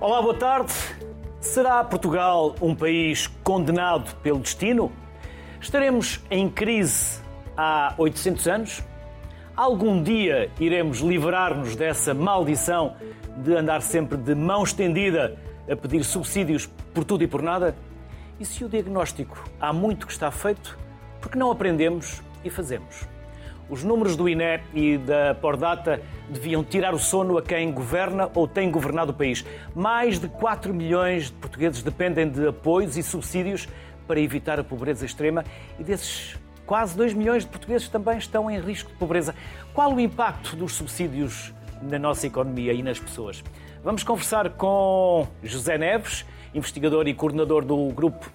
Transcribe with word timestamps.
Olá, 0.00 0.22
boa 0.22 0.32
tarde. 0.32 0.72
Será 1.42 1.84
Portugal 1.84 2.54
um 2.62 2.74
país 2.74 3.26
condenado 3.44 4.16
pelo 4.22 4.38
destino? 4.38 4.90
Estaremos 5.60 6.24
em 6.30 6.48
crise 6.48 7.20
há 7.54 7.92
800 7.98 8.48
anos? 8.48 8.82
Algum 9.54 10.02
dia 10.02 10.50
iremos 10.58 11.00
livrar-nos 11.00 11.76
dessa 11.76 12.14
maldição 12.14 12.96
de 13.44 13.54
andar 13.54 13.82
sempre 13.82 14.16
de 14.16 14.34
mão 14.34 14.62
estendida 14.62 15.38
a 15.70 15.76
pedir 15.76 16.02
subsídios 16.02 16.64
por 16.94 17.04
tudo 17.04 17.22
e 17.22 17.26
por 17.26 17.42
nada? 17.42 17.76
E 18.40 18.44
se 18.46 18.64
o 18.64 18.70
diagnóstico 18.70 19.44
há 19.60 19.70
muito 19.70 20.06
que 20.06 20.12
está 20.14 20.30
feito, 20.30 20.78
por 21.20 21.30
que 21.30 21.36
não 21.36 21.50
aprendemos 21.50 22.22
e 22.42 22.48
fazemos? 22.48 23.06
Os 23.70 23.84
números 23.84 24.16
do 24.16 24.28
INE 24.28 24.60
e 24.74 24.98
da 24.98 25.32
Pordata 25.32 26.02
deviam 26.28 26.64
tirar 26.64 26.92
o 26.92 26.98
sono 26.98 27.38
a 27.38 27.42
quem 27.42 27.70
governa 27.70 28.28
ou 28.34 28.48
tem 28.48 28.68
governado 28.68 29.12
o 29.12 29.14
país. 29.14 29.44
Mais 29.76 30.18
de 30.18 30.26
4 30.28 30.74
milhões 30.74 31.26
de 31.26 31.32
portugueses 31.34 31.80
dependem 31.80 32.28
de 32.28 32.48
apoios 32.48 32.96
e 32.96 33.02
subsídios 33.02 33.68
para 34.08 34.18
evitar 34.18 34.58
a 34.58 34.64
pobreza 34.64 35.06
extrema 35.06 35.44
e 35.78 35.84
desses 35.84 36.36
quase 36.66 36.96
2 36.96 37.14
milhões 37.14 37.44
de 37.44 37.50
portugueses 37.50 37.88
também 37.88 38.18
estão 38.18 38.50
em 38.50 38.58
risco 38.58 38.90
de 38.90 38.96
pobreza. 38.96 39.36
Qual 39.72 39.94
o 39.94 40.00
impacto 40.00 40.56
dos 40.56 40.72
subsídios 40.72 41.54
na 41.80 41.98
nossa 41.98 42.26
economia 42.26 42.72
e 42.72 42.82
nas 42.82 42.98
pessoas? 42.98 43.44
Vamos 43.84 44.02
conversar 44.02 44.50
com 44.50 45.28
José 45.44 45.78
Neves, 45.78 46.26
investigador 46.52 47.06
e 47.06 47.14
coordenador 47.14 47.64
do 47.64 47.76
grupo 47.90 48.28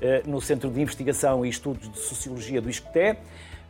eh, 0.00 0.22
no 0.26 0.40
Centro 0.40 0.70
de 0.70 0.80
Investigação 0.80 1.44
e 1.44 1.50
Estudos 1.50 1.90
de 1.90 1.98
Sociologia 1.98 2.62
do 2.62 2.70
ISCTE. 2.70 3.18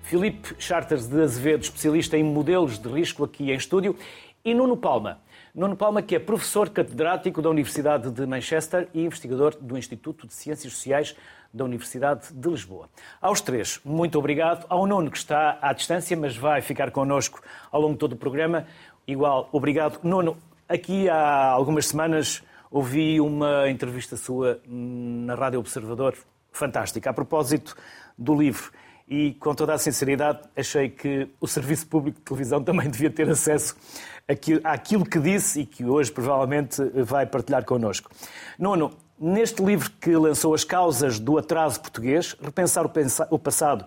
Filipe 0.08 0.54
Charters 0.58 1.06
de 1.06 1.20
Azevedo, 1.20 1.64
especialista 1.64 2.16
em 2.16 2.24
modelos 2.24 2.78
de 2.78 2.88
risco 2.88 3.24
aqui 3.24 3.52
em 3.52 3.54
estúdio, 3.54 3.94
e 4.42 4.54
Nuno 4.54 4.74
Palma. 4.74 5.20
Nuno 5.54 5.76
Palma, 5.76 6.00
que 6.00 6.16
é 6.16 6.18
professor 6.18 6.70
catedrático 6.70 7.42
da 7.42 7.50
Universidade 7.50 8.10
de 8.10 8.24
Manchester 8.24 8.88
e 8.94 9.04
investigador 9.04 9.54
do 9.60 9.76
Instituto 9.76 10.26
de 10.26 10.32
Ciências 10.32 10.72
Sociais 10.72 11.14
da 11.52 11.62
Universidade 11.62 12.32
de 12.32 12.48
Lisboa. 12.48 12.88
Aos 13.20 13.42
três, 13.42 13.82
muito 13.84 14.18
obrigado. 14.18 14.64
Ao 14.70 14.86
Nuno, 14.86 15.10
que 15.10 15.18
está 15.18 15.58
à 15.60 15.74
distância, 15.74 16.16
mas 16.16 16.34
vai 16.34 16.62
ficar 16.62 16.90
connosco 16.90 17.42
ao 17.70 17.78
longo 17.78 17.92
de 17.92 17.98
todo 17.98 18.12
o 18.14 18.16
programa. 18.16 18.66
Igual, 19.06 19.50
obrigado. 19.52 20.00
Nuno, 20.02 20.38
aqui 20.66 21.06
há 21.10 21.50
algumas 21.50 21.84
semanas 21.84 22.42
ouvi 22.70 23.20
uma 23.20 23.68
entrevista 23.68 24.16
sua 24.16 24.58
na 24.66 25.34
Rádio 25.34 25.60
Observador, 25.60 26.16
fantástica, 26.50 27.10
a 27.10 27.12
propósito 27.12 27.76
do 28.16 28.34
livro 28.34 28.72
e, 29.08 29.32
com 29.34 29.54
toda 29.54 29.72
a 29.72 29.78
sinceridade, 29.78 30.40
achei 30.54 30.88
que 30.90 31.28
o 31.40 31.46
Serviço 31.46 31.86
Público 31.86 32.18
de 32.18 32.24
Televisão 32.24 32.62
também 32.62 32.88
devia 32.90 33.10
ter 33.10 33.28
acesso 33.28 33.74
àquilo 34.62 35.04
que 35.04 35.18
disse 35.18 35.60
e 35.62 35.66
que 35.66 35.84
hoje 35.84 36.12
provavelmente 36.12 36.82
vai 37.02 37.24
partilhar 37.24 37.64
connosco. 37.64 38.10
Nuno, 38.58 38.92
neste 39.18 39.62
livro 39.64 39.90
que 39.98 40.14
lançou 40.14 40.52
As 40.52 40.64
Causas 40.64 41.18
do 41.18 41.38
Atraso 41.38 41.80
Português, 41.80 42.36
Repensar 42.40 42.84
o 43.30 43.38
Passado 43.38 43.86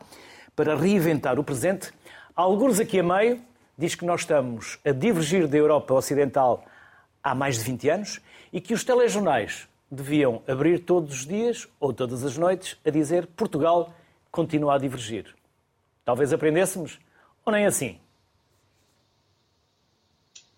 para 0.56 0.76
Reinventar 0.76 1.40
o 1.40 1.44
Presente, 1.44 1.94
alguns 2.36 2.80
aqui 2.80 3.00
a 3.00 3.04
meio 3.04 3.40
diz 3.78 3.94
que 3.94 4.06
nós 4.06 4.22
estamos 4.22 4.80
a 4.84 4.92
divergir 4.92 5.48
da 5.48 5.58
Europa 5.58 5.94
Ocidental 5.94 6.66
há 7.24 7.36
mais 7.36 7.58
de 7.58 7.64
20 7.64 7.90
anos 7.90 8.22
e 8.52 8.60
que 8.60 8.74
os 8.74 8.84
telejornais 8.84 9.68
deviam 9.90 10.42
abrir 10.48 10.80
todos 10.80 11.14
os 11.14 11.26
dias 11.28 11.68
ou 11.80 11.94
todas 11.94 12.24
as 12.24 12.38
noites 12.38 12.78
a 12.86 12.90
dizer 12.90 13.28
Portugal 13.28 13.94
continua 14.32 14.76
a 14.76 14.78
divergir. 14.78 15.36
Talvez 16.06 16.32
aprendêssemos, 16.34 17.00
ou 17.46 17.54
nem 17.54 17.66
assim? 17.66 18.00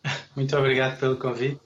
Muito 0.35 0.55
obrigado 0.57 0.99
pelo 0.99 1.17
convite. 1.17 1.59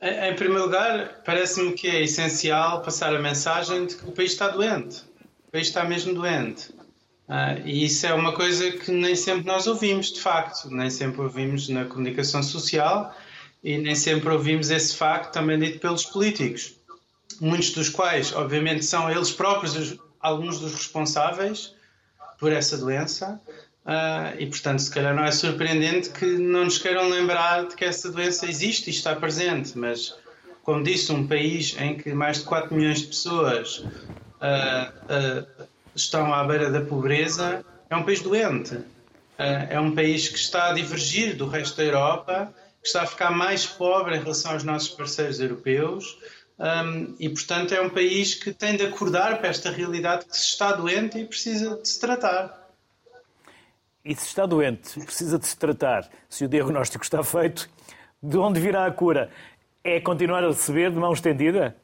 Em 0.00 0.36
primeiro 0.36 0.64
lugar, 0.64 1.22
parece-me 1.24 1.72
que 1.72 1.88
é 1.88 2.02
essencial 2.02 2.82
passar 2.82 3.14
a 3.14 3.18
mensagem 3.18 3.86
de 3.86 3.96
que 3.96 4.08
o 4.08 4.12
país 4.12 4.32
está 4.32 4.48
doente. 4.48 5.02
O 5.48 5.50
país 5.50 5.68
está 5.68 5.84
mesmo 5.84 6.14
doente. 6.14 6.70
Uh, 7.28 7.58
e 7.64 7.84
isso 7.84 8.06
é 8.06 8.14
uma 8.14 8.32
coisa 8.32 8.70
que 8.70 8.92
nem 8.92 9.16
sempre 9.16 9.46
nós 9.46 9.66
ouvimos, 9.66 10.12
de 10.12 10.20
facto. 10.20 10.70
Nem 10.70 10.90
sempre 10.90 11.22
ouvimos 11.22 11.68
na 11.68 11.86
comunicação 11.86 12.42
social 12.42 13.14
e 13.64 13.78
nem 13.78 13.94
sempre 13.94 14.28
ouvimos 14.28 14.70
esse 14.70 14.94
facto 14.94 15.32
também 15.32 15.58
dito 15.58 15.80
pelos 15.80 16.04
políticos. 16.04 16.76
Muitos 17.40 17.72
dos 17.72 17.88
quais, 17.88 18.34
obviamente, 18.34 18.84
são 18.84 19.10
eles 19.10 19.32
próprios 19.32 19.98
alguns 20.20 20.60
dos 20.60 20.72
responsáveis 20.72 21.74
por 22.38 22.52
essa 22.52 22.76
doença. 22.76 23.40
Uh, 23.84 24.34
e, 24.40 24.46
portanto, 24.46 24.80
se 24.80 24.90
calhar 24.90 25.14
não 25.14 25.24
é 25.24 25.30
surpreendente 25.30 26.10
que 26.10 26.26
não 26.26 26.64
nos 26.64 26.76
queiram 26.76 27.08
lembrar 27.08 27.68
de 27.68 27.76
que 27.76 27.84
essa 27.84 28.10
doença 28.10 28.46
existe 28.46 28.88
e 28.88 28.90
está 28.90 29.14
presente, 29.14 29.78
mas, 29.78 30.16
como 30.64 30.82
disse, 30.82 31.12
um 31.12 31.26
país 31.26 31.76
em 31.78 31.96
que 31.96 32.12
mais 32.12 32.38
de 32.38 32.44
4 32.44 32.74
milhões 32.74 33.00
de 33.00 33.06
pessoas 33.06 33.78
uh, 33.78 33.86
uh, 34.42 35.66
estão 35.94 36.34
à 36.34 36.42
beira 36.42 36.68
da 36.68 36.80
pobreza 36.80 37.64
é 37.88 37.94
um 37.94 38.02
país 38.02 38.20
doente. 38.20 38.76
é 39.38 39.78
um 39.78 39.94
país 39.94 40.28
que 40.28 40.38
está 40.38 40.70
a 40.70 40.72
divergir 40.72 41.36
do 41.36 41.46
resto 41.46 41.76
da 41.76 41.84
Europa, 41.84 42.52
que 42.82 42.88
está 42.88 43.02
a 43.02 43.06
ficar 43.06 43.30
mais 43.30 43.64
pobre 43.64 44.16
em 44.16 44.18
relação 44.18 44.52
aos 44.52 44.64
nossos 44.64 44.88
parceiros 44.88 45.38
europeus 45.38 46.18
um, 46.58 47.14
e, 47.20 47.28
portanto, 47.28 47.74
é 47.74 47.80
um 47.80 47.90
país 47.90 48.34
que 48.34 48.52
tem 48.52 48.76
de 48.76 48.86
acordar 48.86 49.38
para 49.38 49.48
esta 49.48 49.70
realidade 49.70 50.24
que 50.24 50.36
se 50.36 50.44
está 50.44 50.72
doente 50.72 51.18
e 51.18 51.24
precisa 51.24 51.76
de 51.76 51.88
se 51.88 52.00
tratar. 52.00 52.66
E 54.04 54.14
se 54.14 54.26
está 54.26 54.46
doente, 54.46 55.00
precisa 55.00 55.38
de 55.38 55.46
se 55.46 55.56
tratar, 55.56 56.08
se 56.28 56.44
o 56.44 56.48
diagnóstico 56.48 57.04
está 57.04 57.22
feito, 57.22 57.68
de 58.22 58.38
onde 58.38 58.60
virá 58.60 58.86
a 58.86 58.90
cura? 58.90 59.30
É 59.84 60.00
continuar 60.00 60.42
a 60.44 60.48
receber 60.48 60.90
de 60.90 60.96
mão 60.96 61.12
estendida? 61.12 61.76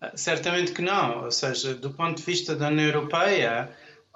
Ah, 0.00 0.12
certamente 0.14 0.72
que 0.72 0.82
não. 0.82 1.24
Ou 1.24 1.30
seja, 1.30 1.74
do 1.74 1.90
ponto 1.90 2.18
de 2.18 2.22
vista 2.22 2.56
da 2.56 2.68
União 2.68 2.86
Europeia, 2.86 3.70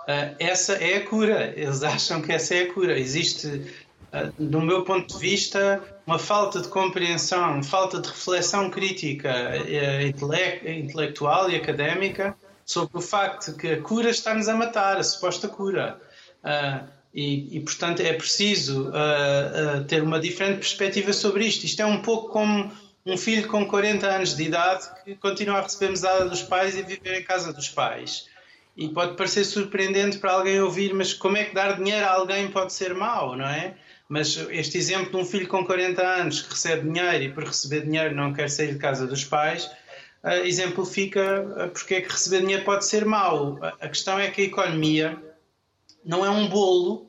ah, 0.06 0.34
essa 0.38 0.74
é 0.74 0.96
a 0.96 1.06
cura. 1.06 1.52
Eles 1.56 1.82
acham 1.84 2.20
que 2.20 2.32
essa 2.32 2.54
é 2.54 2.62
a 2.62 2.72
cura. 2.72 2.98
Existe 2.98 3.72
ah, 4.12 4.30
do 4.38 4.60
meu 4.60 4.84
ponto 4.84 5.14
de 5.14 5.20
vista, 5.20 5.82
uma 6.08 6.18
falta 6.18 6.62
de 6.62 6.68
compreensão, 6.68 7.62
falta 7.62 8.00
de 8.00 8.08
reflexão 8.08 8.70
crítica 8.70 9.28
eh, 9.28 10.08
intelectual 10.08 11.50
e 11.50 11.56
académica 11.56 12.34
sobre 12.64 12.96
o 12.96 13.00
facto 13.02 13.54
que 13.54 13.72
a 13.72 13.82
cura 13.82 14.08
está-nos 14.08 14.48
a 14.48 14.54
matar, 14.54 14.96
a 14.96 15.02
suposta 15.02 15.48
cura. 15.48 16.00
Ah, 16.42 16.84
e, 17.12 17.58
e, 17.58 17.60
portanto, 17.60 18.00
é 18.00 18.14
preciso 18.14 18.88
uh, 18.88 19.80
uh, 19.80 19.84
ter 19.84 20.02
uma 20.02 20.18
diferente 20.18 20.58
perspectiva 20.58 21.12
sobre 21.12 21.44
isto. 21.44 21.64
Isto 21.64 21.82
é 21.82 21.86
um 21.86 22.00
pouco 22.00 22.28
como 22.28 22.70
um 23.04 23.16
filho 23.18 23.46
com 23.48 23.66
40 23.66 24.06
anos 24.06 24.34
de 24.34 24.44
idade 24.44 24.86
que 25.04 25.14
continua 25.14 25.58
a 25.58 25.62
receber 25.62 25.90
mesada 25.90 26.26
dos 26.26 26.42
pais 26.42 26.74
e 26.74 26.82
viver 26.82 27.20
em 27.20 27.24
casa 27.24 27.52
dos 27.52 27.68
pais. 27.68 28.28
E 28.74 28.88
pode 28.88 29.14
parecer 29.14 29.44
surpreendente 29.44 30.18
para 30.18 30.32
alguém 30.32 30.58
ouvir, 30.60 30.94
mas 30.94 31.12
como 31.12 31.36
é 31.36 31.44
que 31.44 31.54
dar 31.54 31.76
dinheiro 31.76 32.06
a 32.06 32.12
alguém 32.12 32.48
pode 32.50 32.72
ser 32.72 32.94
mau, 32.94 33.36
não 33.36 33.46
é? 33.46 33.74
Mas 34.08 34.36
este 34.50 34.78
exemplo 34.78 35.10
de 35.10 35.16
um 35.18 35.24
filho 35.24 35.46
com 35.46 35.64
40 35.64 36.02
anos 36.02 36.40
que 36.40 36.50
recebe 36.50 36.90
dinheiro 36.90 37.24
e 37.24 37.32
por 37.32 37.44
receber 37.44 37.82
dinheiro 37.82 38.14
não 38.14 38.32
quer 38.32 38.48
sair 38.48 38.72
de 38.72 38.78
casa 38.78 39.06
dos 39.06 39.22
pais, 39.22 39.66
uh, 40.24 40.44
exemplifica 40.44 41.42
uh, 41.42 41.68
porque 41.68 41.96
é 41.96 42.00
que 42.00 42.10
receber 42.10 42.40
dinheiro 42.40 42.64
pode 42.64 42.86
ser 42.86 43.04
mau. 43.04 43.58
A 43.62 43.86
questão 43.86 44.18
é 44.18 44.30
que 44.30 44.40
a 44.40 44.44
economia 44.46 45.22
não 46.02 46.24
é 46.24 46.30
um 46.30 46.48
bolo 46.48 47.06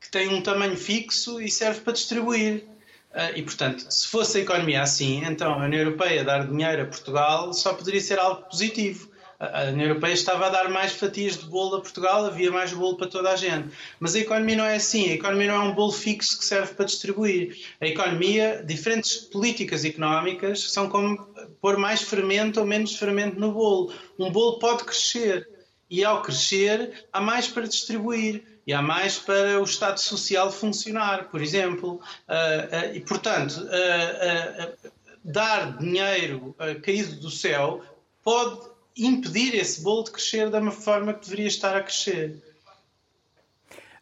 que 0.00 0.10
tem 0.10 0.28
um 0.28 0.42
tamanho 0.42 0.76
fixo 0.76 1.40
e 1.40 1.48
serve 1.48 1.80
para 1.82 1.92
distribuir. 1.92 2.64
Uh, 3.12 3.30
e, 3.36 3.42
portanto, 3.44 3.86
se 3.88 4.08
fosse 4.08 4.38
a 4.38 4.40
economia 4.40 4.82
assim, 4.82 5.24
então 5.24 5.54
a 5.54 5.64
União 5.64 5.80
Europeia 5.80 6.24
dar 6.24 6.48
dinheiro 6.48 6.82
a 6.82 6.86
Portugal 6.86 7.52
só 7.52 7.72
poderia 7.72 8.00
ser 8.00 8.18
algo 8.18 8.42
positivo 8.50 9.13
a 9.38 9.64
União 9.70 9.88
Europeia 9.88 10.12
estava 10.12 10.46
a 10.46 10.50
dar 10.50 10.68
mais 10.68 10.92
fatias 10.92 11.36
de 11.36 11.46
bolo 11.46 11.76
a 11.76 11.80
Portugal, 11.80 12.24
havia 12.24 12.50
mais 12.50 12.72
bolo 12.72 12.96
para 12.96 13.08
toda 13.08 13.30
a 13.30 13.36
gente. 13.36 13.68
Mas 13.98 14.14
a 14.14 14.20
economia 14.20 14.56
não 14.56 14.64
é 14.64 14.76
assim, 14.76 15.10
a 15.10 15.14
economia 15.14 15.48
não 15.48 15.56
é 15.56 15.68
um 15.68 15.74
bolo 15.74 15.92
fixo 15.92 16.38
que 16.38 16.44
serve 16.44 16.74
para 16.74 16.84
distribuir. 16.84 17.56
A 17.80 17.86
economia, 17.86 18.62
diferentes 18.64 19.16
políticas 19.16 19.84
económicas 19.84 20.72
são 20.72 20.88
como 20.88 21.16
pôr 21.60 21.76
mais 21.76 22.02
fermento 22.02 22.60
ou 22.60 22.66
menos 22.66 22.96
fermento 22.96 23.38
no 23.38 23.52
bolo. 23.52 23.92
Um 24.18 24.30
bolo 24.30 24.58
pode 24.58 24.84
crescer 24.84 25.48
e 25.90 26.04
ao 26.04 26.22
crescer 26.22 27.06
há 27.12 27.20
mais 27.20 27.46
para 27.46 27.66
distribuir 27.66 28.44
e 28.66 28.72
há 28.72 28.80
mais 28.80 29.18
para 29.18 29.60
o 29.60 29.64
Estado 29.64 29.98
Social 30.00 30.50
funcionar, 30.50 31.28
por 31.28 31.42
exemplo. 31.42 32.00
Uh, 32.28 32.92
uh, 32.92 32.96
e, 32.96 33.00
portanto, 33.00 33.60
uh, 33.60 34.90
dar 35.22 35.76
dinheiro 35.78 36.54
caído 36.82 37.16
do 37.16 37.30
céu 37.30 37.82
pode 38.22 38.73
impedir 38.96 39.54
esse 39.54 39.82
bolo 39.82 40.04
de 40.04 40.12
crescer 40.12 40.50
da 40.50 40.70
forma 40.70 41.14
que 41.14 41.24
deveria 41.24 41.48
estar 41.48 41.76
a 41.76 41.82
crescer. 41.82 42.42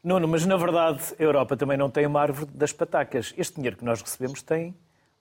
Nuno, 0.02 0.26
mas 0.26 0.44
na 0.44 0.56
verdade 0.56 1.00
a 1.18 1.22
Europa 1.22 1.56
também 1.56 1.76
não 1.76 1.90
tem 1.90 2.06
uma 2.06 2.20
árvore 2.20 2.50
das 2.52 2.72
patacas. 2.72 3.32
Este 3.36 3.56
dinheiro 3.56 3.76
que 3.76 3.84
nós 3.84 4.02
recebemos 4.02 4.42
tem 4.42 4.74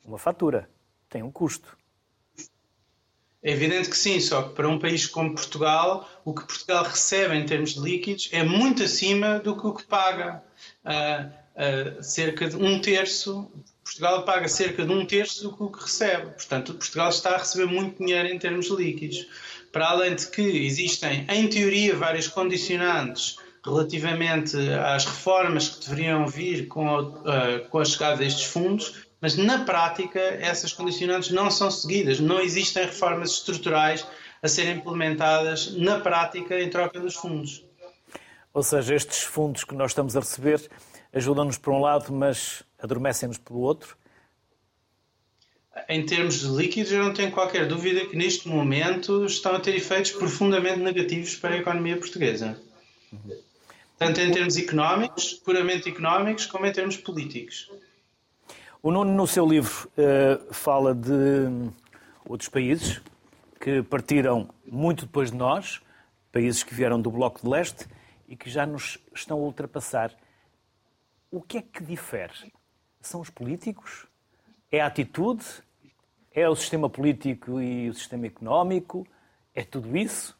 uma 0.03 0.17
fatura, 0.17 0.67
tem 1.09 1.21
um 1.21 1.31
custo. 1.31 1.77
É 3.43 3.51
evidente 3.51 3.89
que 3.89 3.97
sim, 3.97 4.19
só 4.19 4.43
que 4.43 4.55
para 4.55 4.67
um 4.67 4.77
país 4.77 5.07
como 5.07 5.33
Portugal, 5.33 6.07
o 6.23 6.33
que 6.33 6.45
Portugal 6.45 6.83
recebe 6.83 7.35
em 7.35 7.45
termos 7.45 7.73
de 7.73 7.79
líquidos 7.79 8.29
é 8.31 8.43
muito 8.43 8.83
acima 8.83 9.39
do 9.39 9.59
que 9.59 9.65
o 9.65 9.73
que 9.73 9.83
paga. 9.83 10.43
Uh, 10.85 11.99
uh, 11.99 12.03
cerca 12.03 12.47
de 12.47 12.55
um 12.55 12.79
terço 12.79 13.51
Portugal 13.83 14.23
paga 14.23 14.47
cerca 14.47 14.85
de 14.85 14.91
um 14.91 15.05
terço 15.05 15.43
do 15.43 15.69
que 15.69 15.81
recebe. 15.81 16.31
Portanto, 16.31 16.73
Portugal 16.75 17.09
está 17.09 17.31
a 17.31 17.37
receber 17.37 17.65
muito 17.65 17.97
dinheiro 17.97 18.29
em 18.29 18.39
termos 18.39 18.67
líquidos. 18.69 19.27
Para 19.71 19.89
além 19.89 20.15
de 20.15 20.27
que 20.27 20.41
existem, 20.41 21.25
em 21.29 21.47
teoria, 21.47 21.95
vários 21.95 22.27
condicionantes 22.27 23.37
relativamente 23.63 24.57
às 24.83 25.05
reformas 25.05 25.69
que 25.69 25.85
deveriam 25.87 26.27
vir 26.27 26.67
com 26.67 26.89
a, 26.89 27.01
uh, 27.01 27.69
com 27.69 27.79
a 27.79 27.85
chegada 27.85 28.17
destes 28.17 28.45
fundos, 28.45 29.05
mas 29.21 29.37
na 29.37 29.63
prática 29.63 30.19
essas 30.19 30.73
condicionantes 30.73 31.29
não 31.29 31.51
são 31.51 31.69
seguidas. 31.69 32.19
Não 32.19 32.39
existem 32.39 32.85
reformas 32.85 33.31
estruturais 33.31 34.05
a 34.41 34.47
serem 34.47 34.77
implementadas 34.77 35.77
na 35.77 35.99
prática 35.99 36.59
em 36.59 36.69
troca 36.69 36.99
dos 36.99 37.15
fundos. 37.15 37.63
Ou 38.53 38.63
seja, 38.63 38.95
estes 38.95 39.19
fundos 39.19 39.63
que 39.63 39.75
nós 39.75 39.91
estamos 39.91 40.17
a 40.17 40.19
receber 40.19 40.67
ajudam-nos 41.13 41.57
por 41.57 41.73
um 41.73 41.79
lado, 41.79 42.11
mas 42.11 42.63
adormecem-nos 42.79 43.37
pelo 43.37 43.59
outro? 43.59 43.95
Em 45.87 46.05
termos 46.05 46.41
de 46.41 46.47
líquidos, 46.47 46.91
eu 46.91 47.03
não 47.03 47.13
tenho 47.13 47.31
qualquer 47.31 47.67
dúvida 47.67 48.05
que 48.05 48.15
neste 48.15 48.47
momento 48.47 49.25
estão 49.25 49.55
a 49.55 49.59
ter 49.59 49.75
efeitos 49.75 50.11
profundamente 50.11 50.79
negativos 50.79 51.35
para 51.35 51.55
a 51.55 51.57
economia 51.57 51.97
portuguesa. 51.97 52.61
Tanto 53.97 54.19
em 54.19 54.31
termos 54.31 54.57
económicos, 54.57 55.33
puramente 55.33 55.87
económicos, 55.87 56.45
como 56.45 56.65
em 56.65 56.73
termos 56.73 56.97
políticos. 56.97 57.71
O 58.83 58.91
Nuno, 58.91 59.13
no 59.13 59.27
seu 59.27 59.47
livro, 59.47 59.89
eh, 59.95 60.41
fala 60.51 60.93
de 60.93 61.69
outros 62.25 62.49
países 62.49 62.99
que 63.59 63.83
partiram 63.83 64.49
muito 64.65 65.05
depois 65.05 65.31
de 65.31 65.37
nós, 65.37 65.81
países 66.31 66.63
que 66.63 66.73
vieram 66.73 66.99
do 66.99 67.11
Bloco 67.11 67.41
de 67.41 67.47
Leste 67.47 67.85
e 68.27 68.35
que 68.35 68.49
já 68.49 68.65
nos 68.65 68.97
estão 69.13 69.37
a 69.37 69.41
ultrapassar. 69.41 70.17
O 71.29 71.41
que 71.41 71.59
é 71.59 71.61
que 71.61 71.83
difere? 71.83 72.51
São 72.99 73.21
os 73.21 73.29
políticos? 73.29 74.07
É 74.71 74.79
a 74.79 74.87
atitude? 74.87 75.43
É 76.33 76.47
o 76.47 76.55
sistema 76.55 76.89
político 76.89 77.59
e 77.59 77.89
o 77.89 77.93
sistema 77.93 78.25
económico? 78.25 79.05
É 79.53 79.63
tudo 79.63 79.97
isso? 79.97 80.35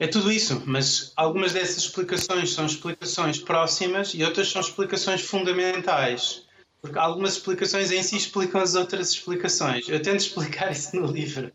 É 0.00 0.08
tudo 0.08 0.32
isso, 0.32 0.60
mas 0.66 1.12
algumas 1.14 1.52
dessas 1.52 1.76
explicações 1.76 2.52
são 2.52 2.66
explicações 2.66 3.38
próximas 3.38 4.14
e 4.14 4.24
outras 4.24 4.48
são 4.50 4.60
explicações 4.60 5.20
fundamentais. 5.20 6.44
Porque 6.80 6.98
algumas 6.98 7.34
explicações 7.34 7.92
em 7.92 8.02
si 8.02 8.16
explicam 8.16 8.60
as 8.60 8.74
outras 8.74 9.10
explicações. 9.10 9.88
Eu 9.88 10.02
tento 10.02 10.18
explicar 10.18 10.72
isso 10.72 10.96
no 10.96 11.06
livro. 11.06 11.52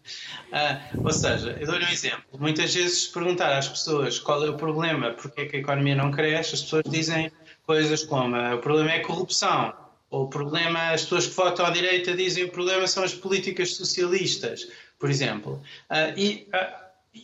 Uh, 0.48 1.04
ou 1.04 1.12
seja, 1.12 1.58
eu 1.60 1.68
dou-lhe 1.68 1.84
um 1.84 1.90
exemplo. 1.90 2.40
Muitas 2.40 2.74
vezes, 2.74 3.06
perguntar 3.08 3.58
às 3.58 3.68
pessoas 3.68 4.18
qual 4.18 4.42
é 4.46 4.50
o 4.50 4.56
problema, 4.56 5.12
porque 5.12 5.42
é 5.42 5.46
que 5.46 5.58
a 5.58 5.60
economia 5.60 5.96
não 5.96 6.10
cresce, 6.10 6.56
as 6.56 6.62
pessoas 6.62 6.84
dizem 6.90 7.30
coisas 7.68 8.04
como 8.04 8.36
ah, 8.36 8.56
o 8.56 8.60
problema 8.60 8.92
é 8.94 9.02
a 9.02 9.06
corrupção, 9.06 9.74
ou 10.10 10.24
o 10.24 10.30
problema, 10.30 10.92
as 10.92 11.04
pessoas 11.04 11.28
que 11.28 11.36
votam 11.36 11.66
à 11.66 11.70
direita 11.70 12.16
dizem 12.16 12.46
o 12.46 12.50
problema 12.50 12.88
são 12.88 13.04
as 13.04 13.14
políticas 13.14 13.76
socialistas, 13.76 14.70
por 14.98 15.10
exemplo. 15.10 15.62
Uh, 15.92 16.18
e 16.18 16.48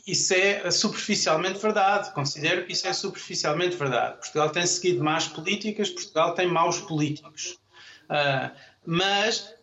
isso 0.05 0.33
é 0.33 0.69
superficialmente 0.69 1.59
verdade. 1.59 2.13
Considero 2.13 2.65
que 2.65 2.73
isso 2.73 2.85
é 2.85 2.91
superficialmente 2.91 3.77
verdade. 3.77 4.17
Portugal 4.17 4.49
tem 4.49 4.65
seguido 4.65 5.01
más 5.01 5.27
políticas, 5.27 5.89
Portugal 5.89 6.35
tem 6.35 6.47
maus 6.47 6.79
políticos. 6.81 7.57
Uh, 8.09 8.51
mas 8.85 9.55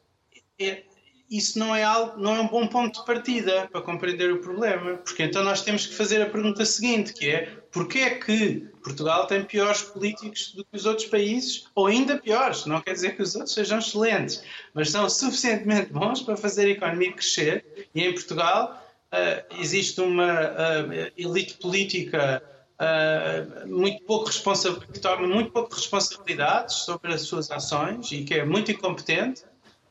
é, 0.59 0.85
isso 1.31 1.59
não 1.59 1.77
é, 1.77 1.85
algo, 1.85 2.19
não 2.19 2.37
é 2.37 2.41
um 2.41 2.49
bom 2.49 2.67
ponto 2.67 3.01
de 3.01 3.07
partida 3.07 3.69
para 3.71 3.83
compreender 3.83 4.33
o 4.33 4.39
problema, 4.39 4.97
porque 4.97 5.23
então 5.23 5.45
nós 5.45 5.61
temos 5.61 5.87
que 5.87 5.95
fazer 5.95 6.23
a 6.23 6.31
pergunta 6.31 6.65
seguinte, 6.65 7.13
que 7.13 7.29
é 7.29 7.47
porquê 7.71 7.99
é 7.99 8.11
que 8.15 8.70
Portugal 8.83 9.27
tem 9.27 9.45
piores 9.45 9.83
políticos 9.83 10.53
do 10.53 10.65
que 10.65 10.77
os 10.77 10.87
outros 10.87 11.07
países, 11.07 11.67
ou 11.75 11.87
ainda 11.87 12.19
piores, 12.19 12.67
não 12.67 12.81
quer 12.81 12.93
dizer 12.93 13.17
que 13.17 13.23
os 13.23 13.35
outros 13.35 13.55
sejam 13.55 13.79
excelentes, 13.79 14.43
mas 14.75 14.91
são 14.91 15.09
suficientemente 15.09 15.93
bons 15.93 16.23
para 16.23 16.37
fazer 16.37 16.67
a 16.67 16.71
economia 16.71 17.13
crescer, 17.13 17.89
e 17.95 18.03
em 18.03 18.13
Portugal 18.13 18.83
uh, 19.13 19.61
existe 19.61 20.01
uma 20.01 20.33
uh, 20.33 21.13
elite 21.17 21.55
política 21.55 22.43
uh, 22.81 23.69
muito 23.69 24.03
pouco 24.05 24.31
que 24.31 24.99
toma 24.99 25.27
muito 25.27 25.51
pouco 25.51 25.75
responsabilidades 25.75 26.77
sobre 26.77 27.13
as 27.13 27.23
suas 27.23 27.51
ações 27.51 28.11
e 28.13 28.25
que 28.25 28.35
é 28.35 28.45
muito 28.45 28.73
incompetente. 28.73 29.45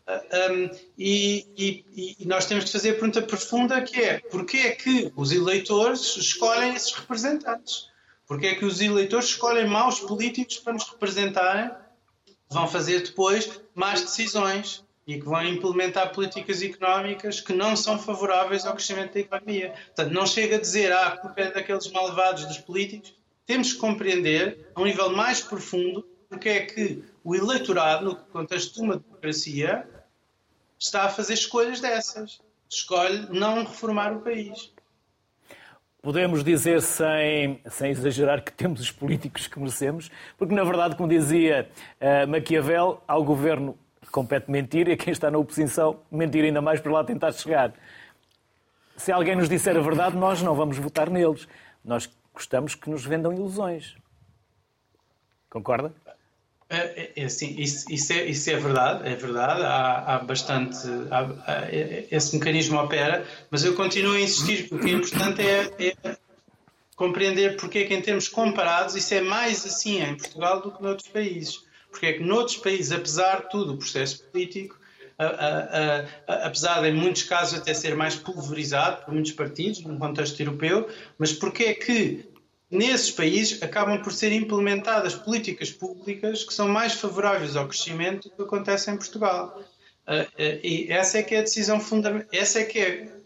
Um, 0.10 0.72
e, 0.98 1.46
e, 1.56 2.16
e, 2.20 2.26
nós 2.26 2.48
temos 2.48 2.66
de 2.66 2.72
fazer 2.72 2.90
a 2.90 2.94
pergunta 2.94 3.22
profunda 3.22 3.80
que 3.84 4.02
é 4.02 4.18
porquê 4.18 4.58
é 4.58 4.72
que 4.72 5.14
os 5.16 5.32
eleitores 5.32 6.18
escolhem 6.18 6.74
esses 6.74 6.92
representantes? 6.94 7.90
Porquê 8.30 8.46
é 8.46 8.56
que 8.56 8.64
os 8.64 8.80
eleitores 8.80 9.30
escolhem 9.30 9.68
maus 9.68 10.00
políticos 10.00 10.58
para 10.58 10.74
nos 10.74 10.88
representarem? 10.88 11.72
Vão 12.48 12.68
fazer 12.68 13.02
depois 13.02 13.60
más 13.74 14.02
decisões 14.02 14.86
e 15.08 15.20
que 15.20 15.26
vão 15.26 15.44
implementar 15.44 16.14
políticas 16.14 16.62
económicas 16.62 17.42
que 17.42 17.54
não 17.54 17.76
são 17.76 17.98
favoráveis 17.98 18.68
ao 18.68 18.76
crescimento 18.76 19.16
da 19.16 19.22
economia. 19.22 19.74
Portanto, 19.88 20.14
não 20.14 20.28
chega 20.28 20.58
a 20.58 20.60
dizer, 20.60 20.92
ah, 20.92 21.08
a 21.08 21.18
culpa 21.18 21.42
é 21.42 21.52
daqueles 21.52 21.92
malvados 21.92 22.46
dos 22.46 22.60
políticos. 22.60 23.16
Temos 23.48 23.74
que 23.74 23.80
compreender, 23.80 24.70
a 24.76 24.82
um 24.82 24.86
nível 24.86 25.10
mais 25.10 25.42
profundo, 25.42 26.08
porque 26.30 26.50
é 26.50 26.66
que 26.68 27.04
o 27.24 27.36
eleitorado, 27.36 28.06
no 28.06 28.16
contexto 28.16 28.76
de 28.76 28.82
uma 28.82 28.98
democracia, 28.98 29.90
está 30.78 31.06
a 31.06 31.10
fazer 31.10 31.34
escolhas 31.34 31.82
dessas. 31.82 32.40
Escolhe 32.70 33.26
não 33.32 33.64
reformar 33.64 34.16
o 34.16 34.22
país. 34.22 34.72
Podemos 36.02 36.44
dizer, 36.46 36.82
sem, 36.82 37.60
sem 37.70 37.92
exagerar, 37.92 38.42
que 38.42 38.54
temos 38.54 38.80
os 38.80 38.90
políticos 38.90 39.48
que 39.48 39.60
merecemos, 39.60 40.10
porque, 40.38 40.56
na 40.56 40.64
verdade, 40.64 40.96
como 40.96 41.10
dizia 41.10 41.70
uh, 42.00 42.28
Maquiavel, 42.28 43.04
ao 43.06 43.24
governo 43.24 43.78
compete 44.12 44.50
mentir 44.50 44.88
e 44.88 44.94
a 44.94 44.98
quem 44.98 45.12
está 45.12 45.30
na 45.30 45.38
oposição 45.38 46.00
mentir 46.10 46.44
ainda 46.44 46.62
mais 46.62 46.80
para 46.80 46.92
lá 46.92 47.04
tentar 47.04 47.32
chegar. 47.34 47.74
Se 48.96 49.12
alguém 49.12 49.36
nos 49.36 49.50
disser 49.50 49.76
a 49.78 49.82
verdade, 49.82 50.16
nós 50.16 50.42
não 50.42 50.56
vamos 50.56 50.78
votar 50.78 51.10
neles. 51.10 51.48
Nós 51.84 52.10
gostamos 52.34 52.76
que 52.76 52.90
nos 52.90 53.06
vendam 53.06 53.32
ilusões. 53.34 53.96
Concorda? 55.50 55.94
É, 56.72 57.12
é, 57.16 57.26
assim, 57.26 57.56
isso, 57.58 57.92
isso, 57.92 58.14
é, 58.14 58.26
isso 58.26 58.50
é 58.52 58.56
verdade, 58.56 59.10
é 59.10 59.16
verdade. 59.16 59.64
Há, 59.64 60.16
há 60.16 60.20
bastante. 60.20 60.78
Há, 61.10 61.22
há, 61.52 61.68
esse 62.12 62.38
mecanismo 62.38 62.80
opera, 62.80 63.26
mas 63.50 63.66
eu 63.66 63.74
continuo 63.74 64.14
a 64.14 64.22
insistir 64.22 64.70
que 64.70 64.76
o 64.76 64.88
é 64.88 64.92
importante 64.92 65.42
é, 65.42 65.74
é 65.80 66.18
compreender 66.96 67.58
porque 67.58 67.80
é 67.80 67.86
que, 67.86 67.94
em 67.96 68.02
termos 68.02 68.28
comparados, 68.28 68.96
isso 68.96 69.14
é 69.16 69.22
mais 69.22 69.66
assim 69.66 70.00
em 70.00 70.16
Portugal 70.16 70.62
do 70.62 70.72
que 70.72 70.84
noutros 70.84 71.08
países. 71.08 71.64
Porque 71.90 72.06
é 72.06 72.14
que 72.14 72.24
noutros 72.24 72.58
países, 72.58 72.92
apesar 72.92 73.44
de 73.44 73.50
tudo 73.50 73.74
o 73.74 73.78
processo 73.78 74.24
político, 74.26 74.78
a, 75.18 75.26
a, 75.26 76.00
a, 76.28 76.46
apesar 76.46 76.82
de 76.82 76.90
em 76.90 76.94
muitos 76.94 77.24
casos 77.24 77.60
até 77.60 77.74
ser 77.74 77.96
mais 77.96 78.16
pulverizado 78.16 79.06
por 79.06 79.14
muitos 79.14 79.32
partidos, 79.32 79.82
num 79.82 79.98
contexto 79.98 80.40
europeu, 80.40 80.88
mas 81.18 81.34
porque 81.34 81.64
é 81.64 81.74
que 81.74 82.30
nesses 82.70 83.12
países 83.12 83.62
acabam 83.64 84.02
por 84.02 84.14
ser 84.14 84.32
implementadas 84.32 85.16
políticas 85.16 85.72
públicas 85.72 86.44
que 86.44 86.54
são 86.54 86.68
mais 86.68 86.94
favoráveis 86.94 87.56
ao 87.56 87.68
crescimento 87.68 88.30
do 88.30 88.36
que 88.36 88.42
acontece 88.42 88.92
em 88.92 88.98
Portugal. 88.98 89.62
E 90.64 90.88
essa 90.90 91.20
é 91.20 91.24
que 91.24 91.36
é 91.36 91.40
a 91.40 91.44
decisão 91.44 91.80
fundamental, 91.80 92.28
essa 92.32 92.60
é 92.60 92.64
que 92.64 92.80
é 92.80 93.20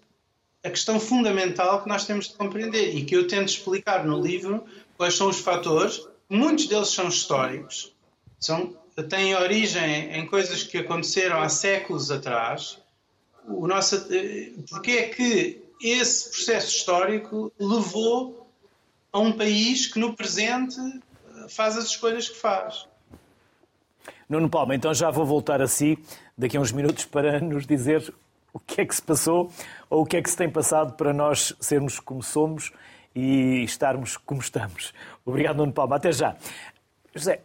a 0.63 0.69
questão 0.69 0.99
fundamental 0.99 1.83
que 1.83 1.89
nós 1.89 2.05
temos 2.05 2.29
de 2.29 2.35
compreender 2.35 2.95
e 2.95 3.03
que 3.03 3.15
eu 3.15 3.27
tento 3.27 3.49
explicar 3.49 4.05
no 4.05 4.21
livro 4.21 4.63
quais 4.97 5.15
são 5.15 5.27
os 5.27 5.39
fatores, 5.39 6.07
muitos 6.29 6.67
deles 6.67 6.87
são 6.87 7.09
históricos, 7.09 7.93
são, 8.39 8.75
têm 9.09 9.35
origem 9.35 10.17
em 10.17 10.25
coisas 10.25 10.63
que 10.63 10.77
aconteceram 10.77 11.41
há 11.41 11.49
séculos 11.49 12.09
atrás. 12.09 12.77
O 13.45 13.67
nosso, 13.67 14.07
eh, 14.09 14.51
porque 14.69 14.91
é 14.91 15.09
que 15.09 15.61
esse 15.81 16.29
processo 16.29 16.69
histórico 16.69 17.51
levou 17.59 18.42
a 19.13 19.19
um 19.19 19.31
país 19.31 19.85
que 19.85 19.99
no 19.99 20.15
presente 20.15 20.75
faz 21.47 21.77
as 21.77 21.85
escolhas 21.85 22.27
que 22.27 22.35
faz? 22.35 22.87
Nuno 24.27 24.49
Palma, 24.49 24.73
então 24.73 24.91
já 24.93 25.11
vou 25.11 25.25
voltar 25.25 25.61
a 25.61 25.67
si 25.67 25.97
daqui 26.35 26.57
a 26.57 26.59
uns 26.59 26.71
minutos 26.71 27.05
para 27.05 27.39
nos 27.39 27.67
dizer 27.67 28.11
o 28.51 28.59
que 28.59 28.81
é 28.81 28.85
que 28.85 28.95
se 28.95 29.01
passou 29.01 29.51
ou 29.89 30.01
o 30.01 30.05
que 30.05 30.17
é 30.17 30.21
que 30.21 30.29
se 30.29 30.35
tem 30.35 30.49
passado 30.49 30.93
para 30.93 31.13
nós 31.13 31.55
sermos 31.59 31.99
como 31.99 32.23
somos 32.23 32.71
e 33.15 33.63
estarmos 33.63 34.17
como 34.17 34.41
estamos. 34.41 34.91
Obrigado, 35.23 35.57
Nuno 35.57 35.71
Palma. 35.71 35.97
Até 35.97 36.11
já. 36.11 36.35
José, 37.13 37.41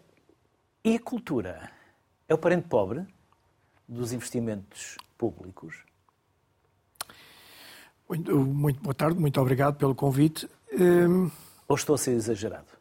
e 0.83 0.97
a 0.97 1.01
cultura? 1.01 1.71
É 2.27 2.35
o 2.35 2.39
parente 2.39 2.67
pobre 2.69 3.07
dos 3.87 4.13
investimentos 4.13 4.97
públicos? 5.17 5.85
Muito, 8.09 8.39
muito 8.39 8.81
boa 8.81 8.95
tarde, 8.95 9.21
muito 9.21 9.39
obrigado 9.39 9.77
pelo 9.77 9.95
convite. 9.95 10.49
Um... 10.73 11.31
Ou 11.69 11.77
estou 11.77 11.95
a 11.95 11.99
ser 11.99 12.13
exagerado? 12.13 12.79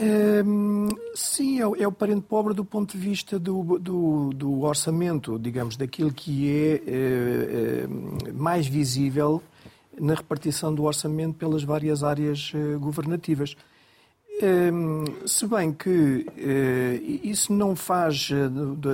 Um, 0.00 0.88
sim, 1.14 1.60
é, 1.60 1.82
é, 1.82 1.86
o 1.86 1.92
parente 1.92 2.22
pobre 2.22 2.54
do 2.54 2.64
ponto 2.64 2.96
de 2.96 2.98
vista 2.98 3.38
do, 3.38 3.78
do, 3.78 4.30
do 4.32 4.62
orçamento, 4.62 5.38
digamos, 5.38 5.76
daquilo 5.76 6.10
que 6.10 6.48
é, 6.48 6.74
é, 6.86 8.28
é, 8.28 8.32
mais 8.32 8.66
visível 8.66 9.42
na 10.00 10.14
repartição 10.14 10.74
do 10.74 10.84
orçamento 10.84 11.34
pelas 11.34 11.62
várias 11.62 12.02
áreas 12.02 12.52
eh, 12.54 12.76
governativas. 12.76 13.54
Se 15.26 15.46
bem 15.46 15.74
que 15.74 16.24
isso 17.22 17.52
não 17.52 17.76
faz 17.76 18.30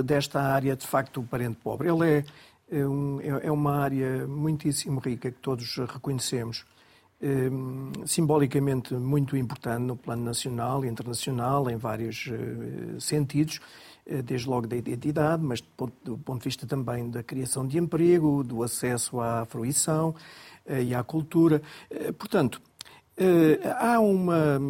desta 0.03 0.41
área, 0.41 0.75
de 0.75 0.85
facto, 0.85 1.21
o 1.21 1.23
parente 1.23 1.57
pobre. 1.63 1.87
Ele 1.87 2.09
é, 2.09 2.25
é, 2.69 3.47
é 3.47 3.51
uma 3.51 3.77
área 3.77 4.27
muitíssimo 4.27 4.99
rica 4.99 5.31
que 5.31 5.39
todos 5.39 5.77
reconhecemos. 5.77 6.65
Simbolicamente 8.05 8.93
muito 8.93 9.35
importante 9.35 9.81
no 9.81 9.95
plano 9.95 10.23
nacional 10.23 10.85
e 10.85 10.87
internacional, 10.87 11.69
em 11.69 11.75
vários 11.75 12.29
sentidos 12.99 13.59
desde 14.23 14.47
logo 14.47 14.67
da 14.67 14.75
identidade, 14.75 15.43
mas 15.43 15.61
do 16.03 16.17
ponto 16.19 16.39
de 16.39 16.45
vista 16.45 16.67
também 16.67 17.09
da 17.09 17.23
criação 17.23 17.67
de 17.67 17.77
emprego, 17.77 18.43
do 18.43 18.61
acesso 18.61 19.19
à 19.19 19.45
fruição 19.45 20.13
e 20.67 20.93
à 20.93 21.03
cultura. 21.03 21.61
Portanto, 22.19 22.61
eh, 23.19 23.59
há 23.79 23.99
uma, 23.99 24.61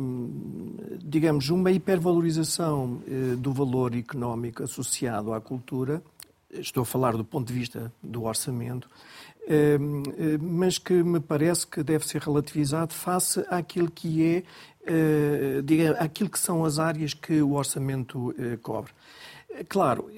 digamos, 1.03 1.49
uma 1.49 1.69
hipervalorização 1.69 3.01
eh, 3.05 3.35
do 3.35 3.51
valor 3.51 3.93
económico 3.93 4.63
associado 4.63 5.33
à 5.33 5.41
cultura, 5.41 6.01
estou 6.51 6.83
a 6.83 6.85
falar 6.85 7.17
do 7.17 7.25
ponto 7.25 7.49
de 7.49 7.53
vista 7.53 7.91
do 8.01 8.23
orçamento, 8.23 8.89
eh, 8.89 9.16
mas 10.41 10.77
que 10.77 10.93
me 11.03 11.19
parece 11.19 11.65
que 11.65 11.81
deve 11.83 12.07
ser 12.07 12.21
relativizado 12.21 12.93
face 12.93 13.45
àquilo 13.49 13.89
que 13.89 14.43
é, 14.85 15.61
digamos, 15.63 15.99
àquilo 15.99 16.29
que 16.29 16.39
são 16.39 16.63
as 16.65 16.79
áreas 16.79 17.13
que 17.13 17.41
o 17.41 17.53
orçamento 17.53 18.33
cobre. 18.61 18.91
Claro, 19.69 20.09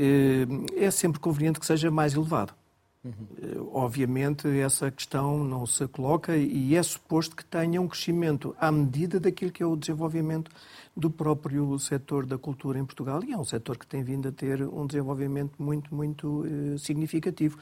é 0.76 0.92
sempre 0.92 1.20
conveniente 1.20 1.60
que 1.60 1.66
seja 1.66 1.90
mais 1.90 2.14
elevado. 2.14 2.54
Uhum. 3.02 3.70
Obviamente, 3.72 4.46
essa 4.60 4.92
questão 4.92 5.42
não 5.42 5.66
se 5.66 5.88
coloca 5.88 6.36
e 6.36 6.76
é 6.76 6.84
suposto 6.84 7.34
que 7.34 7.46
tenha 7.46 7.82
um 7.82 7.88
crescimento 7.88 8.54
à 8.60 8.70
medida 8.70 9.22
daquilo 9.22 9.52
que 9.52 9.64
é 9.64 9.66
o 9.66 9.78
desenvolvimento 9.78 10.52
do 10.96 11.10
próprio 11.10 11.80
setor 11.80 12.26
da 12.26 12.38
cultura 12.38 12.78
em 12.78 12.86
Portugal 12.86 13.24
e 13.24 13.32
é 13.32 13.38
um 13.38 13.46
setor 13.46 13.78
que 13.78 13.88
tem 13.88 14.04
vindo 14.04 14.28
a 14.28 14.32
ter 14.34 14.62
um 14.64 14.86
desenvolvimento 14.86 15.54
muito, 15.58 15.96
muito 15.96 16.46
eh, 16.46 16.78
significativo. 16.78 17.58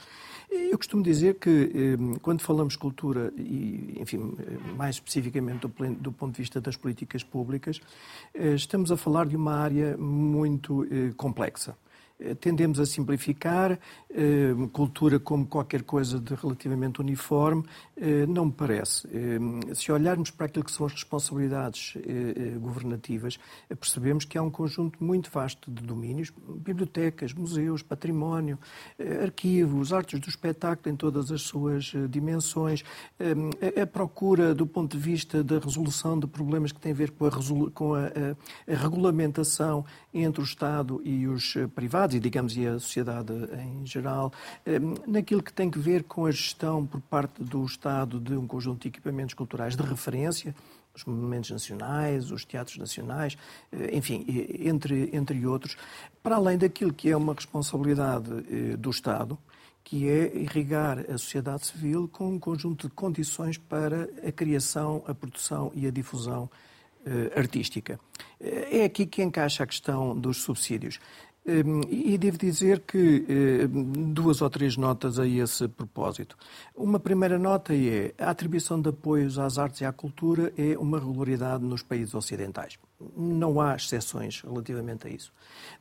Eu 0.50 0.78
costumo 0.78 1.04
dizer 1.04 1.36
que 1.36 1.50
eh, 1.50 2.20
quando 2.22 2.42
falamos 2.42 2.76
cultura 2.76 3.32
e, 3.38 3.98
enfim, 4.00 4.36
mais 4.76 4.96
especificamente 4.96 5.68
do, 5.68 5.96
do, 5.96 6.12
ponto 6.12 6.34
de 6.34 6.42
vista 6.42 6.62
das 6.62 6.78
políticas 6.78 7.24
públicas, 7.24 7.80
eh, 8.34 8.54
estamos 8.54 8.92
a 8.92 8.98
falar 8.98 9.28
de 9.28 9.36
uma 9.36 9.54
área 9.54 9.98
muito 9.98 10.86
eh, 10.86 11.14
complexa. 11.16 11.76
Eh, 12.20 12.34
tendemos 12.34 12.80
a 12.80 12.86
simplificar, 12.86 13.80
eh, 14.10 14.54
cultura 14.72 15.20
como 15.20 15.46
qualquer 15.46 15.84
coisa 15.84 16.20
de 16.20 16.34
relativamente 16.34 17.00
uniforme, 17.00 17.64
eh, 17.96 18.26
não 18.26 18.46
me 18.46 18.52
parece. 18.52 19.08
Se 19.76 19.92
olharmos 19.92 20.32
para 20.32 20.48
aquilo 20.48 20.66
que 20.66 20.72
são 20.72 20.86
as 20.86 20.94
responsabilidades 20.94 21.96
governativas, 22.60 23.40
percebemos 23.80 24.26
que 24.26 24.38
há 24.38 24.42
um 24.42 24.50
conjunto 24.50 25.04
muito 25.04 25.30
vasto 25.32 25.70
de 25.70 25.82
domínios, 25.84 26.32
bibliotecas, 26.48 27.34
museus, 27.34 27.82
património, 27.82 28.58
arquivos, 29.22 29.94
artes 29.94 30.20
do 30.20 30.30
espetáculo 30.30 30.94
em 30.94 30.98
todas 30.98 31.32
as 31.32 31.42
suas 31.42 31.94
dimensões, 32.10 32.84
a 33.82 33.86
procura 33.86 34.54
do 34.54 34.66
ponto 34.66 34.98
de 34.98 35.04
vista 35.04 35.44
da 35.44 35.60
resolução 35.60 36.20
de 36.20 36.28
problemas 36.28 36.72
que 36.72 36.80
têm 36.80 36.92
a 36.92 36.96
ver 36.96 37.12
com 37.12 37.26
a, 37.26 37.72
com 37.72 37.94
a, 37.94 38.06
a, 38.08 38.74
a 38.74 38.76
regulamentação 38.76 39.86
entre 40.14 40.42
o 40.42 40.46
Estado 40.46 41.02
e 41.04 41.28
os 41.28 41.56
privados, 41.76 42.07
e, 42.16 42.20
digamos, 42.20 42.56
e 42.56 42.66
a 42.66 42.74
sociedade 42.80 43.34
em 43.34 43.86
geral, 43.86 44.32
eh, 44.66 44.80
naquilo 45.06 45.42
que 45.42 45.54
tem 45.54 45.70
que 45.70 45.80
ver 45.80 46.04
com 46.04 46.26
a 46.26 46.32
gestão 46.32 46.86
por 46.86 47.02
parte 47.02 47.44
do 47.44 47.66
Estado 47.66 48.20
de 48.20 48.36
um 48.36 48.48
conjunto 48.48 48.82
de 48.82 48.88
equipamentos 48.88 49.34
culturais 49.34 49.76
de 49.76 49.84
referência, 49.84 50.56
os 50.96 51.06
monumentos 51.06 51.52
nacionais, 51.52 52.32
os 52.32 52.44
teatros 52.44 52.78
nacionais, 52.78 53.38
eh, 53.72 53.96
enfim, 53.96 54.26
entre, 54.60 55.10
entre 55.14 55.46
outros, 55.46 55.78
para 56.24 56.36
além 56.36 56.58
daquilo 56.58 56.94
que 56.94 57.10
é 57.10 57.18
uma 57.18 57.34
responsabilidade 57.34 58.32
eh, 58.50 58.78
do 58.78 58.90
Estado, 58.90 59.38
que 59.84 60.10
é 60.10 60.36
irrigar 60.36 61.00
a 61.00 61.18
sociedade 61.18 61.66
civil 61.66 62.10
com 62.10 62.34
um 62.34 62.40
conjunto 62.40 62.88
de 62.90 62.94
condições 62.94 63.58
para 63.58 64.10
a 64.26 64.32
criação, 64.32 65.02
a 65.08 65.14
produção 65.14 65.72
e 65.74 65.88
a 65.88 65.92
difusão 65.92 66.50
artística. 67.38 67.98
É 68.38 68.84
aqui 68.84 69.06
que 69.06 69.24
encaixa 69.24 69.64
a 69.64 69.68
questão 69.68 70.14
dos 70.14 70.42
subsídios. 70.42 71.00
Hum, 71.50 71.80
e 71.90 72.18
devo 72.18 72.38
dizer 72.38 72.82
que 72.82 73.26
hum, 73.74 74.12
duas 74.12 74.42
ou 74.42 74.50
três 74.50 74.76
notas 74.76 75.18
a 75.18 75.26
esse 75.26 75.66
propósito. 75.70 76.36
Uma 76.76 77.00
primeira 77.00 77.40
nota 77.40 77.74
é 77.74 78.14
a 78.18 78.32
atribuição 78.32 78.82
de 78.82 78.90
apoios 78.90 79.40
às 79.40 79.58
artes 79.58 79.80
e 79.80 79.86
à 79.86 79.94
cultura 79.94 80.52
é 80.58 80.78
uma 80.78 81.00
regularidade 81.00 81.64
nos 81.64 81.82
países 81.82 82.14
ocidentais. 82.14 82.78
Não 83.16 83.62
há 83.62 83.76
exceções 83.76 84.42
relativamente 84.42 85.08
a 85.08 85.10
isso. 85.10 85.32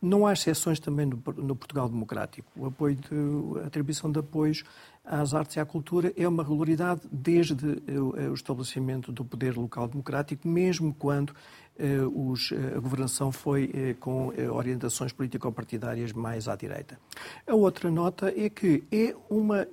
Não 0.02 0.26
há 0.26 0.32
exceções 0.32 0.78
também 0.78 1.06
no, 1.06 1.16
Portugal 1.56 1.88
Democrático. 1.88 2.48
O 2.54 2.66
apoio 2.66 2.96
de, 2.96 3.60
a 3.62 3.66
atribuição 3.66 4.10
de 4.12 4.18
apoios 4.18 4.64
às 5.04 5.32
artes 5.32 5.56
e 5.56 5.60
à 5.60 5.64
cultura 5.64 6.12
é 6.16 6.28
uma 6.28 6.42
regularidade 6.42 7.02
desde 7.10 7.64
o 7.96 8.34
estabelecimento 8.34 9.12
do 9.12 9.24
poder 9.24 9.56
local 9.56 9.88
democrático, 9.88 10.46
mesmo 10.46 10.92
quando 10.92 11.32
eh, 11.78 12.00
os, 12.00 12.52
eh, 12.52 12.74
a 12.74 12.80
governação 12.80 13.30
foi 13.30 13.70
eh, 13.74 13.94
com 14.00 14.32
orientações 14.50 15.12
político-partidárias 15.12 16.10
mais 16.12 16.48
à 16.48 16.56
direita. 16.56 16.98
A 17.46 17.54
outra 17.54 17.90
nota 17.90 18.32
é 18.34 18.48
que 18.48 18.84
é 18.90 19.14
uma 19.28 19.66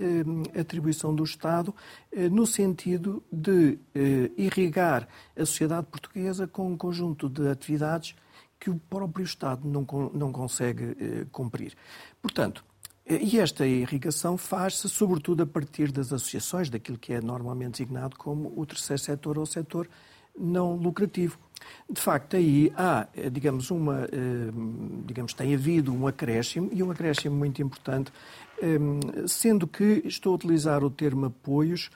atribuição 0.60 1.16
do 1.16 1.24
Estado 1.24 1.74
no 2.32 2.46
sentido 2.46 3.24
de 3.32 3.80
irrigar 4.38 5.08
a 5.36 5.46
sociedade 5.46 5.88
portuguesa 5.88 6.46
com 6.46 6.72
um 6.72 6.78
conjunto 6.78 7.30
de 7.42 7.50
atividades 7.50 8.16
que 8.60 8.70
o 8.70 8.80
próprio 8.90 9.26
Estado 9.26 9.68
não, 9.68 9.86
não 10.14 10.32
consegue 10.32 11.28
cumprir. 11.32 11.76
Portanto, 12.22 12.64
e 13.06 13.38
esta 13.38 13.68
irrigação 13.68 14.38
faz-se 14.38 14.88
sobretudo 14.88 15.44
a 15.44 15.46
partir 15.46 15.92
das 15.92 16.14
associações, 16.14 16.70
daquilo 16.70 16.98
que 16.98 17.12
é 17.12 17.20
normalmente 17.20 17.74
designado 17.74 18.16
como 18.16 18.54
o 18.56 18.66
terceiro 18.66 19.02
setor 19.02 19.38
ou 19.38 19.46
setor 19.46 19.90
não 20.38 20.76
lucrativo. 20.76 21.38
De 21.90 22.00
facto, 22.00 22.36
aí 22.36 22.72
há, 22.76 23.08
eh, 23.16 23.30
digamos, 23.30 23.72
uma, 23.72 24.04
eh, 24.06 24.52
digamos, 25.06 25.34
tem 25.34 25.54
havido 25.54 25.94
um 25.94 26.08
acréscimo, 26.08 26.70
e 26.74 26.82
um 26.82 26.92
acréscimo 26.92 27.36
muito 27.36 27.62
importante, 27.62 28.12
eh, 28.62 28.78
sendo 29.28 29.68
que 29.68 30.02
estou 30.06 30.34
a 30.34 30.36
utilizar 30.36 30.84
o 30.84 30.90
termo 30.90 31.26
apoios 31.28 31.90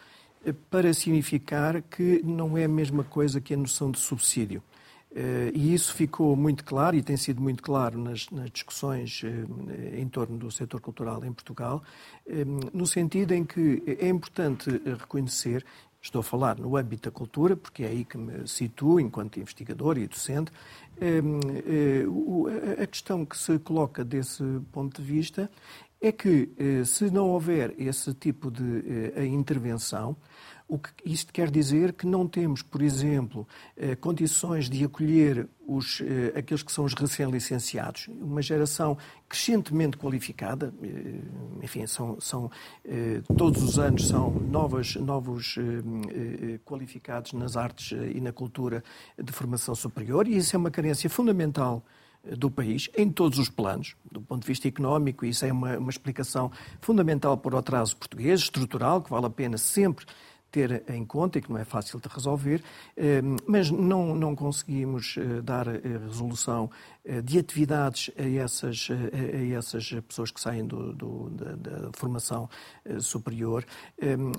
para 0.70 0.94
significar 0.94 1.82
que 1.82 2.22
não 2.24 2.58
é 2.58 2.66
a 2.66 2.70
mesma 2.70 3.04
coisa 3.04 3.42
que 3.42 3.54
a 3.54 3.58
noção 3.58 3.92
de 3.92 4.00
subsídio. 4.00 4.62
E 5.54 5.74
isso 5.74 5.94
ficou 5.94 6.36
muito 6.36 6.64
claro 6.64 6.96
e 6.96 7.02
tem 7.02 7.18
sido 7.18 7.42
muito 7.42 7.64
claro 7.64 7.98
nas, 7.98 8.30
nas 8.30 8.52
discussões 8.52 9.24
em 9.94 10.08
torno 10.08 10.38
do 10.38 10.52
setor 10.52 10.80
cultural 10.80 11.26
em 11.26 11.34
Portugal, 11.34 11.82
no 12.72 12.86
sentido 12.86 13.34
em 13.34 13.44
que 13.44 13.84
é 14.00 14.08
importante 14.08 14.70
reconhecer 14.86 15.66
Estou 16.08 16.22
a 16.22 16.24
falar 16.24 16.58
no 16.58 16.78
âmbito 16.78 17.10
da 17.10 17.12
cultura, 17.14 17.58
porque 17.58 17.84
é 17.84 17.88
aí 17.88 18.06
que 18.06 18.18
me 18.18 18.48
situo 18.48 19.00
enquanto 19.00 19.40
investigador 19.40 19.98
e 19.98 20.08
docente. 20.08 20.52
Eh, 21.02 22.06
a 22.82 22.88
questão 22.88 23.26
que 23.26 23.38
se 23.38 23.60
coloca 23.60 24.06
desse 24.06 24.44
ponto 24.72 25.02
de 25.02 25.08
vista 25.08 25.52
é 26.00 26.12
que, 26.12 26.50
eh, 26.58 26.86
se 26.86 27.12
não 27.12 27.28
houver 27.30 27.74
esse 27.78 28.14
tipo 28.14 28.50
de 28.50 29.12
eh, 29.16 29.26
intervenção, 29.26 30.16
o 30.68 30.78
que 30.78 30.92
isto 31.06 31.32
quer 31.32 31.50
dizer 31.50 31.94
que 31.94 32.06
não 32.06 32.28
temos, 32.28 32.62
por 32.62 32.82
exemplo, 32.82 33.48
eh, 33.78 33.96
condições 33.96 34.70
de 34.70 34.84
acolher 34.84 35.48
os, 35.66 36.02
eh, 36.02 36.38
aqueles 36.38 36.62
que 36.62 36.72
são 36.72 36.84
os 36.84 36.94
recém-licenciados, 36.94 38.10
uma 38.10 38.42
geração 38.42 38.98
crescentemente 39.30 39.98
qualificada, 39.98 40.74
eh, 40.84 41.64
enfim, 41.64 41.88
são, 41.88 42.20
são 42.20 42.52
todos 43.38 43.64
os 43.64 43.80
anos 43.80 44.08
são 44.08 44.32
novos, 44.32 44.96
novos 44.96 45.56
qualificados 46.66 47.34
nas 47.34 47.56
artes 47.58 47.92
e 47.92 48.20
na 48.20 48.32
cultura 48.32 48.84
de 49.22 49.32
formação 49.32 49.76
superior, 49.76 50.28
e 50.28 50.38
isso 50.38 50.56
é 50.56 50.60
uma 50.60 50.72
carência 50.72 51.10
fundamental 51.10 51.84
do 52.24 52.52
país, 52.52 52.90
em 52.98 53.10
todos 53.10 53.40
os 53.40 53.50
planos, 53.50 53.96
do 54.12 54.22
ponto 54.22 54.42
de 54.42 54.48
vista 54.48 54.68
económico, 54.68 55.26
isso 55.26 55.46
é 55.46 55.52
uma, 55.52 55.78
uma 55.78 55.90
explicação 55.90 56.52
fundamental 56.82 57.38
para 57.38 57.56
o 57.56 57.58
atraso 57.58 57.96
português, 57.96 58.42
estrutural, 58.42 59.02
que 59.02 59.10
vale 59.10 59.26
a 59.28 59.30
pena 59.30 59.58
sempre 59.58 60.06
ter 60.58 60.84
em 60.92 61.06
conta 61.06 61.38
e 61.38 61.42
que 61.42 61.52
não 61.52 61.60
é 61.60 61.64
fácil 61.64 62.00
de 62.00 62.08
resolver, 62.08 62.64
eh, 62.96 63.22
mas 63.46 63.70
não, 63.70 64.16
não 64.16 64.36
conseguimos 64.36 65.16
eh, 65.18 65.42
dar 65.42 65.68
eh, 65.68 65.82
resolução 66.08 66.70
de 67.24 67.40
atividades 67.40 68.12
a 68.18 68.28
essas, 68.28 68.90
a 68.92 69.58
essas 69.58 69.90
pessoas 70.06 70.30
que 70.30 70.42
saem 70.42 70.68
do, 70.68 70.92
do, 70.92 71.30
da, 71.30 71.56
da, 71.56 71.90
formação 71.94 72.50
superior, 73.00 73.66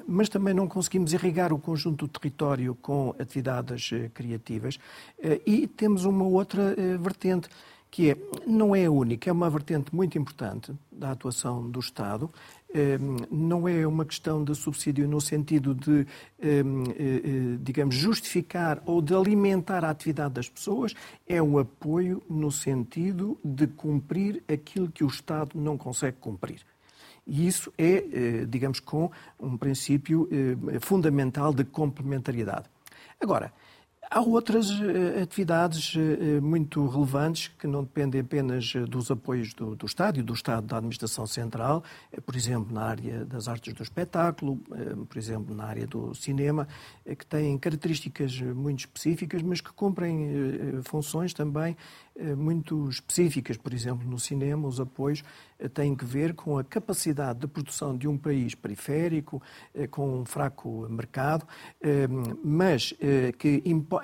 mas 0.07 0.29
também 0.29 0.53
não 0.53 0.69
conseguimos 0.69 1.15
irrigar 1.15 1.51
o 1.51 1.59
conjunto 1.59 2.07
do 2.07 2.13
território 2.13 2.75
com 2.75 3.15
atividades 3.19 3.89
criativas. 4.13 4.79
E 5.47 5.67
temos 5.67 6.05
uma 6.05 6.27
outra 6.27 6.75
vertente 7.01 7.49
que 7.91 8.11
é, 8.11 8.17
não 8.47 8.77
é 8.77 8.85
a 8.85 8.91
única, 8.91 9.31
é 9.31 9.33
uma 9.33 9.49
vertente 9.49 9.95
muito 9.95 10.19
importante 10.19 10.73
da 10.93 11.13
atuação 11.13 11.71
do 11.71 11.81
Estado, 11.81 12.31
não 13.31 13.67
é 13.67 13.87
uma 13.87 14.05
questão 14.05 14.45
de 14.45 14.55
subsídio 14.55 15.09
no 15.09 15.21
sentido 15.21 15.75
de, 15.75 16.07
digamos, 17.61 17.95
justificar 17.95 18.83
ou 18.85 19.01
de 19.01 19.15
alimentar 19.15 19.85
a 19.85 19.91
atividade 19.91 20.35
das 20.35 20.49
pessoas, 20.49 20.95
é 21.27 21.43
um 21.43 21.59
apoio 21.59 22.23
no 22.29 22.53
sentido 22.53 23.39
de 23.43 23.67
cumprir 23.67 24.43
aquilo 24.47 24.91
que 24.91 25.03
o 25.03 25.09
Estado 25.09 25.59
não 25.59 25.79
consegue 25.79 26.19
cumprir. 26.21 26.61
E 27.27 27.47
isso 27.47 27.73
é, 27.77 28.45
digamos, 28.47 28.81
com 28.81 29.11
um 29.39 29.57
princípio 29.57 30.29
fundamental 30.81 31.53
de 31.53 31.65
complementariedade. 31.65 32.67
Agora, 33.21 33.53
Há 34.11 34.21
outras 34.21 34.71
eh, 34.71 35.21
atividades 35.23 35.95
eh, 35.95 36.41
muito 36.41 36.87
relevantes 36.87 37.49
que 37.59 37.67
não 37.67 37.83
dependem 37.83 38.23
apenas 38.23 38.73
eh, 38.75 38.81
dos 38.81 39.11
apoios 39.11 39.53
do, 39.53 39.77
do 39.77 39.85
Estado 39.85 40.19
e 40.19 40.23
do 40.23 40.33
Estado 40.33 40.67
da 40.67 40.79
Administração 40.79 41.27
Central, 41.27 41.85
por 42.25 42.35
exemplo, 42.35 42.73
na 42.73 42.85
área 42.85 43.27
das 43.27 43.49
artes 43.49 43.75
do 43.75 43.83
espetáculo, 43.83 44.57
por 45.09 45.19
exemplo, 45.19 45.55
na 45.55 45.65
área 45.65 45.87
do 45.87 46.15
cinema, 46.15 46.67
que 47.05 47.27
têm 47.27 47.59
características 47.59 48.41
muito 48.41 48.81
específicas, 48.81 49.43
mas 49.43 49.61
que 49.61 49.73
cumprem 49.73 50.81
funções 50.85 51.35
também 51.35 51.77
muito 52.37 52.89
específicas. 52.89 53.57
Por 53.57 53.73
exemplo, 53.73 54.09
no 54.09 54.19
cinema, 54.19 54.67
os 54.67 54.81
apoios 54.81 55.23
têm 55.73 55.95
que 55.95 56.05
ver 56.05 56.35
com 56.35 56.59
a 56.59 56.65
capacidade 56.65 57.39
de 57.39 57.47
produção 57.47 57.97
de 57.97 58.09
um 58.09 58.19
país 58.19 58.55
periférico, 58.55 59.41
com 59.91 60.21
um 60.21 60.25
fraco 60.25 60.87
mercado, 60.91 61.47
mas 62.43 62.95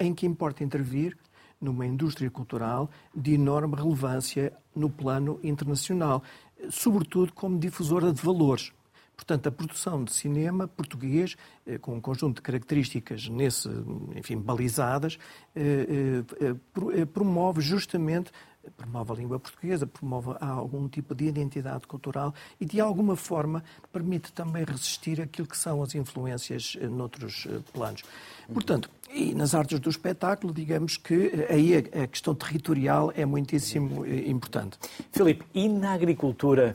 em 0.01 0.15
que 0.15 0.27
importa 0.27 0.63
intervir 0.63 1.17
numa 1.61 1.87
indústria 1.87 2.31
cultural 2.31 2.91
de 3.15 3.35
enorme 3.35 3.75
relevância 3.75 4.53
no 4.77 4.91
plano 4.91 5.41
internacional, 5.43 6.23
sobretudo 6.71 7.33
como 7.33 7.59
difusora 7.59 8.13
de 8.13 8.21
valores. 8.23 8.73
Portanto, 9.17 9.49
a 9.49 9.53
produção 9.53 10.05
de 10.05 10.13
cinema 10.13 10.67
português, 10.67 11.37
eh, 11.67 11.79
com 11.79 11.95
um 11.95 12.01
conjunto 12.01 12.37
de 12.37 12.43
características 12.43 13.29
nesse, 13.29 13.69
enfim, 14.17 14.37
balizadas, 14.37 15.19
eh, 15.55 16.23
eh, 16.41 17.05
promove 17.07 17.61
justamente 17.61 18.31
promove 18.79 19.13
a 19.13 19.15
língua 19.17 19.39
portuguesa, 19.39 19.87
promove 19.87 20.31
algum 20.41 20.89
tipo 20.89 21.15
de 21.15 21.27
identidade 21.27 21.87
cultural 21.87 22.35
e, 22.59 22.65
de 22.65 22.81
alguma 22.81 23.15
forma, 23.15 23.63
permite 23.93 24.33
também 24.33 24.65
resistir 24.65 25.21
àquilo 25.21 25.47
que 25.47 25.59
são 25.59 25.83
as 25.83 25.95
influências 25.95 26.75
noutros 26.91 27.47
planos. 27.75 28.03
Portanto, 28.51 28.89
e 29.13 29.35
nas 29.35 29.55
artes 29.55 29.79
do 29.79 29.91
espetáculo, 29.91 30.51
digamos 30.51 30.97
que 30.97 31.47
aí 31.51 31.77
a 31.77 32.07
questão 32.07 32.35
territorial 32.35 33.13
é 33.15 33.27
muitíssimo 33.27 34.07
importante. 34.07 34.79
Filipe, 35.13 35.45
e 35.53 35.69
na 35.69 35.93
agricultura 35.93 36.75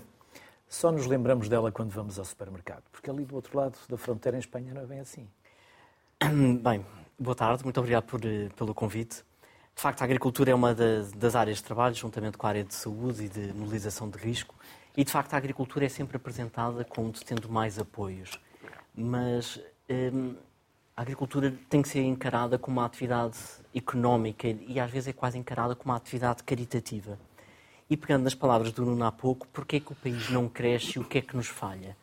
só 0.70 0.92
nos 0.92 1.08
lembramos 1.08 1.50
dela 1.50 1.72
quando 1.72 1.90
vamos 1.90 2.20
ao 2.20 2.24
supermercado, 2.24 2.84
porque 2.92 3.10
ali 3.10 3.26
do 3.26 3.36
outro 3.36 3.58
lado 3.58 3.76
da 3.90 3.98
fronteira 3.98 4.38
em 4.38 4.40
Espanha 4.40 4.72
não 4.72 4.82
é 4.82 4.86
bem 4.86 5.00
assim. 5.00 5.28
Bem, 6.62 6.86
boa 7.18 7.36
tarde, 7.36 7.64
muito 7.64 7.80
obrigado 7.80 8.04
por, 8.04 8.24
eh, 8.24 8.50
pelo 8.56 8.74
convite. 8.74 9.24
De 9.76 9.82
facto, 9.82 10.02
a 10.02 10.06
agricultura 10.06 10.52
é 10.52 10.54
uma 10.54 10.76
das, 10.76 11.12
das, 11.14 11.36
áreas 11.36 11.58
de 11.58 11.64
trabalho, 11.64 11.96
juntamente 11.96 12.38
com 12.38 12.46
a 12.46 12.50
área 12.50 12.64
de 12.64 12.76
saúde 12.76 13.26
e 13.26 13.30
de 13.30 13.54
mobilização 13.54 14.10
de 14.10 14.18
risco, 14.20 14.54
e 14.96 15.04
de 15.04 15.12
facto 15.12 15.34
a 15.34 15.38
agricultura 15.38 15.86
é 15.86 15.90
sempre 15.90 16.18
apresentada 16.18 16.84
como 16.84 17.12
tendo 17.14 17.50
mais 17.50 17.80
apoios. 17.80 18.40
Mas 18.94 19.60
hum, 19.90 20.36
a 20.96 21.02
agricultura 21.02 21.58
tem 21.70 21.82
que 21.82 21.88
ser 21.88 22.02
encarada 22.02 22.60
como 22.60 22.80
uma 22.80 22.86
atividade 22.86 23.38
económica 23.74 24.48
e 24.50 24.80
às 24.80 24.92
vezes 24.92 25.08
é 25.08 25.14
quase 25.14 25.38
encarada 25.38 25.74
como 25.74 25.94
uma 25.94 25.98
atividade 25.98 26.44
caritativa. 26.44 27.18
E 27.90 27.98
pegando 27.98 28.24
nas 28.24 28.36
palavras 28.36 28.72
do 28.72 28.86
Nuno 28.86 29.04
há 29.04 29.12
pouco, 29.12 29.48
porquê 29.48 29.78
é 29.78 29.80
que 29.80 29.92
o 29.92 29.96
país 29.96 30.30
não 30.30 30.48
cresce 30.48 30.98
e 30.98 31.00
o 31.00 31.04
que 31.04 31.18
é 31.18 31.22
que 31.22 31.36
nos 31.36 31.48
falha? 31.48 31.98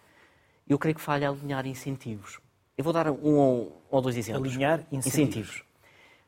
Eu 0.69 0.79
creio 0.79 0.97
que 0.97 1.01
falha 1.01 1.29
alinhar 1.29 1.65
incentivos. 1.67 2.41
Eu 2.77 2.83
vou 2.83 2.93
dar 2.93 3.09
um 3.09 3.71
ou 3.89 4.03
dois 4.03 4.17
exemplos. 4.17 4.53
Alinhar 4.53 4.81
incentivos. 4.91 5.07
incentivos. 5.07 5.63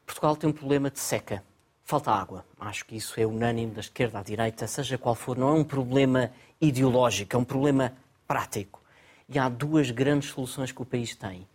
Portugal 0.06 0.36
tem 0.36 0.48
um 0.48 0.52
problema 0.52 0.90
de 0.90 1.00
seca. 1.00 1.42
Falta 1.84 2.12
água. 2.12 2.44
Acho 2.60 2.84
que 2.84 2.96
isso 2.96 3.18
é 3.18 3.26
unânime 3.26 3.72
da 3.72 3.80
esquerda 3.80 4.20
à 4.20 4.22
direita, 4.22 4.66
seja 4.66 4.96
qual 4.96 5.14
for. 5.14 5.36
Não 5.36 5.48
é 5.48 5.52
um 5.52 5.64
problema 5.64 6.30
ideológico, 6.60 7.34
é 7.34 7.38
um 7.38 7.44
problema 7.44 7.92
prático. 8.26 8.80
E 9.28 9.38
há 9.38 9.48
duas 9.48 9.90
grandes 9.90 10.30
soluções 10.30 10.70
que 10.70 10.80
o 10.80 10.84
país 10.84 11.16
tem: 11.16 11.48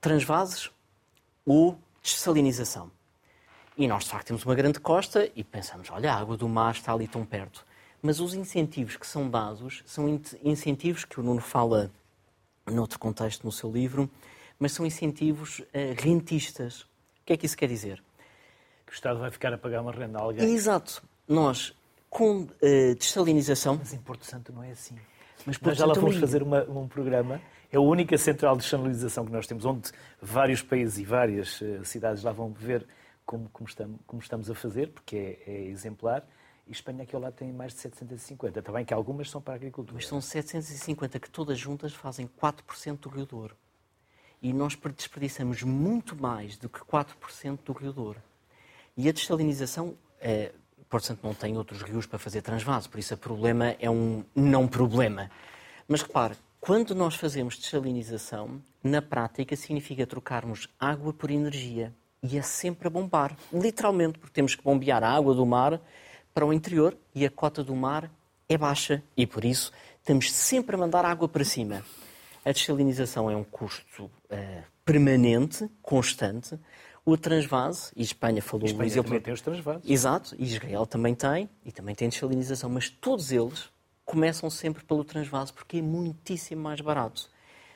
transvases 0.00 0.70
ou 1.46 1.78
dessalinização. 2.02 2.90
E 3.78 3.86
nós, 3.86 4.04
de 4.04 4.10
facto, 4.10 4.26
temos 4.26 4.44
uma 4.44 4.56
grande 4.56 4.80
costa 4.80 5.30
e 5.36 5.44
pensamos, 5.44 5.88
olha, 5.92 6.12
a 6.12 6.16
água 6.18 6.36
do 6.36 6.48
mar 6.48 6.72
está 6.72 6.92
ali 6.92 7.06
tão 7.06 7.24
perto. 7.24 7.64
Mas 8.02 8.18
os 8.18 8.34
incentivos 8.34 8.96
que 8.96 9.06
são 9.06 9.30
dados 9.30 9.84
são 9.86 10.20
incentivos 10.42 11.04
que 11.04 11.20
o 11.20 11.22
Nuno 11.22 11.40
fala 11.40 11.88
noutro 12.66 12.98
contexto 12.98 13.44
no 13.44 13.52
seu 13.52 13.70
livro, 13.70 14.10
mas 14.58 14.72
são 14.72 14.84
incentivos 14.84 15.60
uh, 15.60 15.64
rentistas. 15.96 16.82
O 16.82 16.86
que 17.26 17.34
é 17.34 17.36
que 17.36 17.46
isso 17.46 17.56
quer 17.56 17.68
dizer? 17.68 18.02
Que 18.84 18.92
o 18.92 18.94
Estado 18.94 19.20
vai 19.20 19.30
ficar 19.30 19.54
a 19.54 19.58
pagar 19.58 19.80
uma 19.80 19.92
renda 19.92 20.18
a 20.18 20.22
alguém. 20.22 20.52
Exato. 20.52 21.00
Nós, 21.28 21.72
com 22.10 22.40
uh, 22.40 22.94
dessalinização... 22.98 23.76
Mas 23.76 23.92
em 23.92 23.98
Porto 23.98 24.26
Santo 24.26 24.52
não 24.52 24.64
é 24.64 24.72
assim. 24.72 24.96
Mas 25.46 25.60
nós 25.60 25.78
já 25.78 25.86
lá 25.86 25.94
fomos 25.94 26.16
fazer 26.16 26.42
uma, 26.42 26.64
um 26.64 26.88
programa, 26.88 27.40
é 27.70 27.76
a 27.76 27.80
única 27.80 28.18
central 28.18 28.56
de 28.56 28.64
dessalinização 28.64 29.24
que 29.24 29.30
nós 29.30 29.46
temos, 29.46 29.64
onde 29.64 29.92
vários 30.20 30.62
países 30.62 30.98
e 30.98 31.04
várias 31.04 31.60
uh, 31.60 31.84
cidades 31.84 32.24
lá 32.24 32.32
vão 32.32 32.52
ver 32.52 32.84
como, 33.28 33.46
como, 33.50 33.68
estamos, 33.68 34.00
como 34.06 34.22
estamos 34.22 34.50
a 34.50 34.54
fazer, 34.54 34.88
porque 34.88 35.38
é, 35.46 35.50
é 35.50 35.64
exemplar. 35.64 36.26
E 36.66 36.72
Espanha 36.72 37.02
aqui 37.02 37.14
ao 37.14 37.20
lado 37.20 37.34
tem 37.34 37.52
mais 37.52 37.74
de 37.74 37.80
750. 37.80 38.62
Também 38.62 38.86
que 38.86 38.94
algumas 38.94 39.28
são 39.28 39.38
para 39.38 39.52
a 39.52 39.56
agricultura. 39.56 39.94
Mas 39.94 40.08
são 40.08 40.18
750 40.18 41.20
que 41.20 41.28
todas 41.28 41.58
juntas 41.58 41.92
fazem 41.92 42.26
4% 42.26 43.00
do 43.00 43.10
Rio 43.10 43.26
Douro. 43.26 43.54
E 44.40 44.50
nós 44.50 44.74
desperdiçamos 44.96 45.62
muito 45.62 46.16
mais 46.16 46.56
do 46.56 46.70
que 46.70 46.80
4% 46.80 47.58
do 47.66 47.72
Rio 47.74 47.92
Douro. 47.92 48.22
E 48.96 49.10
a 49.10 49.12
dessalinização, 49.12 49.94
é, 50.20 50.52
portanto, 50.88 51.20
não 51.22 51.34
tem 51.34 51.58
outros 51.58 51.82
rios 51.82 52.06
para 52.06 52.18
fazer 52.18 52.40
transvase, 52.40 52.88
por 52.88 52.98
isso 52.98 53.12
o 53.12 53.18
problema 53.18 53.76
é 53.78 53.90
um 53.90 54.24
não 54.34 54.66
problema. 54.66 55.30
Mas 55.86 56.02
repare, 56.02 56.34
quando 56.60 56.94
nós 56.94 57.14
fazemos 57.14 57.58
dessalinização, 57.58 58.62
na 58.82 59.02
prática 59.02 59.54
significa 59.54 60.06
trocarmos 60.06 60.68
água 60.80 61.12
por 61.12 61.30
energia 61.30 61.94
e 62.22 62.36
é 62.36 62.42
sempre 62.42 62.88
a 62.88 62.90
bombar, 62.90 63.36
literalmente, 63.52 64.18
porque 64.18 64.34
temos 64.34 64.54
que 64.54 64.62
bombear 64.62 65.02
a 65.04 65.10
água 65.10 65.34
do 65.34 65.46
mar 65.46 65.80
para 66.34 66.46
o 66.46 66.52
interior 66.52 66.96
e 67.14 67.24
a 67.24 67.30
cota 67.30 67.62
do 67.62 67.74
mar 67.74 68.10
é 68.48 68.56
baixa 68.56 69.02
e 69.16 69.26
por 69.26 69.44
isso 69.44 69.72
estamos 69.98 70.32
sempre 70.32 70.74
a 70.76 70.78
mandar 70.78 71.04
água 71.04 71.28
para 71.28 71.44
cima. 71.44 71.84
A 72.44 72.52
desalinização 72.52 73.30
é 73.30 73.36
um 73.36 73.44
custo 73.44 74.04
uh, 74.04 74.62
permanente, 74.84 75.68
constante. 75.82 76.58
O 77.04 77.16
transvase, 77.16 77.90
e 77.96 78.02
Espanha 78.02 78.42
falou... 78.42 78.66
Espanha 78.66 78.86
exemplo, 78.86 79.08
também 79.08 79.22
tem 79.22 79.34
os 79.34 79.40
transvases. 79.40 79.90
Exato, 79.90 80.34
e 80.38 80.44
Israel 80.44 80.86
também 80.86 81.14
tem, 81.14 81.48
e 81.64 81.72
também 81.72 81.94
tem 81.94 82.08
desalinização, 82.08 82.68
mas 82.68 82.88
todos 82.88 83.32
eles 83.32 83.70
começam 84.04 84.48
sempre 84.48 84.84
pelo 84.84 85.04
transvase 85.04 85.52
porque 85.52 85.78
é 85.78 85.82
muitíssimo 85.82 86.62
mais 86.62 86.80
barato. 86.80 87.30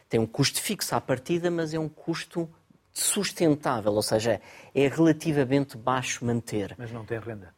Tem 0.09 0.21
um 0.21 0.27
custo 0.27 0.61
fixo 0.61 0.95
à 0.95 1.01
partida, 1.01 1.51
mas 1.51 1.73
é 1.75 1.79
um 1.79 1.89
custo 1.89 2.49
sustentável, 2.93 3.93
ou 3.93 4.03
seja, 4.03 4.41
é 4.75 4.89
relativamente 4.89 5.77
baixo 5.77 6.25
manter. 6.25 6.75
Mas 6.79 6.93
não 6.93 7.05
tem 7.05 7.19
renda. 7.19 7.55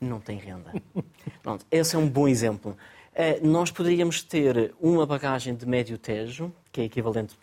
Não 0.00 0.20
tem 0.20 0.38
renda. 0.38 0.72
Pronto, 1.42 1.66
esse 1.70 1.94
é 1.94 1.98
um 1.98 2.08
bom 2.08 2.28
exemplo. 2.28 2.76
Uh, 3.12 3.46
nós 3.46 3.70
poderíamos 3.70 4.22
ter 4.22 4.74
uma 4.80 5.04
bagagem 5.04 5.54
de 5.54 5.66
médio 5.66 5.98
tejo, 5.98 6.52
que 6.70 6.80
é 6.80 6.84
equivalente, 6.84 7.36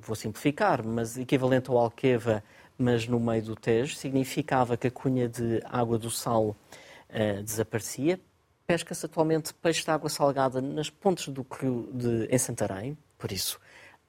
vou 0.00 0.16
simplificar, 0.16 0.84
mas 0.84 1.16
equivalente 1.16 1.70
ao 1.70 1.78
Alqueva, 1.78 2.42
mas 2.76 3.06
no 3.06 3.20
meio 3.20 3.42
do 3.42 3.54
Tejo, 3.54 3.94
significava 3.94 4.76
que 4.76 4.88
a 4.88 4.90
cunha 4.90 5.28
de 5.28 5.62
água 5.64 5.96
do 5.96 6.10
sal 6.10 6.48
uh, 6.48 7.42
desaparecia. 7.42 8.20
Pesca-se 8.66 9.06
atualmente 9.06 9.54
peixe 9.54 9.84
de 9.84 9.90
água 9.90 10.10
salgada 10.10 10.60
nas 10.60 10.90
pontes 10.90 11.28
do 11.28 11.46
rio 11.48 11.88
de, 11.92 12.26
em 12.30 12.38
Santarém, 12.38 12.98
por 13.18 13.30
isso 13.30 13.60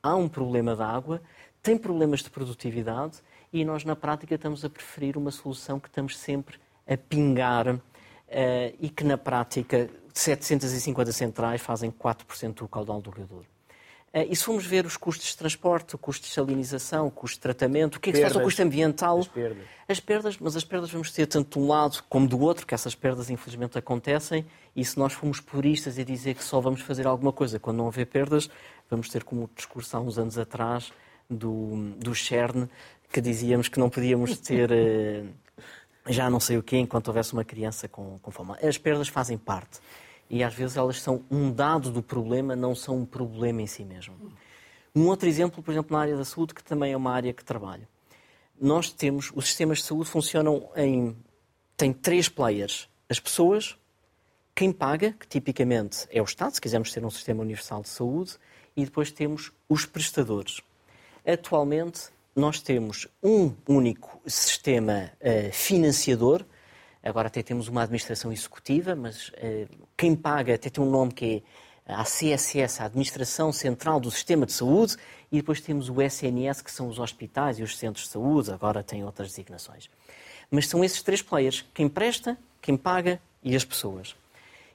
há 0.05 0.15
um 0.15 0.29
problema 0.29 0.75
de 0.75 0.83
água 0.83 1.19
tem 1.65 1.79
problemas 1.79 2.21
de 2.21 2.29
produtividade 2.29 3.17
e 3.51 3.65
nós, 3.65 3.83
na 3.83 3.95
prática, 3.95 4.35
estamos 4.35 4.63
a 4.63 4.69
preferir 4.69 5.17
uma 5.17 5.31
solução 5.31 5.79
que 5.79 5.87
estamos 5.87 6.15
sempre 6.15 6.59
a 6.87 6.95
pingar 6.95 7.67
uh, 7.67 7.79
e 8.79 8.87
que, 8.87 9.03
na 9.03 9.17
prática, 9.17 9.89
750 10.13 11.11
centrais 11.11 11.59
fazem 11.59 11.89
4% 11.89 12.53
do 12.53 12.67
caudal 12.67 13.01
do 13.01 13.09
Rio 13.09 13.25
Douro. 13.25 13.47
Uh, 14.13 14.29
e 14.29 14.35
se 14.35 14.43
formos 14.43 14.63
ver 14.63 14.85
os 14.85 14.95
custos 14.95 15.29
de 15.29 15.37
transporte, 15.37 15.95
o 15.95 15.97
custo 15.97 16.27
de 16.27 16.33
salinização, 16.33 17.07
o 17.07 17.11
custo 17.11 17.37
de 17.37 17.41
tratamento, 17.41 17.95
o 17.95 17.99
que 17.99 18.11
é 18.11 18.13
que 18.13 18.19
perdas, 18.19 18.31
se 18.31 18.33
faz 18.35 18.41
ao 18.43 18.43
custo 18.43 18.61
ambiental? 18.61 19.17
As 19.17 19.27
perdas. 19.27 19.65
As 19.89 19.99
perdas, 19.99 20.37
mas 20.39 20.55
as 20.55 20.63
perdas 20.63 20.91
vamos 20.91 21.11
ter 21.11 21.25
tanto 21.25 21.57
de 21.57 21.65
um 21.65 21.67
lado 21.67 22.03
como 22.07 22.27
do 22.27 22.39
outro, 22.41 22.67
que 22.67 22.75
essas 22.75 22.93
perdas 22.93 23.31
infelizmente 23.31 23.75
acontecem, 23.75 24.45
e 24.75 24.85
se 24.85 24.99
nós 24.99 25.13
formos 25.13 25.39
puristas 25.39 25.97
e 25.97 26.03
dizer 26.03 26.35
que 26.35 26.43
só 26.43 26.61
vamos 26.61 26.81
fazer 26.81 27.07
alguma 27.07 27.33
coisa 27.33 27.59
quando 27.59 27.77
não 27.77 27.85
houver 27.85 28.05
perdas, 28.05 28.51
vamos 28.87 29.09
ter 29.09 29.23
como 29.23 29.45
o 29.45 29.49
discurso 29.55 29.97
há 29.97 29.99
uns 29.99 30.19
anos 30.19 30.37
atrás, 30.37 30.93
do, 31.29 31.91
do 31.97 32.13
CERN, 32.13 32.67
que 33.11 33.21
dizíamos 33.21 33.67
que 33.67 33.79
não 33.79 33.89
podíamos 33.89 34.37
ter 34.39 34.71
uh, 34.71 35.27
já 36.07 36.29
não 36.29 36.39
sei 36.39 36.57
o 36.57 36.63
quê 36.63 36.77
enquanto 36.77 37.07
houvesse 37.07 37.33
uma 37.33 37.43
criança 37.43 37.87
com, 37.87 38.19
com 38.19 38.31
fome. 38.31 38.53
As 38.61 38.77
perdas 38.77 39.07
fazem 39.07 39.37
parte. 39.37 39.79
E 40.29 40.43
às 40.43 40.53
vezes 40.53 40.77
elas 40.77 41.01
são 41.01 41.23
um 41.29 41.51
dado 41.51 41.91
do 41.91 42.01
problema, 42.01 42.55
não 42.55 42.75
são 42.75 42.97
um 42.97 43.05
problema 43.05 43.61
em 43.61 43.67
si 43.67 43.83
mesmo. 43.83 44.15
Um 44.95 45.07
outro 45.07 45.27
exemplo, 45.27 45.61
por 45.61 45.71
exemplo, 45.71 45.95
na 45.95 46.01
área 46.01 46.15
da 46.15 46.25
saúde, 46.25 46.53
que 46.53 46.63
também 46.63 46.93
é 46.93 46.97
uma 46.97 47.11
área 47.11 47.33
que 47.33 47.43
trabalho. 47.43 47.87
Nós 48.59 48.89
temos, 48.91 49.31
os 49.35 49.45
sistemas 49.45 49.79
de 49.79 49.85
saúde 49.85 50.09
funcionam 50.09 50.69
em. 50.75 51.15
tem 51.75 51.91
três 51.91 52.29
players: 52.29 52.87
as 53.09 53.19
pessoas, 53.19 53.77
quem 54.55 54.71
paga, 54.71 55.11
que 55.11 55.27
tipicamente 55.27 56.07
é 56.09 56.21
o 56.21 56.25
Estado, 56.25 56.53
se 56.53 56.61
quisermos 56.61 56.91
ter 56.91 57.03
um 57.03 57.09
sistema 57.09 57.41
universal 57.41 57.81
de 57.81 57.89
saúde, 57.89 58.37
e 58.75 58.85
depois 58.85 59.11
temos 59.11 59.51
os 59.67 59.85
prestadores. 59.85 60.61
Atualmente, 61.25 62.09
nós 62.35 62.61
temos 62.61 63.07
um 63.23 63.51
único 63.67 64.21
sistema 64.27 65.11
uh, 65.19 65.51
financiador, 65.51 66.45
agora 67.01 67.27
até 67.27 67.41
temos 67.41 67.67
uma 67.67 67.81
administração 67.81 68.31
executiva, 68.31 68.95
mas 68.95 69.29
uh, 69.29 69.67
quem 69.97 70.15
paga 70.15 70.53
até 70.53 70.69
tem 70.69 70.83
um 70.83 70.89
nome 70.89 71.11
que 71.11 71.43
é 71.87 71.93
a 71.93 72.03
CSS, 72.03 72.81
a 72.81 72.85
Administração 72.85 73.51
Central 73.51 73.99
do 73.99 74.11
Sistema 74.11 74.45
de 74.45 74.53
Saúde, 74.53 74.97
e 75.31 75.37
depois 75.37 75.61
temos 75.61 75.89
o 75.89 76.01
SNS, 76.01 76.61
que 76.61 76.71
são 76.71 76.87
os 76.87 76.99
hospitais 76.99 77.57
e 77.57 77.63
os 77.63 77.77
centros 77.77 78.05
de 78.05 78.11
saúde, 78.11 78.51
agora 78.51 78.83
têm 78.83 79.03
outras 79.03 79.29
designações. 79.29 79.89
Mas 80.51 80.67
são 80.67 80.83
esses 80.83 81.01
três 81.01 81.21
players: 81.21 81.65
quem 81.73 81.89
presta, 81.89 82.37
quem 82.61 82.77
paga 82.77 83.19
e 83.43 83.55
as 83.55 83.65
pessoas. 83.65 84.15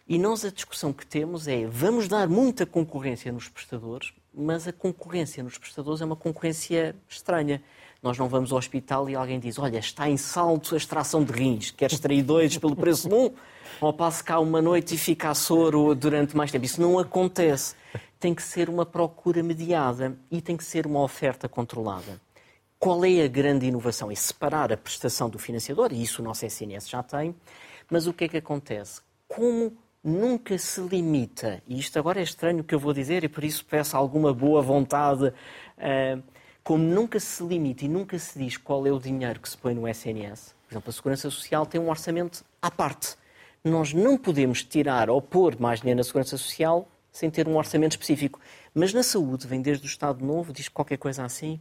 E 0.08 0.18
nós 0.18 0.44
a 0.44 0.50
discussão 0.50 0.92
que 0.92 1.06
temos 1.06 1.46
é 1.46 1.64
vamos 1.66 2.08
dar 2.08 2.28
muita 2.28 2.66
concorrência 2.66 3.30
nos 3.30 3.48
prestadores, 3.48 4.12
mas 4.32 4.66
a 4.68 4.72
concorrência 4.72 5.42
nos 5.42 5.58
prestadores 5.58 6.00
é 6.00 6.04
uma 6.04 6.16
concorrência 6.16 6.94
estranha. 7.08 7.62
Nós 8.02 8.16
não 8.16 8.28
vamos 8.28 8.52
ao 8.52 8.58
hospital 8.58 9.10
e 9.10 9.14
alguém 9.14 9.38
diz: 9.38 9.58
Olha, 9.58 9.78
está 9.78 10.08
em 10.08 10.16
salto 10.16 10.74
a 10.74 10.78
extração 10.78 11.22
de 11.22 11.32
rins, 11.32 11.70
queres 11.70 11.94
extrair 11.94 12.22
dois 12.22 12.56
pelo 12.56 12.74
preço 12.74 13.08
de 13.08 13.14
um? 13.14 13.30
Ou 13.80 13.92
passo 13.92 14.24
cá 14.24 14.38
uma 14.38 14.60
noite 14.60 14.94
e 14.94 14.98
fica 14.98 15.30
a 15.30 15.34
soro 15.34 15.94
durante 15.94 16.36
mais 16.36 16.50
tempo. 16.50 16.64
Isso 16.64 16.80
não 16.80 16.98
acontece. 16.98 17.74
Tem 18.18 18.34
que 18.34 18.42
ser 18.42 18.68
uma 18.68 18.84
procura 18.84 19.42
mediada 19.42 20.18
e 20.30 20.40
tem 20.40 20.56
que 20.56 20.64
ser 20.64 20.86
uma 20.86 21.02
oferta 21.02 21.48
controlada. 21.48 22.20
Qual 22.78 23.04
é 23.04 23.22
a 23.22 23.28
grande 23.28 23.66
inovação? 23.66 24.10
É 24.10 24.14
separar 24.14 24.72
a 24.72 24.76
prestação 24.76 25.28
do 25.28 25.38
financiador, 25.38 25.92
e 25.92 26.02
isso 26.02 26.22
o 26.22 26.24
nosso 26.24 26.46
SNS 26.46 26.88
já 26.88 27.02
tem, 27.02 27.34
mas 27.90 28.06
o 28.06 28.12
que 28.12 28.24
é 28.24 28.28
que 28.28 28.36
acontece? 28.38 29.02
Como 29.28 29.76
nunca 30.02 30.56
se 30.58 30.80
limita, 30.80 31.62
e 31.66 31.78
isto 31.78 31.98
agora 31.98 32.20
é 32.20 32.22
estranho 32.22 32.60
o 32.60 32.64
que 32.64 32.74
eu 32.74 32.78
vou 32.78 32.92
dizer 32.92 33.22
e 33.24 33.28
por 33.28 33.44
isso 33.44 33.64
peço 33.64 33.96
alguma 33.96 34.32
boa 34.32 34.62
vontade, 34.62 35.26
uh, 35.26 36.22
como 36.64 36.82
nunca 36.82 37.20
se 37.20 37.42
limita 37.42 37.84
e 37.84 37.88
nunca 37.88 38.18
se 38.18 38.38
diz 38.38 38.56
qual 38.56 38.86
é 38.86 38.92
o 38.92 38.98
dinheiro 38.98 39.40
que 39.40 39.48
se 39.48 39.56
põe 39.56 39.74
no 39.74 39.86
SNS, 39.86 40.54
por 40.66 40.74
exemplo, 40.74 40.90
a 40.90 40.92
Segurança 40.92 41.30
Social 41.30 41.66
tem 41.66 41.80
um 41.80 41.90
orçamento 41.90 42.44
à 42.62 42.70
parte. 42.70 43.16
Nós 43.64 43.92
não 43.92 44.16
podemos 44.16 44.62
tirar 44.62 45.10
ou 45.10 45.20
pôr 45.20 45.60
mais 45.60 45.80
dinheiro 45.80 45.98
na 45.98 46.04
Segurança 46.04 46.38
Social 46.38 46.88
sem 47.10 47.28
ter 47.28 47.48
um 47.48 47.56
orçamento 47.56 47.92
específico. 47.92 48.40
Mas 48.72 48.92
na 48.94 49.02
saúde, 49.02 49.48
vem 49.48 49.60
desde 49.60 49.84
o 49.84 49.88
Estado 49.88 50.24
Novo, 50.24 50.52
diz 50.52 50.68
qualquer 50.68 50.96
coisa 50.96 51.24
assim, 51.24 51.60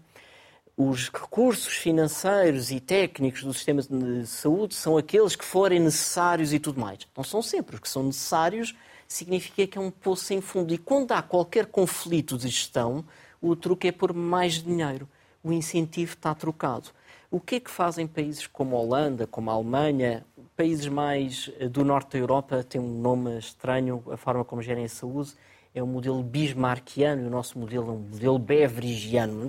os 0.81 1.09
recursos 1.09 1.73
financeiros 1.73 2.71
e 2.71 2.79
técnicos 2.79 3.43
do 3.43 3.53
sistema 3.53 3.81
de 3.81 4.25
saúde 4.25 4.73
são 4.73 4.97
aqueles 4.97 5.35
que 5.35 5.43
forem 5.43 5.77
necessários 5.77 6.53
e 6.53 6.59
tudo 6.59 6.79
mais. 6.79 6.99
Não 7.17 7.21
são 7.21 7.41
sempre. 7.41 7.75
Os 7.75 7.81
que 7.81 7.89
são 7.89 8.01
necessários 8.01 8.73
significa 9.05 9.67
que 9.67 9.77
é 9.77 9.81
um 9.81 9.91
poço 9.91 10.23
sem 10.23 10.39
fundo. 10.39 10.73
E 10.73 10.77
quando 10.77 11.11
há 11.11 11.21
qualquer 11.21 11.65
conflito 11.65 12.37
de 12.37 12.47
gestão, 12.47 13.03
o 13.41 13.57
truque 13.57 13.89
é 13.89 13.91
por 13.91 14.13
mais 14.13 14.63
dinheiro. 14.63 15.05
O 15.43 15.51
incentivo 15.51 16.13
está 16.13 16.33
trocado. 16.33 16.91
O 17.29 17.41
que 17.41 17.55
é 17.55 17.59
que 17.59 17.69
fazem 17.69 18.07
países 18.07 18.47
como 18.47 18.77
a 18.77 18.79
Holanda, 18.79 19.27
como 19.27 19.51
a 19.51 19.55
Alemanha, 19.55 20.25
países 20.55 20.87
mais 20.87 21.51
eh, 21.59 21.67
do 21.67 21.83
norte 21.83 22.13
da 22.13 22.19
Europa, 22.19 22.63
têm 22.63 22.79
um 22.79 23.01
nome 23.01 23.37
estranho, 23.37 24.01
a 24.09 24.15
forma 24.15 24.45
como 24.45 24.61
gerem 24.61 24.85
a 24.85 24.89
saúde, 24.89 25.33
é 25.75 25.83
o 25.83 25.87
modelo 25.87 26.23
bismarckiano, 26.23 27.23
e 27.23 27.27
o 27.27 27.29
nosso 27.29 27.59
modelo 27.59 27.89
é 27.89 27.91
um 27.91 27.99
modelo 27.99 28.39
beverigiano 28.39 29.45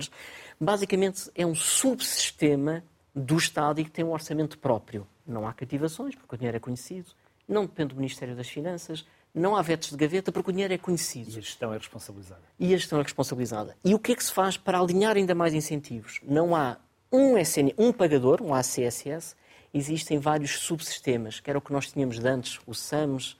basicamente 0.61 1.31
é 1.33 1.43
um 1.43 1.55
subsistema 1.55 2.83
do 3.15 3.35
Estado 3.35 3.81
e 3.81 3.83
que 3.83 3.89
tem 3.89 4.05
um 4.05 4.11
orçamento 4.11 4.59
próprio. 4.59 5.07
Não 5.25 5.47
há 5.47 5.53
cativações, 5.53 6.13
porque 6.13 6.35
o 6.35 6.37
dinheiro 6.37 6.57
é 6.57 6.59
conhecido, 6.59 7.09
não 7.47 7.65
depende 7.65 7.95
do 7.95 7.95
Ministério 7.95 8.35
das 8.35 8.47
Finanças, 8.47 9.05
não 9.33 9.55
há 9.55 9.61
vetos 9.61 9.89
de 9.89 9.97
gaveta, 9.97 10.31
porque 10.31 10.51
o 10.51 10.53
dinheiro 10.53 10.73
é 10.73 10.77
conhecido. 10.77 11.31
E 11.31 11.37
a 11.37 11.41
gestão 11.41 11.73
é 11.73 11.77
responsabilizada. 11.77 12.41
E 12.59 12.73
a 12.73 12.77
gestão 12.77 12.99
é 12.99 13.03
responsabilizada. 13.03 13.75
E 13.83 13.95
o 13.95 13.99
que 13.99 14.11
é 14.11 14.15
que 14.15 14.23
se 14.23 14.31
faz 14.31 14.55
para 14.55 14.79
alinhar 14.79 15.15
ainda 15.15 15.33
mais 15.33 15.53
incentivos? 15.53 16.19
Não 16.23 16.55
há 16.55 16.77
um, 17.11 17.37
SN, 17.37 17.73
um 17.77 17.91
pagador, 17.91 18.41
um 18.41 18.53
ACSS, 18.53 19.35
existem 19.73 20.19
vários 20.19 20.59
subsistemas, 20.59 21.39
que 21.39 21.49
era 21.49 21.57
o 21.57 21.61
que 21.61 21.73
nós 21.73 21.91
tínhamos 21.91 22.19
de 22.19 22.27
antes, 22.27 22.59
o 22.67 22.73
SAMS, 22.73 23.37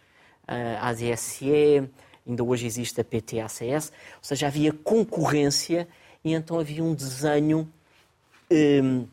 a 0.48 0.90
ADSE, 0.90 1.90
ainda 2.28 2.44
hoje 2.44 2.66
existe 2.66 3.00
a 3.00 3.04
PTACS, 3.04 3.92
ou 4.18 4.24
seja, 4.24 4.48
havia 4.48 4.74
concorrência 4.74 5.88
e 6.24 6.34
então 6.34 6.60
havia 6.60 6.84
um 6.84 6.94
desenho 6.94 7.72
um, 8.52 9.08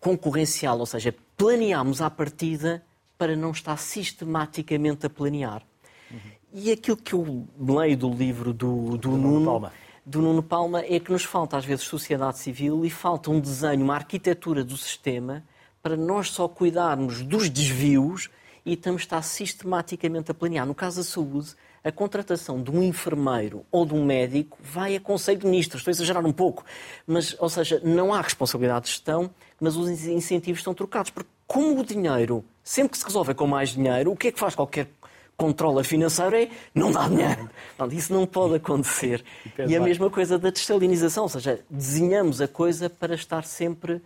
concorrencial, 0.00 0.78
ou 0.78 0.86
seja, 0.86 1.14
planeámos 1.36 2.00
à 2.00 2.10
partida 2.10 2.82
para 3.16 3.36
não 3.36 3.50
estar 3.50 3.76
sistematicamente 3.76 5.06
a 5.06 5.10
planear. 5.10 5.62
Uhum. 6.10 6.18
E 6.52 6.72
aquilo 6.72 6.96
que 6.96 7.12
eu 7.12 7.46
leio 7.58 7.96
do 7.96 8.10
livro 8.10 8.52
do, 8.52 8.90
do, 8.90 8.96
do 8.96 9.10
Nuno, 9.16 9.46
Palma. 9.46 9.72
do 10.04 10.22
Nuno 10.22 10.42
Palma 10.42 10.80
é 10.80 10.98
que 10.98 11.12
nos 11.12 11.24
falta 11.24 11.56
às 11.56 11.64
vezes 11.64 11.84
sociedade 11.84 12.38
civil 12.38 12.84
e 12.84 12.90
falta 12.90 13.30
um 13.30 13.40
desenho, 13.40 13.84
uma 13.84 13.94
arquitetura 13.94 14.64
do 14.64 14.76
sistema 14.76 15.44
para 15.82 15.96
nós 15.96 16.30
só 16.30 16.48
cuidarmos 16.48 17.22
dos 17.22 17.50
desvios 17.50 18.30
e 18.64 18.72
estamos 18.72 19.02
a 19.02 19.04
estar 19.04 19.22
sistematicamente 19.22 20.30
a 20.30 20.34
planear. 20.34 20.66
No 20.66 20.74
caso 20.74 20.96
da 20.96 21.04
saúde, 21.04 21.54
a 21.84 21.92
contratação 21.92 22.62
de 22.62 22.70
um 22.70 22.82
enfermeiro 22.82 23.64
ou 23.70 23.84
de 23.84 23.92
um 23.94 24.02
médico 24.02 24.56
vai 24.62 24.96
a 24.96 25.00
conselho 25.00 25.38
de 25.38 25.46
ministros. 25.46 25.82
Estou 25.82 25.90
a 25.90 25.92
exagerar 25.92 26.24
um 26.24 26.32
pouco. 26.32 26.64
Mas, 27.06 27.36
ou 27.38 27.50
seja, 27.50 27.78
não 27.84 28.14
há 28.14 28.22
responsabilidade 28.22 28.86
de 28.86 28.92
gestão, 28.92 29.30
mas 29.60 29.76
os 29.76 30.06
incentivos 30.06 30.60
estão 30.60 30.72
trocados. 30.72 31.10
Porque 31.10 31.28
como 31.46 31.80
o 31.80 31.84
dinheiro, 31.84 32.42
sempre 32.62 32.92
que 32.92 32.98
se 32.98 33.04
resolve 33.04 33.34
com 33.34 33.46
mais 33.46 33.70
dinheiro, 33.70 34.10
o 34.10 34.16
que 34.16 34.28
é 34.28 34.32
que 34.32 34.40
faz 34.40 34.54
qualquer 34.54 34.88
controla 35.36 35.84
financeiro 35.84 36.34
é 36.34 36.48
não 36.74 36.90
dá 36.90 37.06
dinheiro. 37.06 37.50
Não, 37.78 37.86
isso 37.88 38.14
não 38.14 38.26
pode 38.26 38.54
acontecer. 38.54 39.22
E, 39.68 39.76
a 39.76 39.80
mesma 39.80 40.08
coisa 40.08 40.38
da 40.38 40.48
dessalinização, 40.48 41.24
ou 41.24 41.28
seja, 41.28 41.60
desenhamos 41.68 42.40
a 42.40 42.48
coisa 42.48 42.88
para 42.88 43.14
estar 43.14 43.44
sempre. 43.44 44.00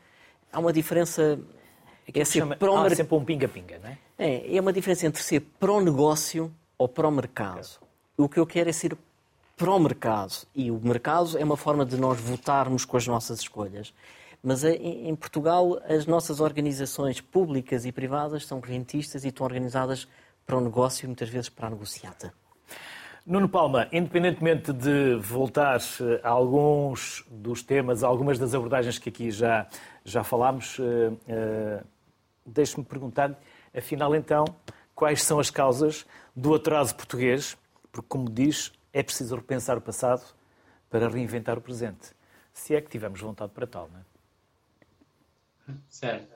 Há 0.52 0.58
uma 0.58 0.72
diferença. 0.72 1.38
É, 2.12 2.20
é 2.20 2.24
ser 2.24 2.40
chama... 2.40 2.56
pro... 2.56 2.74
Há 2.76 2.90
sempre 2.90 3.14
um 3.14 3.24
pinga-pinga, 3.24 3.78
não 3.78 3.90
é? 3.90 3.98
É, 4.18 4.56
é 4.56 4.60
uma 4.60 4.72
diferença 4.72 5.06
entre 5.06 5.22
ser 5.22 5.40
pró-negócio 5.60 6.52
ou 6.78 6.88
para 6.88 7.08
o 7.08 7.10
mercado. 7.10 7.80
O 8.16 8.28
que 8.28 8.38
eu 8.38 8.46
quero 8.46 8.70
é 8.70 8.72
ser 8.72 8.96
para 9.58 9.72
o 9.72 9.78
mercado. 9.78 10.46
E 10.54 10.70
o 10.70 10.80
mercado 10.80 11.36
é 11.36 11.44
uma 11.44 11.56
forma 11.56 11.84
de 11.84 11.96
nós 11.96 12.18
votarmos 12.20 12.84
com 12.84 12.96
as 12.96 13.06
nossas 13.06 13.40
escolhas. 13.40 13.92
Mas 14.40 14.62
eh, 14.62 14.76
em 14.76 15.14
Portugal, 15.16 15.80
as 15.88 16.06
nossas 16.06 16.38
organizações 16.38 17.20
públicas 17.20 17.84
e 17.84 17.90
privadas 17.90 18.46
são 18.46 18.60
rentistas 18.60 19.24
e 19.24 19.28
estão 19.28 19.44
organizadas 19.44 20.06
para 20.46 20.56
o 20.56 20.60
negócio 20.60 21.04
e 21.04 21.06
muitas 21.08 21.28
vezes 21.28 21.48
para 21.48 21.66
a 21.66 21.70
negociata. 21.70 22.32
Nuno 23.26 23.48
Palma, 23.48 23.88
independentemente 23.92 24.72
de 24.72 25.16
voltar 25.16 25.80
eh, 26.00 26.20
a 26.22 26.30
alguns 26.30 27.24
dos 27.28 27.62
temas, 27.62 28.04
a 28.04 28.06
algumas 28.06 28.38
das 28.38 28.54
abordagens 28.54 28.96
que 28.96 29.08
aqui 29.08 29.30
já, 29.30 29.66
já 30.04 30.22
falámos, 30.22 30.78
uh, 30.78 30.82
uh, 30.82 31.84
deixe-me 32.46 32.84
perguntar, 32.84 33.38
afinal 33.76 34.14
então, 34.14 34.46
quais 34.98 35.22
são 35.22 35.38
as 35.38 35.48
causas 35.48 36.04
do 36.34 36.52
atraso 36.52 36.92
português, 36.92 37.56
porque, 37.92 38.08
como 38.08 38.28
diz, 38.28 38.72
é 38.92 39.00
preciso 39.00 39.37
repensar 39.37 39.78
o 39.78 39.80
passado 39.80 40.24
para 40.90 41.08
reinventar 41.08 41.56
o 41.56 41.61
presente. 41.61 42.08
Se 42.52 42.74
é 42.74 42.80
que 42.80 42.90
tivermos 42.90 43.20
vontade 43.20 43.52
para 43.52 43.64
tal, 43.64 43.88
não 43.92 44.00
é? 44.00 45.74
Certo. 45.88 46.26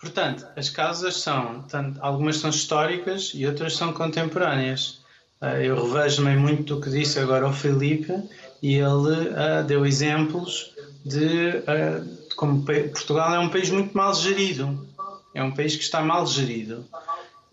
Portanto, 0.00 0.46
as 0.56 0.70
causas 0.70 1.20
são, 1.20 1.60
tanto, 1.64 2.02
algumas 2.02 2.38
são 2.38 2.48
históricas 2.48 3.32
e 3.34 3.46
outras 3.46 3.76
são 3.76 3.92
contemporâneas. 3.92 5.04
Eh, 5.42 5.66
eu 5.66 5.86
revejo-me 5.86 6.36
muito 6.36 6.76
do 6.76 6.80
que 6.80 6.88
disse 6.88 7.18
agora 7.18 7.46
o 7.46 7.52
Felipe 7.52 8.14
e 8.62 8.76
ele 8.76 9.28
uh, 9.28 9.62
deu 9.66 9.84
exemplos 9.84 10.74
de, 11.04 11.62
uh, 11.68 12.02
de 12.02 12.34
como 12.34 12.64
Portugal 12.64 13.34
é 13.34 13.38
um 13.38 13.50
país 13.50 13.68
muito 13.68 13.94
mal 13.94 14.14
gerido. 14.14 14.88
É 15.34 15.42
um 15.42 15.52
país 15.52 15.76
que 15.76 15.82
está 15.82 16.00
mal 16.00 16.26
gerido 16.26 16.88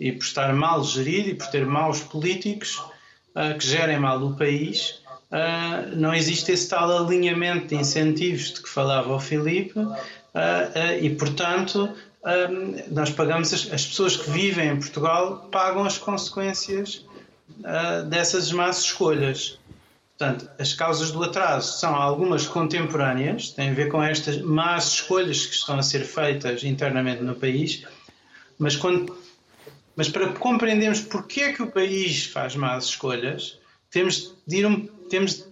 e 0.01 0.11
por 0.11 0.23
estar 0.23 0.51
mal 0.51 0.83
gerido 0.83 1.29
e 1.29 1.35
por 1.35 1.45
ter 1.47 1.63
maus 1.63 1.99
políticos 1.99 2.81
uh, 3.35 3.55
que 3.55 3.65
gerem 3.65 3.99
mal 3.99 4.19
o 4.23 4.35
país, 4.35 4.99
uh, 5.29 5.95
não 5.95 6.11
existe 6.11 6.51
esse 6.51 6.67
tal 6.67 7.05
alinhamento 7.05 7.67
de 7.67 7.75
incentivos 7.75 8.51
de 8.51 8.63
que 8.63 8.67
falava 8.67 9.13
o 9.13 9.19
Filipe 9.19 9.77
uh, 9.77 9.93
e, 10.99 11.09
portanto, 11.11 11.87
nós 12.91 13.09
pagamos, 13.09 13.51
as, 13.51 13.71
as, 13.73 13.85
pessoas 13.85 14.15
que 14.15 14.29
vivem 14.29 14.69
em 14.69 14.77
Portugal 14.77 15.49
pagam 15.51 15.83
as 15.83 15.97
consequências 15.97 17.03
dessas 18.09 18.51
más 18.51 18.81
escolhas. 18.81 19.57
Portanto, 20.15 20.47
as 20.59 20.71
causas 20.71 21.09
do 21.09 21.23
atraso 21.23 21.79
são 21.79 21.95
algumas 21.95 22.45
contemporâneas, 22.45 23.49
têm 23.49 23.71
a 23.71 23.73
ver 23.73 23.89
com 23.89 24.03
estas 24.03 24.39
más 24.39 24.89
escolhas 24.89 25.47
que 25.47 25.55
estão 25.55 25.79
a 25.79 25.81
ser 25.81 26.05
feitas 26.05 26.63
internamente 26.63 27.23
no 27.23 27.33
país, 27.33 27.87
mas 28.59 28.75
quando 28.75 29.17
Mas 30.01 30.09
para 30.09 30.33
compreendermos 30.33 31.01
porque 31.01 31.41
é 31.41 31.53
que 31.53 31.61
o 31.61 31.69
país 31.69 32.25
faz 32.25 32.55
más 32.55 32.85
escolhas, 32.85 33.59
temos 33.91 34.35
de, 34.47 34.65
um, 34.65 34.87
temos 34.87 35.35
de 35.35 35.43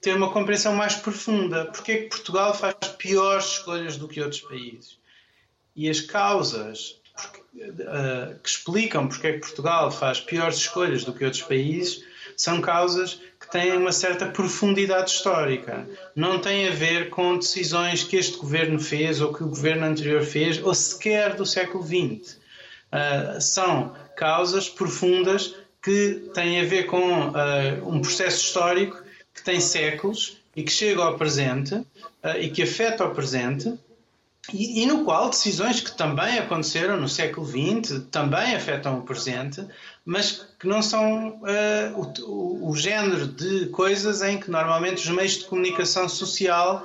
ter 0.00 0.14
uma 0.14 0.30
compreensão 0.30 0.76
mais 0.76 0.94
profunda. 0.94 1.64
Porque 1.64 1.90
é 1.90 1.96
que 1.96 2.08
Portugal 2.08 2.54
faz 2.54 2.76
piores 2.96 3.46
escolhas 3.46 3.96
do 3.96 4.06
que 4.06 4.20
outros 4.20 4.42
países? 4.42 4.96
E 5.74 5.90
as 5.90 6.00
causas 6.00 7.00
uh, 7.56 8.38
que 8.40 8.48
explicam 8.48 9.08
porque 9.08 9.26
é 9.26 9.32
que 9.32 9.40
Portugal 9.40 9.90
faz 9.90 10.20
piores 10.20 10.58
escolhas 10.58 11.02
do 11.02 11.12
que 11.12 11.24
outros 11.24 11.42
países 11.42 12.04
são 12.36 12.60
causas 12.60 13.20
que 13.40 13.50
têm 13.50 13.76
uma 13.76 13.90
certa 13.90 14.26
profundidade 14.26 15.10
histórica. 15.10 15.84
Não 16.14 16.38
têm 16.38 16.68
a 16.68 16.72
ver 16.72 17.10
com 17.10 17.36
decisões 17.36 18.04
que 18.04 18.16
este 18.16 18.38
governo 18.38 18.78
fez 18.78 19.20
ou 19.20 19.34
que 19.34 19.42
o 19.42 19.48
governo 19.48 19.84
anterior 19.86 20.22
fez, 20.22 20.62
ou 20.62 20.72
sequer 20.76 21.34
do 21.34 21.44
século 21.44 21.82
XX. 21.82 22.38
Ah, 22.92 23.40
são 23.40 23.94
causas 24.16 24.68
profundas 24.68 25.54
que 25.82 26.28
têm 26.34 26.60
a 26.60 26.64
ver 26.64 26.84
com 26.84 27.28
uh, 27.28 27.88
um 27.88 28.02
processo 28.02 28.44
histórico 28.44 29.02
que 29.32 29.42
tem 29.42 29.60
séculos 29.60 30.38
e 30.54 30.62
que 30.62 30.70
chega 30.70 31.02
ao 31.02 31.16
presente 31.16 31.74
uh, 31.74 31.86
e 32.38 32.50
que 32.50 32.62
afeta 32.62 33.04
o 33.04 33.14
presente 33.14 33.72
e, 34.52 34.82
e, 34.82 34.86
no 34.86 35.04
qual 35.04 35.30
decisões 35.30 35.80
que 35.80 35.96
também 35.96 36.38
aconteceram 36.38 36.96
no 36.98 37.08
século 37.08 37.46
XX 37.46 38.02
também 38.10 38.54
afetam 38.56 38.98
o 38.98 39.02
presente, 39.02 39.64
mas 40.04 40.44
que 40.58 40.66
não 40.66 40.82
são 40.82 41.40
o, 41.94 42.68
o, 42.68 42.76
género 42.76 43.28
de 43.28 43.66
coisas 43.66 44.22
em 44.22 44.40
que 44.40 44.50
normalmente 44.50 44.96
os 44.96 45.14
meios 45.14 45.38
de 45.38 45.44
comunicação 45.44 46.08
social 46.08 46.84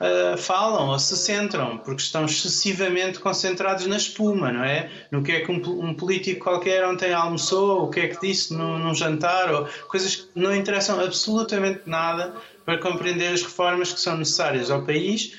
uh, 0.00 0.36
falam 0.38 0.88
ou 0.88 0.98
se 0.98 1.16
centram, 1.16 1.78
porque 1.78 2.02
estão 2.02 2.24
excessivamente 2.24 3.18
concentrados 3.20 3.86
na 3.86 3.96
espuma, 3.96 4.50
não 4.50 4.64
é? 4.64 4.90
No 5.10 5.22
que 5.22 5.32
é 5.32 5.40
que 5.40 5.52
um, 5.52 5.88
um 5.88 5.94
político 5.94 6.44
qualquer 6.44 6.84
ontem 6.86 7.12
almoçou, 7.12 7.84
o 7.84 7.90
que 7.90 8.00
é 8.00 8.08
que 8.08 8.20
disse 8.20 8.54
num, 8.54 8.78
num 8.78 8.94
jantar, 8.94 9.52
ou 9.52 9.68
coisas 9.88 10.16
que 10.16 10.28
não 10.34 10.54
interessam 10.54 11.00
absolutamente 11.00 11.82
nada 11.86 12.34
para 12.64 12.78
compreender 12.78 13.28
as 13.28 13.42
reformas 13.42 13.92
que 13.92 14.00
são 14.00 14.16
necessárias 14.16 14.70
ao 14.70 14.84
país 14.84 15.38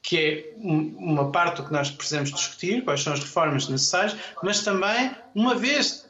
que 0.00 0.16
é 0.16 0.54
uma 0.56 1.30
parte 1.30 1.56
do 1.56 1.66
que 1.66 1.72
nós 1.72 1.90
precisamos 1.90 2.30
discutir, 2.30 2.82
quais 2.82 3.02
são 3.02 3.12
as 3.12 3.20
reformas 3.20 3.68
necessárias, 3.68 4.16
mas 4.42 4.62
também, 4.62 5.14
uma 5.34 5.54
vez 5.54 6.07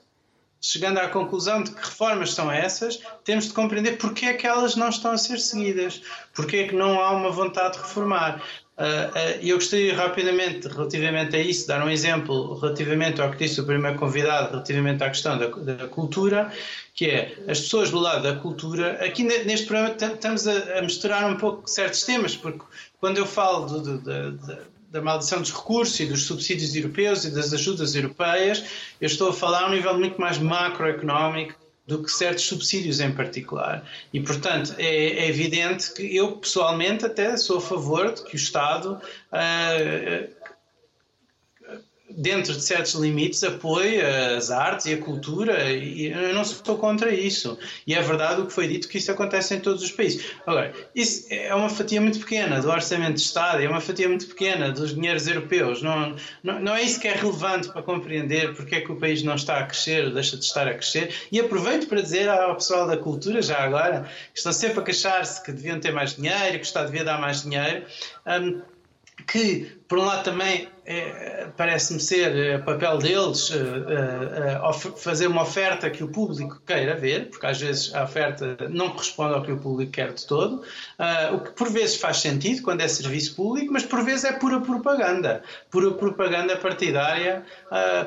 chegando 0.60 0.98
à 0.98 1.08
conclusão 1.08 1.62
de 1.62 1.70
que 1.70 1.80
reformas 1.80 2.34
são 2.34 2.50
essas, 2.50 3.00
temos 3.24 3.46
de 3.46 3.52
compreender 3.52 3.96
porque 3.96 4.26
é 4.26 4.34
que 4.34 4.46
elas 4.46 4.76
não 4.76 4.88
estão 4.88 5.12
a 5.12 5.18
ser 5.18 5.38
seguidas, 5.38 6.02
porque 6.34 6.56
é 6.56 6.68
que 6.68 6.74
não 6.74 7.00
há 7.00 7.10
uma 7.10 7.30
vontade 7.30 7.74
de 7.76 7.82
reformar. 7.82 8.42
E 8.78 8.82
uh, 8.82 8.84
uh, 8.84 9.46
eu 9.46 9.56
gostaria 9.56 9.94
rapidamente, 9.94 10.68
relativamente 10.68 11.34
a 11.34 11.40
isso, 11.40 11.66
dar 11.66 11.84
um 11.84 11.90
exemplo 11.90 12.58
relativamente 12.60 13.20
ao 13.20 13.28
que 13.30 13.38
disse 13.38 13.60
o 13.60 13.64
primeiro 13.64 13.98
convidado, 13.98 14.50
relativamente 14.50 15.02
à 15.02 15.08
questão 15.08 15.36
da, 15.36 15.46
da 15.48 15.88
cultura, 15.88 16.52
que 16.94 17.06
é 17.06 17.36
as 17.48 17.60
pessoas 17.60 17.90
do 17.90 17.98
lado 17.98 18.22
da 18.22 18.36
cultura. 18.36 18.92
Aqui 19.04 19.24
neste 19.24 19.66
programa 19.66 19.96
estamos 19.96 20.46
a, 20.46 20.78
a 20.78 20.82
misturar 20.82 21.28
um 21.28 21.36
pouco 21.36 21.68
certos 21.68 22.04
temas, 22.04 22.36
porque 22.36 22.64
quando 23.00 23.18
eu 23.18 23.26
falo 23.26 23.66
de, 23.66 23.98
de, 23.98 24.30
de, 24.32 24.58
da 24.90 25.02
maldição 25.02 25.40
dos 25.40 25.52
recursos 25.52 25.98
e 26.00 26.06
dos 26.06 26.24
subsídios 26.24 26.74
europeus 26.74 27.24
e 27.24 27.30
das 27.30 27.52
ajudas 27.52 27.94
europeias, 27.94 28.64
eu 29.00 29.06
estou 29.06 29.28
a 29.28 29.32
falar 29.32 29.64
a 29.64 29.66
um 29.66 29.70
nível 29.70 29.98
muito 29.98 30.20
mais 30.20 30.38
macroeconómico 30.38 31.54
do 31.88 32.02
que 32.02 32.12
certos 32.12 32.44
subsídios 32.44 33.00
em 33.00 33.10
particular. 33.12 33.82
E, 34.12 34.20
portanto, 34.20 34.74
é, 34.76 34.84
é, 34.84 35.28
evidente 35.28 35.90
que 35.94 36.14
eu, 36.14 36.32
pessoalmente, 36.32 37.06
até 37.06 37.34
sou 37.38 37.56
a 37.56 37.60
favor 37.62 38.12
de 38.12 38.24
que 38.24 38.34
o 38.34 38.36
Estado 38.36 38.92
uh, 38.92 40.28
dentro 42.10 42.54
de 42.54 42.62
certos 42.62 42.94
limites, 42.94 43.42
apoia 43.44 44.36
as 44.36 44.50
artes 44.50 44.86
e 44.86 44.94
a 44.94 44.98
cultura, 44.98 45.70
e 45.72 46.06
eu 46.06 46.34
não 46.34 46.42
estou 46.42 46.78
contra 46.78 47.12
isso. 47.12 47.58
E 47.86 47.94
é 47.94 48.00
verdade 48.00 48.40
o 48.40 48.46
que 48.46 48.52
foi 48.52 48.66
dito, 48.66 48.88
que 48.88 48.98
isso 48.98 49.10
acontece 49.10 49.54
em 49.54 49.60
todos 49.60 49.82
os 49.82 49.90
países. 49.90 50.32
Agora, 50.46 50.72
isso 50.94 51.26
é 51.30 51.54
uma 51.54 51.68
fatia 51.68 52.00
muito 52.00 52.18
pequena 52.18 52.60
do 52.60 52.70
orçamento 52.70 53.14
de 53.14 53.20
Estado, 53.20 53.62
é 53.62 53.68
uma 53.68 53.80
fatia 53.80 54.08
muito 54.08 54.26
pequena 54.26 54.70
dos 54.70 54.94
dinheiros 54.94 55.26
europeus. 55.26 55.82
Não, 55.82 56.16
não, 56.42 56.60
não 56.60 56.74
é 56.74 56.82
isso 56.82 57.00
que 57.00 57.08
é 57.08 57.14
relevante 57.14 57.68
para 57.68 57.82
compreender 57.82 58.54
porque 58.54 58.76
é 58.76 58.80
que 58.80 58.90
o 58.90 58.96
país 58.96 59.22
não 59.22 59.34
está 59.34 59.58
a 59.58 59.64
crescer 59.64 60.06
ou 60.06 60.14
deixa 60.14 60.36
de 60.36 60.44
estar 60.44 60.66
a 60.66 60.74
crescer. 60.74 61.14
E 61.30 61.38
aproveito 61.38 61.88
para 61.88 62.00
dizer 62.00 62.28
ao 62.28 62.54
pessoal 62.54 62.86
da 62.86 62.96
cultura, 62.96 63.42
já 63.42 63.58
agora, 63.58 64.08
que 64.32 64.38
estão 64.38 64.52
sempre 64.52 64.80
a 64.80 64.82
queixar-se 64.82 65.42
que 65.42 65.52
deviam 65.52 65.78
ter 65.78 65.92
mais 65.92 66.14
dinheiro, 66.14 66.52
que 66.52 66.58
o 66.58 66.62
Estado 66.62 66.86
devia 66.86 67.04
dar 67.04 67.20
mais 67.20 67.42
dinheiro. 67.42 67.84
Um, 68.26 68.62
que, 69.26 69.77
por 69.88 69.98
um 69.98 70.04
lado, 70.04 70.22
também 70.22 70.68
é, 70.84 71.48
parece-me 71.56 71.98
ser 71.98 72.36
é, 72.36 72.58
papel 72.58 72.98
deles 72.98 73.50
é, 73.50 74.58
fazer 74.96 75.26
uma 75.26 75.42
oferta 75.42 75.88
que 75.88 76.04
o 76.04 76.08
público 76.08 76.60
queira 76.66 76.94
ver, 76.94 77.30
porque 77.30 77.46
às 77.46 77.58
vezes 77.58 77.94
a 77.94 78.04
oferta 78.04 78.56
não 78.68 78.90
corresponde 78.90 79.34
ao 79.34 79.42
que 79.42 79.50
o 79.50 79.58
público 79.58 79.92
quer 79.92 80.12
de 80.12 80.26
todo, 80.26 80.62
o 81.32 81.40
que 81.40 81.50
por 81.52 81.70
vezes 81.70 81.96
faz 81.96 82.18
sentido 82.18 82.62
quando 82.62 82.80
é 82.80 82.88
serviço 82.88 83.34
público, 83.34 83.72
mas 83.72 83.84
por 83.84 84.02
vezes 84.02 84.24
é 84.24 84.32
pura 84.32 84.60
propaganda, 84.60 85.42
pura 85.70 85.90
propaganda 85.90 86.56
partidária 86.56 87.44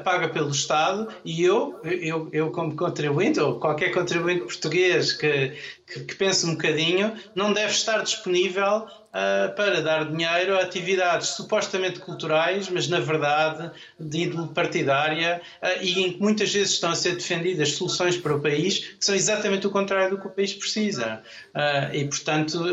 paga 0.03 0.29
pelo 0.29 0.49
Estado 0.49 1.07
e 1.23 1.43
eu, 1.43 1.79
eu, 1.83 2.29
eu 2.31 2.51
como 2.51 2.75
contribuinte, 2.75 3.39
ou 3.39 3.59
qualquer 3.59 3.91
contribuinte 3.91 4.41
português 4.41 5.13
que, 5.13 5.53
que, 5.85 5.99
que 6.01 6.15
pense 6.15 6.45
um 6.45 6.51
bocadinho, 6.51 7.13
não 7.35 7.53
deve 7.53 7.71
estar 7.71 8.01
disponível 8.03 8.87
uh, 9.11 9.55
para 9.55 9.81
dar 9.81 10.05
dinheiro 10.05 10.57
a 10.57 10.61
atividades 10.61 11.29
supostamente 11.29 11.70
culturais, 11.99 12.69
mas 12.69 12.87
na 12.87 12.99
verdade 12.99 13.71
de 13.99 14.23
ídolo 14.23 14.47
partidária 14.47 15.41
uh, 15.61 15.83
e 15.83 16.01
em 16.01 16.13
que 16.13 16.19
muitas 16.19 16.51
vezes 16.51 16.73
estão 16.73 16.91
a 16.91 16.95
ser 16.95 17.15
defendidas 17.15 17.73
soluções 17.73 18.17
para 18.17 18.35
o 18.35 18.41
país 18.41 18.79
que 18.79 19.05
são 19.05 19.15
exatamente 19.15 19.67
o 19.67 19.69
contrário 19.69 20.15
do 20.15 20.21
que 20.21 20.27
o 20.27 20.29
país 20.29 20.53
precisa. 20.53 21.21
Uh, 21.55 21.95
e, 21.95 22.07
portanto, 22.07 22.63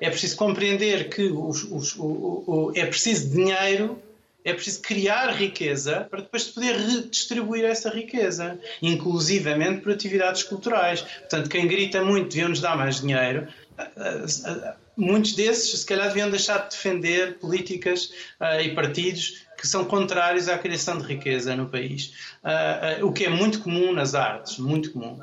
é 0.00 0.10
preciso 0.10 0.36
compreender 0.36 1.08
que 1.08 1.22
os, 1.22 1.64
os, 1.64 1.96
o, 1.96 2.44
o, 2.46 2.72
é 2.74 2.86
preciso 2.86 3.30
dinheiro 3.30 4.00
é 4.44 4.52
preciso 4.52 4.82
criar 4.82 5.30
riqueza 5.30 6.06
para 6.10 6.20
depois 6.20 6.44
poder 6.44 6.76
redistribuir 6.76 7.64
essa 7.64 7.88
riqueza, 7.88 8.58
inclusivamente 8.82 9.80
por 9.80 9.92
atividades 9.92 10.42
culturais. 10.42 11.00
Portanto, 11.00 11.48
quem 11.48 11.66
grita 11.66 12.04
muito 12.04 12.28
deviam-nos 12.28 12.60
dar 12.60 12.76
mais 12.76 13.00
dinheiro, 13.00 13.48
muitos 14.96 15.32
desses, 15.32 15.80
se 15.80 15.86
calhar, 15.86 16.08
deviam 16.08 16.30
deixar 16.30 16.58
de 16.58 16.70
defender 16.70 17.38
políticas 17.38 18.12
uh, 18.40 18.60
e 18.60 18.74
partidos 18.74 19.44
que 19.56 19.66
são 19.66 19.84
contrários 19.84 20.48
à 20.48 20.58
criação 20.58 20.98
de 20.98 21.04
riqueza 21.04 21.54
no 21.56 21.68
país, 21.68 22.12
uh, 22.42 23.02
uh, 23.02 23.06
o 23.06 23.12
que 23.12 23.24
é 23.24 23.30
muito 23.30 23.60
comum 23.60 23.92
nas 23.92 24.14
artes, 24.14 24.58
muito 24.58 24.90
comum. 24.92 25.18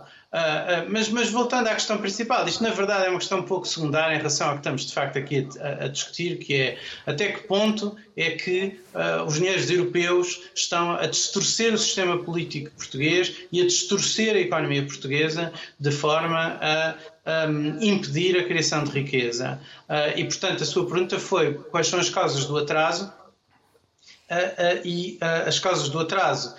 mas, 0.89 1.09
mas, 1.09 1.29
voltando 1.29 1.67
à 1.67 1.73
questão 1.73 1.97
principal, 1.97 2.47
isto 2.47 2.63
na 2.63 2.69
verdade 2.69 3.05
é 3.05 3.09
uma 3.09 3.19
questão 3.19 3.39
um 3.39 3.43
pouco 3.43 3.67
secundária 3.67 4.15
em 4.15 4.17
relação 4.17 4.47
ao 4.47 4.53
que 4.53 4.59
estamos 4.61 4.85
de 4.85 4.93
facto 4.93 5.17
aqui 5.17 5.47
a, 5.59 5.85
a 5.85 5.87
discutir, 5.89 6.37
que 6.37 6.55
é 6.55 6.77
até 7.05 7.33
que 7.33 7.41
ponto 7.41 7.97
é 8.15 8.31
que 8.31 8.79
os 9.27 9.35
dinheiros 9.35 9.69
europeus 9.69 10.41
estão 10.55 10.91
a 10.91 11.05
distorcer 11.05 11.73
o 11.73 11.77
sistema 11.77 12.17
político 12.23 12.71
português 12.77 13.33
e 13.51 13.61
a 13.61 13.65
distorcer 13.65 14.35
a 14.35 14.39
economia 14.39 14.83
portuguesa 14.83 15.51
de 15.77 15.91
forma 15.91 16.57
a 16.61 16.95
um, 17.25 17.81
impedir 17.81 18.37
a 18.37 18.43
criação 18.43 18.83
de 18.83 18.91
riqueza. 18.91 19.59
Uh, 19.87 20.17
e, 20.17 20.25
portanto, 20.25 20.63
a 20.63 20.65
sua 20.65 20.85
pergunta 20.85 21.19
foi 21.19 21.53
quais 21.53 21.87
são 21.87 21.99
as 21.99 22.09
causas 22.09 22.45
do 22.45 22.57
atraso 22.57 23.05
uh, 23.05 24.35
uh, 24.35 24.81
e 24.87 25.17
as 25.45 25.59
causas 25.59 25.89
do 25.89 25.99
atraso. 25.99 26.55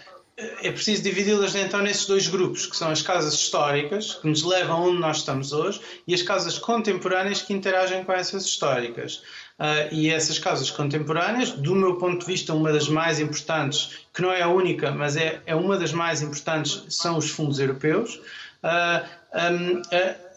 É 0.63 0.73
preciso 0.73 1.03
dividi-las 1.03 1.55
então 1.55 1.83
nesses 1.83 2.07
dois 2.07 2.27
grupos, 2.27 2.65
que 2.65 2.75
são 2.75 2.91
as 2.91 3.03
causas 3.03 3.35
históricas, 3.35 4.15
que 4.15 4.27
nos 4.27 4.43
levam 4.43 4.89
onde 4.89 4.99
nós 4.99 5.19
estamos 5.19 5.53
hoje, 5.53 5.79
e 6.09 6.15
as 6.15 6.23
causas 6.23 6.59
contemporâneas 6.59 7.43
que 7.43 7.53
interagem 7.53 8.03
com 8.03 8.13
essas 8.13 8.47
históricas. 8.47 9.23
e 9.93 10.09
essas 10.09 10.39
causas 10.39 10.71
contemporâneas, 10.71 11.51
do 11.51 11.75
meu 11.75 11.97
ponto 11.97 12.21
de 12.21 12.27
vista, 12.27 12.55
uma 12.55 12.73
das 12.73 12.89
mais 12.89 13.21
importantes, 13.21 14.07
que 14.13 14.23
não 14.23 14.33
é 14.33 14.43
a 14.43 14.49
única, 14.49 14.91
mas 14.91 15.17
é, 15.17 15.41
é 15.45 15.55
uma 15.55 15.79
das 15.79 15.93
mais 15.93 16.23
importantes, 16.23 16.83
são 16.89 17.19
os 17.19 17.31
fundos 17.31 17.61
europeus. 17.61 18.19
Um, 19.35 19.83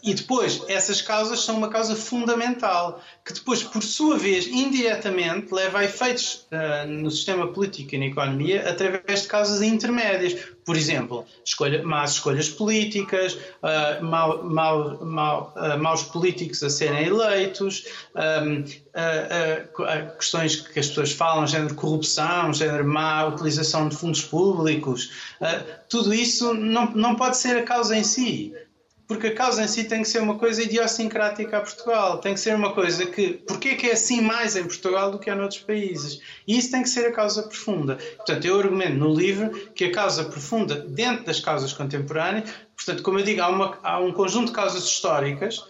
e 0.06 0.14
depois, 0.14 0.62
essas 0.68 1.02
causas 1.02 1.40
são 1.40 1.56
uma 1.56 1.68
causa 1.68 1.96
fundamental, 1.96 3.02
que 3.24 3.32
depois, 3.32 3.64
por 3.64 3.82
sua 3.82 4.16
vez, 4.16 4.46
indiretamente, 4.46 5.52
leva 5.52 5.80
a 5.80 5.84
efeitos 5.84 6.46
uh, 6.52 6.86
no 6.86 7.10
sistema 7.10 7.48
político 7.48 7.96
e 7.96 7.98
na 7.98 8.06
economia 8.06 8.70
através 8.70 9.22
de 9.22 9.28
causas 9.28 9.62
intermédias. 9.62 10.54
Por 10.64 10.76
exemplo, 10.76 11.26
escolha, 11.44 11.82
más 11.82 12.12
escolhas 12.12 12.48
políticas, 12.48 13.34
uh, 13.34 14.00
uh, 14.00 15.76
maus 15.76 16.02
políticos 16.04 16.62
a 16.62 16.70
serem 16.70 17.08
eleitos, 17.08 17.84
um, 18.14 18.62
questões 20.16 20.56
que 20.56 20.78
as 20.78 20.86
pessoas 20.86 21.10
falam, 21.10 21.48
género 21.48 21.74
corrupção, 21.74 22.52
género 22.52 22.86
má 22.86 23.26
utilização 23.26 23.88
de 23.88 23.96
fundos 23.96 24.22
públicos. 24.22 25.10
tudo 25.88 26.14
isso 26.14 26.54
não, 26.54 26.92
não 26.92 27.16
pode 27.16 27.36
ser 27.36 27.58
a 27.58 27.62
causa 27.62 27.96
em 27.96 28.04
si 28.04 28.54
porque 29.06 29.28
a 29.28 29.34
causa 29.34 29.62
em 29.62 29.68
si 29.68 29.84
tem 29.84 30.02
que 30.02 30.08
ser 30.08 30.20
uma 30.20 30.36
coisa 30.36 30.62
idiosincrática 30.62 31.58
a 31.58 31.60
Portugal. 31.60 32.18
Tem 32.18 32.34
que 32.34 32.40
ser 32.40 32.54
uma 32.54 32.72
coisa 32.72 33.06
que. 33.06 33.34
Porquê 33.46 33.70
é 33.70 33.74
que 33.74 33.86
é 33.88 33.92
assim 33.92 34.20
mais 34.20 34.56
em 34.56 34.64
Portugal 34.64 35.10
do 35.10 35.18
que 35.18 35.30
há 35.30 35.34
noutros 35.34 35.60
países? 35.60 36.20
E 36.46 36.58
isso 36.58 36.70
tem 36.70 36.82
que 36.82 36.88
ser 36.88 37.06
a 37.06 37.12
causa 37.12 37.42
profunda. 37.44 37.98
Portanto, 38.16 38.44
eu 38.44 38.58
argumento 38.58 38.94
no 38.94 39.14
livro 39.14 39.50
que 39.74 39.84
a 39.84 39.92
causa 39.92 40.24
profunda, 40.24 40.74
dentro 40.74 41.24
das 41.24 41.40
causas 41.40 41.72
contemporâneas, 41.72 42.50
portanto, 42.76 43.02
como 43.02 43.18
eu 43.18 43.24
digo, 43.24 43.42
há, 43.42 43.48
uma, 43.48 43.78
há 43.82 44.00
um 44.00 44.12
conjunto 44.12 44.48
de 44.48 44.52
causas 44.52 44.84
históricas 44.84 45.64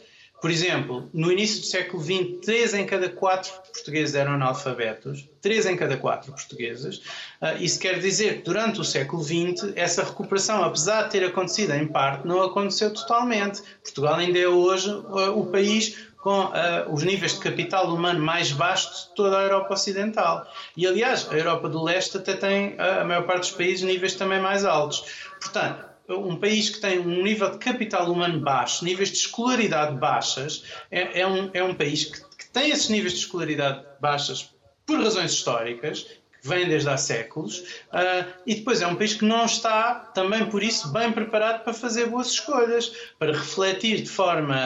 por 0.47 0.53
exemplo, 0.53 1.11
no 1.13 1.33
início 1.33 1.61
do 1.61 1.67
século 1.67 2.01
XX, 2.01 2.41
três 2.45 2.73
em 2.73 2.87
cada 2.87 3.09
quatro 3.09 3.51
portugueses 3.73 4.15
eram 4.15 4.35
analfabetos, 4.35 5.29
três 5.43 5.67
em 5.67 5.77
cada 5.77 5.97
quatro 5.97 6.31
portugueses. 6.31 6.99
Uh, 7.43 7.57
isso 7.59 7.81
quer 7.81 7.99
dizer 7.99 8.37
que 8.37 8.43
durante 8.45 8.81
o 8.81 8.85
século 8.85 9.25
XX, 9.25 9.73
essa 9.75 10.05
recuperação, 10.05 10.63
apesar 10.63 11.03
de 11.03 11.11
ter 11.11 11.25
acontecido 11.25 11.73
em 11.73 11.85
parte, 11.89 12.29
não 12.29 12.41
aconteceu 12.41 12.95
totalmente. 12.95 13.61
Portugal 13.83 14.15
ainda 14.15 14.39
é 14.39 14.47
hoje 14.47 14.89
uh, 14.89 15.37
o 15.37 15.47
país 15.47 16.07
com 16.19 16.45
uh, 16.45 16.53
os 16.93 17.03
níveis 17.03 17.35
de 17.35 17.41
capital 17.41 17.93
humano 17.93 18.21
mais 18.21 18.53
baixos 18.53 19.09
de 19.09 19.17
toda 19.17 19.41
a 19.41 19.43
Europa 19.43 19.75
Ocidental. 19.75 20.47
E, 20.77 20.87
aliás, 20.87 21.27
a 21.29 21.37
Europa 21.37 21.69
do 21.69 21.83
Leste 21.83 22.19
até 22.19 22.35
tem, 22.35 22.77
a 22.79 23.03
maior 23.03 23.27
parte 23.27 23.41
dos 23.41 23.51
países, 23.51 23.83
níveis 23.83 24.15
também 24.15 24.41
mais 24.41 24.65
altos. 24.65 25.07
Portanto, 25.41 25.96
um 26.09 26.37
país 26.37 26.71
que 26.71 26.81
tem 26.81 26.99
um 26.99 27.23
nível 27.23 27.51
de 27.51 27.59
capital 27.59 28.11
humano 28.11 28.41
baixo, 28.41 28.85
níveis 28.85 29.11
de 29.11 29.17
escolaridade 29.17 29.97
baixas, 29.97 30.65
é, 30.91 31.21
é, 31.21 31.27
um, 31.27 31.51
é 31.53 31.63
um 31.63 31.75
país 31.75 32.05
que, 32.05 32.21
que, 32.21 32.47
tem 32.53 32.71
esses 32.71 32.89
níveis 32.89 33.13
de 33.13 33.21
escolaridade 33.21 33.85
baixas 34.01 34.51
por 34.87 35.01
razões 35.01 35.33
históricas, 35.33 36.07
que 36.41 36.49
vêm 36.49 36.69
desde 36.69 36.89
há 36.89 36.97
séculos, 36.97 37.59
uh, 37.93 38.33
e 38.47 38.55
depois 38.55 38.81
é 38.81 38.87
um 38.87 38.95
país 38.95 39.15
que 39.15 39.25
não 39.25 39.45
está, 39.45 39.95
também 40.15 40.47
por 40.47 40.63
isso, 40.63 40.93
bem 40.93 41.11
preparado 41.11 41.65
para 41.65 41.73
fazer 41.73 42.07
boas 42.07 42.29
escolhas, 42.29 42.93
para 43.19 43.33
refletir 43.33 44.01
de 44.03 44.09
forma 44.09 44.57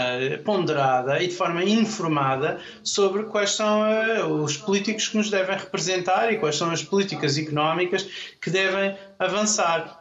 ponderada 0.45 1.23
e 1.23 1.29
de 1.29 1.35
forma 1.35 1.65
informada 1.65 2.61
sobre 2.85 3.25
quais 3.25 3.53
são 3.53 3.81
uh, 3.81 4.43
os 4.43 4.59
políticos 4.59 5.09
que 5.09 5.17
nos 5.17 5.31
devem 5.31 5.57
representar 5.57 6.31
e 6.31 6.39
quais 6.39 6.57
são 6.57 6.71
as 6.71 6.83
políticas 6.83 7.39
económicas 7.39 8.07
que 8.41 8.51
devem 8.51 8.95
avançar. 9.19 10.00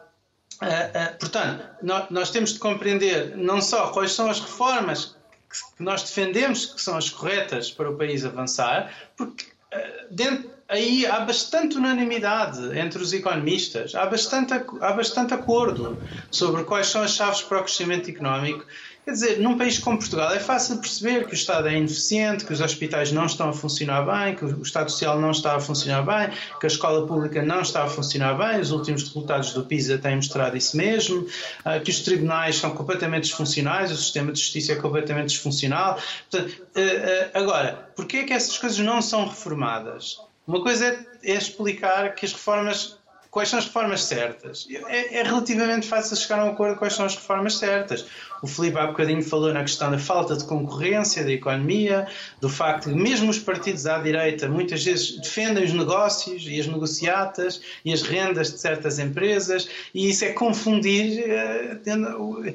Uh, 0.60 0.64
uh, 0.64 1.18
portanto, 1.18 1.64
nós, 1.82 2.10
nós, 2.10 2.30
temos 2.30 2.52
de 2.52 2.58
compreender 2.58 3.34
não 3.36 3.62
só 3.62 3.88
quais 3.88 4.12
são 4.12 4.30
as 4.30 4.40
reformas 4.40 5.16
que, 5.48 5.76
que 5.76 5.82
nós 5.82 6.02
defendemos 6.02 6.66
que 6.66 6.82
são 6.82 6.98
as 6.98 7.08
corretas 7.08 7.70
para 7.70 7.90
o 7.90 7.96
país 7.96 8.26
avançar, 8.26 8.92
porque 9.16 9.46
uh, 9.72 10.14
dentro, 10.14 10.50
aí 10.68 11.06
há 11.06 11.20
bastante 11.20 11.78
unanimidade 11.78 12.78
entre 12.78 13.02
os 13.02 13.12
economistas, 13.14 13.94
há 13.94 14.04
bastante, 14.04 14.52
há 14.52 14.92
bastante 14.92 15.32
acordo 15.32 15.96
sobre 16.30 16.62
quais 16.64 16.88
são 16.88 17.02
as 17.02 17.12
chaves 17.12 17.40
para 17.40 17.60
o 17.60 17.64
crescimento 17.64 18.10
económico 18.10 18.66
Quer 19.04 19.12
dizer, 19.12 19.40
num 19.40 19.56
país 19.56 19.78
como 19.78 19.98
Portugal 19.98 20.32
é 20.32 20.38
fácil 20.38 20.78
perceber 20.78 21.26
que 21.26 21.32
o 21.32 21.34
Estado 21.34 21.68
é 21.68 21.76
ineficiente, 21.76 22.44
que 22.44 22.52
os 22.52 22.60
hospitais 22.60 23.10
não 23.10 23.24
estão 23.24 23.48
a 23.48 23.52
funcionar 23.52 24.02
bem, 24.02 24.36
que 24.36 24.44
o 24.44 24.62
Estado 24.62 24.90
Social 24.90 25.18
não 25.18 25.30
está 25.30 25.56
a 25.56 25.60
funcionar 25.60 26.02
bem, 26.02 26.36
que 26.60 26.66
a 26.66 26.68
escola 26.68 27.06
pública 27.06 27.42
não 27.42 27.62
está 27.62 27.84
a 27.84 27.88
funcionar 27.88 28.34
bem. 28.34 28.60
Os 28.60 28.70
últimos 28.70 29.02
resultados 29.02 29.52
do 29.54 29.64
PISA 29.64 29.98
têm 29.98 30.16
mostrado 30.16 30.56
isso 30.56 30.76
mesmo, 30.76 31.26
ah, 31.64 31.80
que 31.80 31.90
os 31.90 32.00
tribunais 32.00 32.56
são 32.56 32.70
completamente 32.70 33.24
disfuncionais, 33.24 33.90
o 33.90 33.96
sistema 33.96 34.32
de 34.32 34.38
justiça 34.38 34.72
é 34.72 34.76
completamente 34.76 35.28
disfuncional. 35.28 35.98
Portanto, 36.30 36.62
ah, 36.76 36.80
ah, 37.34 37.38
agora, 37.38 37.90
porquê 37.96 38.18
é 38.18 38.24
que 38.24 38.32
essas 38.32 38.58
coisas 38.58 38.78
não 38.78 39.00
são 39.00 39.26
reformadas? 39.26 40.20
Uma 40.46 40.62
coisa 40.62 40.86
é, 40.86 41.32
é 41.32 41.34
explicar 41.34 42.14
que 42.14 42.26
as 42.26 42.32
reformas 42.32 43.00
quais 43.30 43.48
são 43.48 43.58
as 43.58 43.66
reformas 43.66 44.02
certas? 44.04 44.66
É, 44.88 45.18
é, 45.18 45.22
relativamente 45.22 45.86
fácil 45.86 46.16
chegar 46.16 46.40
a 46.40 46.44
um 46.46 46.50
acordo 46.50 46.76
quais 46.78 46.94
são 46.94 47.06
as 47.06 47.14
reformas 47.14 47.56
certas. 47.56 48.04
O 48.42 48.46
Filipe 48.46 48.78
há 48.78 48.86
bocadinho 48.86 49.22
falou 49.22 49.52
na 49.52 49.62
questão 49.62 49.90
da 49.90 49.98
falta 49.98 50.36
de 50.36 50.44
concorrência 50.44 51.22
da 51.22 51.30
economia, 51.30 52.06
do 52.40 52.48
facto 52.48 52.88
de 52.88 52.94
mesmo 52.94 53.30
os 53.30 53.38
partidos 53.38 53.86
à 53.86 53.98
direita 53.98 54.48
muitas 54.48 54.82
vezes 54.84 55.18
defendem 55.18 55.64
os 55.64 55.72
negócios 55.72 56.44
e 56.46 56.58
as 56.58 56.66
negociatas 56.66 57.60
e 57.84 57.92
as 57.92 58.02
rendas 58.02 58.52
de 58.52 58.58
certas 58.58 58.98
empresas 58.98 59.68
e 59.94 60.10
isso 60.10 60.24
é 60.24 60.32
confundir 60.32 61.24
uh, 61.24 62.54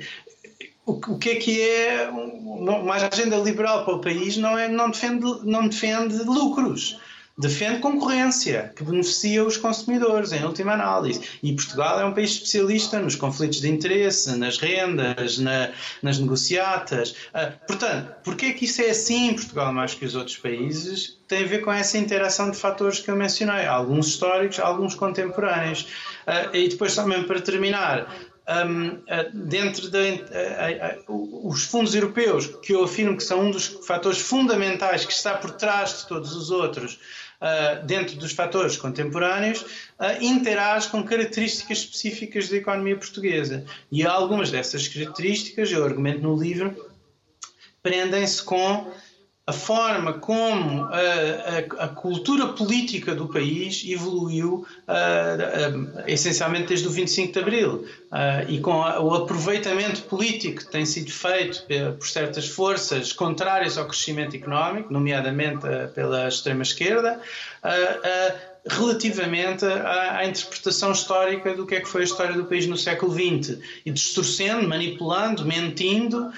o, 0.86 1.17
que 1.17 1.30
é 1.30 1.36
que 1.36 1.62
é 1.62 2.10
uma 2.10 2.95
agenda 2.95 3.38
liberal 3.38 3.86
para 3.86 3.95
o 3.95 4.02
país 4.02 4.38
não, 4.38 4.58
é, 4.58 4.67
não, 4.67 4.89
defende, 4.89 5.26
não 5.43 5.67
defende 5.67 6.17
lucros 6.24 7.00
defende 7.38 7.80
concorrência 7.80 8.71
que 8.76 8.84
beneficia 8.84 9.43
os 9.43 9.58
consumidores, 9.58 10.32
em 10.32 10.43
última 10.43 10.74
análise. 10.74 11.21
E 11.43 11.54
Portugal 11.54 12.00
é 12.00 12.06
um 12.06 12.13
país 12.13 12.32
especialista 12.32 13.00
nos 13.00 13.15
conflitos 13.15 13.60
de 13.60 13.69
interesse, 13.69 14.36
nas 14.38 14.58
rendas, 14.58 15.38
na, 15.38 15.71
nas 16.02 16.17
negociatas. 16.17 17.12
Uh, 17.34 17.67
portanto, 17.67 18.15
porquê 18.24 18.48
é 18.48 18.54
que 18.54 18.65
isso 18.65 18.82
é 18.82 18.89
assim 18.89 19.30
em 19.30 19.34
Portugal 19.36 19.74
mais 19.74 19.93
que 19.93 20.06
os 20.06 20.15
outros 20.15 20.38
países? 20.38 21.17
Tem 21.28 21.43
a 21.43 21.48
ver 21.48 21.60
com 21.60 21.71
essa 21.71 21.98
interação 21.98 22.52
de 22.52 22.58
fatores 22.58 23.00
que 23.00 23.12
eu 23.12 23.15
mencionei, 23.15 23.65
alguns 23.65 24.08
históricos, 24.08 24.60
alguns 24.60 24.95
contemporâneos. 24.95 25.82
Uh, 26.26 26.56
e 26.56 26.69
depois, 26.69 26.95
mesmo 27.06 27.26
para 27.26 27.41
terminar, 27.41 28.08
um, 28.48 28.89
uh, 28.89 28.98
dentro 29.34 29.89
de 29.89 30.12
uh, 30.12 31.48
os 31.48 31.63
fundos 31.63 31.95
europeus, 31.95 32.48
que 32.62 32.74
eu 32.74 32.84
afirmo 32.84 33.17
que 33.17 33.24
são 33.24 33.41
um 33.41 33.52
dos 33.52 33.67
fatores 33.88 34.19
fundamentais 34.19 35.06
que 35.06 35.13
está 35.13 35.36
por 35.36 35.52
trás 35.52 36.02
de 36.02 36.08
todos 36.08 36.36
os 36.36 36.52
outros, 36.52 36.93
uh, 36.93 36.98
dentro 37.86 38.16
dos 38.16 38.32
fatores 38.32 38.78
contemporâneos, 38.78 39.62
uh, 39.62 40.22
interage 40.22 40.90
com 40.90 41.04
características 41.04 41.80
específicas 41.80 42.50
da 42.50 42.58
economia 42.58 42.96
portuguesa. 42.96 43.64
E 43.92 44.06
algumas 44.06 44.52
dessas 44.52 44.88
características, 44.88 45.72
eu 45.72 45.84
argumento 45.84 46.22
no 46.22 46.36
livro, 46.36 46.76
prendem-se 47.84 48.42
com 48.42 48.92
a 49.48 49.54
forma 49.54 50.14
como 50.14 50.86
a, 50.86 50.98
a, 51.80 51.86
a, 51.86 51.88
cultura 51.90 52.48
política 52.48 53.14
do 53.14 53.28
país 53.28 53.84
evoluiu 53.88 54.66
uh, 54.88 55.78
uh, 55.78 56.04
essencialmente 56.08 56.70
desde 56.70 56.88
o 56.88 56.90
25 56.90 57.32
de 57.32 57.40
Abril. 57.40 57.86
Uh, 58.12 58.50
e 58.50 58.60
com 58.60 58.72
o 58.72 59.14
aproveitamento 59.14 60.02
político 60.04 60.62
que 60.62 60.72
tem 60.72 60.86
sido 60.86 61.12
feito 61.12 61.64
por 62.00 62.08
certas 62.08 62.48
forças 62.48 63.14
contrárias 63.14 63.78
ao 63.78 63.86
crescimento 63.86 64.36
económico, 64.36 64.92
nomeadamente 64.92 65.62
pela 65.94 66.28
extrema-esquerda, 66.28 67.20
relativamente 68.67 69.63
à, 69.63 70.17
à, 70.17 70.25
interpretação 70.25 70.91
histórica 70.91 71.54
do 71.54 71.65
que 71.65 71.75
é 71.75 71.82
que 71.82 71.88
foi 71.88 72.01
a 72.01 72.04
história 72.04 72.34
do 72.34 72.45
país 72.45 72.65
no 72.65 72.75
século 72.75 73.13
XX 73.13 73.60
e 73.86 73.91
distorcendo, 73.91 74.67
manipulando, 74.67 75.45
mentindo 75.45 76.28
uh, 76.28 76.34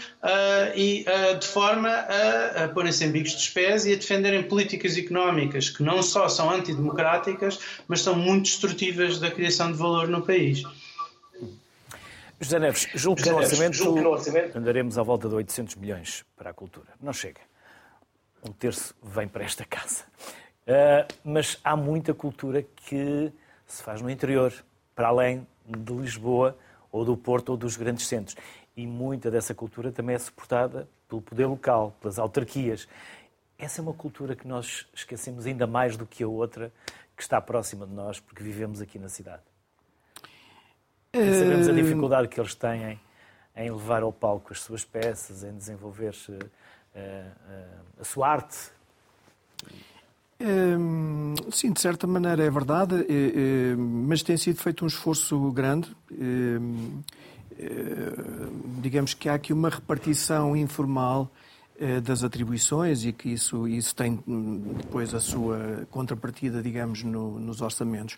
e 0.76 1.06
uh, 1.08 1.40
de 1.40 1.48
forma 1.48 1.90
a, 1.90 2.66
a 2.66 2.68
porem-se 2.68 3.06
em 3.06 3.12
bicos 3.12 3.34
dos 3.34 3.50
pés 3.50 3.86
e 3.86 3.94
a 3.94 3.96
defenderem 3.96 4.44
políticas 4.44 4.98
económicas 4.98 5.70
que 5.70 5.82
não 5.82 6.04
só 6.04 6.28
são 6.28 6.50
antidemocráticas, 6.50 7.60
mas 7.88 8.02
são 8.02 8.16
muito 8.16 8.44
destrutivas 8.44 9.20
da 9.20 9.32
criação 9.32 9.72
de 9.72 9.78
valor 9.78 10.10
no 10.10 10.22
país. 10.22 10.64
José 12.40 12.60
Neves, 12.60 12.88
julgo 12.94 13.22
que, 13.22 13.30
no 13.30 13.38
orçamento, 13.38 13.74
julgo 13.74 13.96
que 13.96 14.04
no 14.04 14.10
orçamento 14.12 14.58
andaremos 14.58 14.98
à 14.98 15.04
volta 15.04 15.28
de 15.28 15.34
800 15.34 15.76
milhões 15.76 16.24
para 16.36 16.52
a 16.52 16.54
cultura. 16.54 16.88
Não 17.02 17.14
chega. 17.14 17.42
Um 18.48 18.52
terço 18.52 18.94
vem 19.02 19.28
para 19.28 19.44
esta 19.44 19.66
casa. 19.66 20.04
Uh, 20.68 21.08
mas 21.24 21.58
há 21.64 21.78
muita 21.78 22.14
cultura 22.14 22.62
que 22.62 23.32
se 23.66 23.82
faz 23.82 24.02
no 24.02 24.10
interior, 24.10 24.54
para 24.94 25.08
além 25.08 25.48
de 25.66 25.94
Lisboa, 25.94 26.58
ou 26.92 27.06
do 27.06 27.16
Porto, 27.16 27.50
ou 27.50 27.58
dos 27.58 27.78
grandes 27.78 28.06
centros. 28.06 28.36
E 28.76 28.86
muita 28.86 29.32
dessa 29.32 29.56
cultura 29.56 29.92
também 29.92 30.16
é 30.16 30.20
suportada 30.20 30.88
pelo 31.08 31.22
poder 31.22 31.46
local, 31.46 31.96
pelas 32.02 32.20
autarquias. 32.20 32.88
Essa 33.58 33.80
é 33.80 33.82
uma 33.82 33.94
cultura 33.94 34.36
que 34.36 34.48
nós 34.48 34.86
esquecemos 34.94 35.46
ainda 35.46 35.66
mais 35.66 35.96
do 35.96 36.06
que 36.06 36.24
a 36.24 36.28
outra 36.28 36.72
que 37.16 37.24
está 37.24 37.42
próxima 37.42 37.88
de 37.88 37.94
nós, 37.94 38.20
porque 38.20 38.44
vivemos 38.44 38.82
aqui 38.82 39.00
na 39.00 39.10
cidade. 39.10 39.42
E 41.14 41.34
sabemos 41.34 41.68
a 41.68 41.72
eh, 41.72 41.76
dificuldade 41.76 42.28
que 42.28 42.40
eles 42.40 42.54
têm 42.54 43.00
em 43.56 43.72
levar 43.72 44.04
ao 44.04 44.14
palco 44.14 44.54
as 44.54 44.62
suas 44.62 44.86
peças, 44.86 45.44
em 45.44 45.56
desenvolver 45.56 46.14
uh, 46.30 46.50
a 48.00 48.04
sua 48.04 48.28
arte. 48.28 48.72
Hum, 50.40 51.34
sim, 51.52 51.72
de 51.72 51.82
certa 51.82 52.06
maneira 52.06 52.44
é 52.44 52.50
verdade, 52.50 52.96
eh, 53.10 53.72
eh, 53.72 53.76
mas 53.76 54.22
tem 54.22 54.38
sido 54.38 54.58
feito 54.58 54.84
um 54.84 54.88
esforço 54.88 55.52
grande. 55.52 55.90
Hum, 56.12 57.02
eh, 57.58 58.14
digamos 58.80 59.16
que 59.16 59.28
há 59.30 59.34
aqui 59.34 59.52
uma 59.52 59.70
repartição 59.70 60.56
informal 60.56 61.32
das 62.04 62.24
atribuições 62.24 63.06
e 63.06 63.14
que 63.14 63.30
isso, 63.30 63.68
isso 63.68 63.96
tem 63.96 64.20
hum, 64.28 64.74
depois 64.78 65.14
a 65.14 65.20
sua 65.20 65.88
contrapartida, 65.92 66.60
digamos, 66.60 67.04
no, 67.04 67.40
nos 67.40 67.62
orçamentos. 67.62 68.18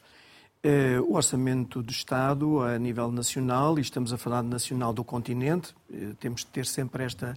O 1.05 1.15
orçamento 1.15 1.81
do 1.83 1.91
Estado 1.91 2.61
a 2.61 2.79
nível 2.79 3.11
nacional, 3.11 3.77
e 3.77 3.81
estamos 3.81 4.13
a 4.13 4.17
falar 4.17 4.43
de 4.43 4.47
nacional 4.47 4.93
do 4.93 5.03
continente, 5.03 5.75
temos 6.21 6.41
de 6.41 6.47
ter 6.47 6.65
sempre 6.65 7.03
esta 7.03 7.33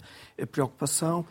preocupação, 0.49 1.25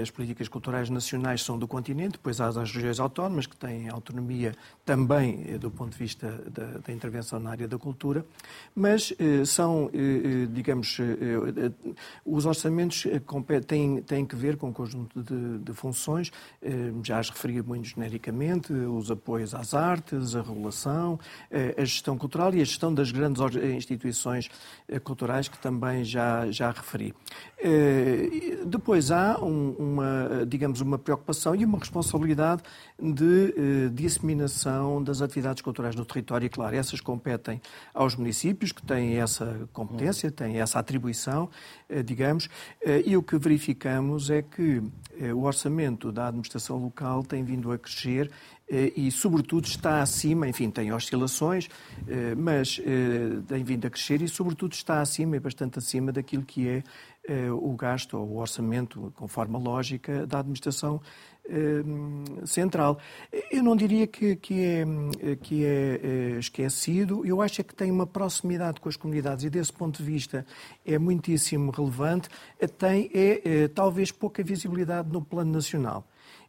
as 0.00 0.10
políticas 0.10 0.48
culturais 0.48 0.88
nacionais 0.88 1.42
são 1.42 1.58
do 1.58 1.66
continente, 1.66 2.12
depois 2.12 2.40
há 2.40 2.48
as 2.48 2.72
regiões 2.72 3.00
autónomas 3.00 3.46
que 3.46 3.56
têm 3.56 3.88
autonomia 3.88 4.54
também 4.84 5.58
do 5.58 5.70
ponto 5.70 5.92
de 5.92 5.98
vista 5.98 6.30
da, 6.50 6.78
da 6.78 6.92
intervenção 6.92 7.40
na 7.40 7.50
área 7.50 7.66
da 7.66 7.78
cultura, 7.78 8.24
mas 8.74 9.12
são, 9.46 9.90
digamos, 10.52 10.98
os 12.24 12.46
orçamentos 12.46 13.06
têm, 13.66 14.02
têm 14.02 14.24
que 14.24 14.36
ver 14.36 14.56
com 14.56 14.68
um 14.68 14.72
conjunto 14.72 15.22
de, 15.22 15.58
de 15.58 15.72
funções, 15.72 16.30
já 17.02 17.18
as 17.18 17.30
referi 17.30 17.62
muito 17.62 17.88
genericamente, 17.88 18.72
os 18.72 19.10
apoios 19.10 19.54
às 19.54 19.74
artes, 19.74 20.36
a 20.36 20.42
regulação, 20.42 21.18
a 21.76 21.84
gestão 21.84 22.16
cultural 22.16 22.54
e 22.54 22.60
a 22.60 22.64
gestão 22.64 22.92
das 22.92 23.10
grandes 23.10 23.40
instituições 23.74 24.50
culturais 25.02 25.48
que 25.48 25.58
também 25.58 26.04
já, 26.04 26.50
já 26.50 26.70
referi. 26.70 27.14
Depois 28.66 29.10
há 29.10 29.38
um, 29.42 29.63
uma, 29.72 30.44
digamos, 30.46 30.80
uma 30.80 30.98
preocupação 30.98 31.54
e 31.54 31.64
uma 31.64 31.78
responsabilidade 31.78 32.62
de 32.98 33.90
disseminação 33.92 35.02
das 35.02 35.22
atividades 35.22 35.62
culturais 35.62 35.94
no 35.94 36.04
território. 36.04 36.46
E, 36.46 36.48
claro, 36.48 36.76
essas 36.76 37.00
competem 37.00 37.60
aos 37.92 38.16
municípios, 38.16 38.72
que 38.72 38.84
têm 38.84 39.16
essa 39.16 39.68
competência, 39.72 40.30
têm 40.30 40.60
essa 40.60 40.78
atribuição, 40.78 41.48
digamos, 42.04 42.48
e 43.04 43.16
o 43.16 43.22
que 43.22 43.38
verificamos 43.38 44.30
é 44.30 44.42
que 44.42 44.82
o 45.34 45.42
orçamento 45.44 46.10
da 46.10 46.28
administração 46.28 46.76
local 46.76 47.22
tem 47.22 47.44
vindo 47.44 47.70
a 47.70 47.78
crescer 47.78 48.30
e, 48.68 49.10
sobretudo, 49.10 49.66
está 49.66 50.00
acima, 50.00 50.48
enfim, 50.48 50.70
tem 50.70 50.92
oscilações, 50.92 51.68
mas 52.36 52.80
tem 53.46 53.62
vindo 53.62 53.86
a 53.86 53.90
crescer 53.90 54.22
e, 54.22 54.28
sobretudo, 54.28 54.72
está 54.72 55.00
acima, 55.00 55.36
e 55.36 55.40
bastante 55.40 55.78
acima 55.78 56.10
daquilo 56.10 56.44
que 56.44 56.68
é 56.68 56.82
o 57.50 57.74
gasto 57.74 58.18
ou 58.18 58.26
o 58.28 58.36
orçamento, 58.38 59.12
conforme 59.16 59.56
a 59.56 59.58
lógica 59.58 60.26
da 60.26 60.40
administração 60.40 61.00
central. 62.46 62.98
Eu 63.50 63.62
não 63.62 63.76
diria 63.76 64.06
que, 64.06 64.36
que, 64.36 64.62
é, 64.64 65.36
que 65.36 65.64
é 65.64 66.38
esquecido, 66.38 67.24
eu 67.24 67.42
acho 67.42 67.60
é 67.60 67.64
que 67.64 67.74
tem 67.74 67.90
uma 67.90 68.06
proximidade 68.06 68.80
com 68.80 68.88
as 68.88 68.96
comunidades 68.96 69.44
e, 69.44 69.50
desse 69.50 69.72
ponto 69.72 69.98
de 69.98 70.04
vista, 70.04 70.46
é 70.86 70.98
muitíssimo 70.98 71.70
relevante. 71.70 72.28
Tem, 72.78 73.10
é, 73.12 73.68
talvez, 73.68 74.10
pouca 74.10 74.42
visibilidade 74.42 75.10
no 75.10 75.22
plano 75.22 75.52
nacional. 75.52 76.06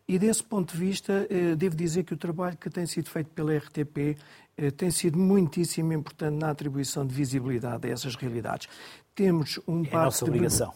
E 0.08 0.20
desse 0.20 0.44
ponto 0.44 0.74
de 0.74 0.78
vista, 0.78 1.26
eh, 1.30 1.56
devo 1.56 1.76
dizer 1.76 2.04
que 2.04 2.14
o 2.14 2.18
trabalho 2.18 2.56
que 2.58 2.70
tem 2.70 2.86
sido 2.86 3.10
feito 3.10 3.30
pela 3.32 3.58
RTP 3.58 4.16
eh, 4.56 4.70
tem 4.72 4.92
sido 4.92 5.18
muitíssimo 5.18 5.94
importante 5.94 6.36
na 6.36 6.52
atribuição 6.52 7.06
de 7.06 7.14
visibilidade 7.14 7.88
a 7.88 7.92
essas 7.92 8.16
realidades. 8.16 8.68
Temos 9.16 9.60
um 9.68 9.84
é 9.84 9.96
a 9.96 10.06
nossa 10.06 10.26
obrigação. 10.26 10.72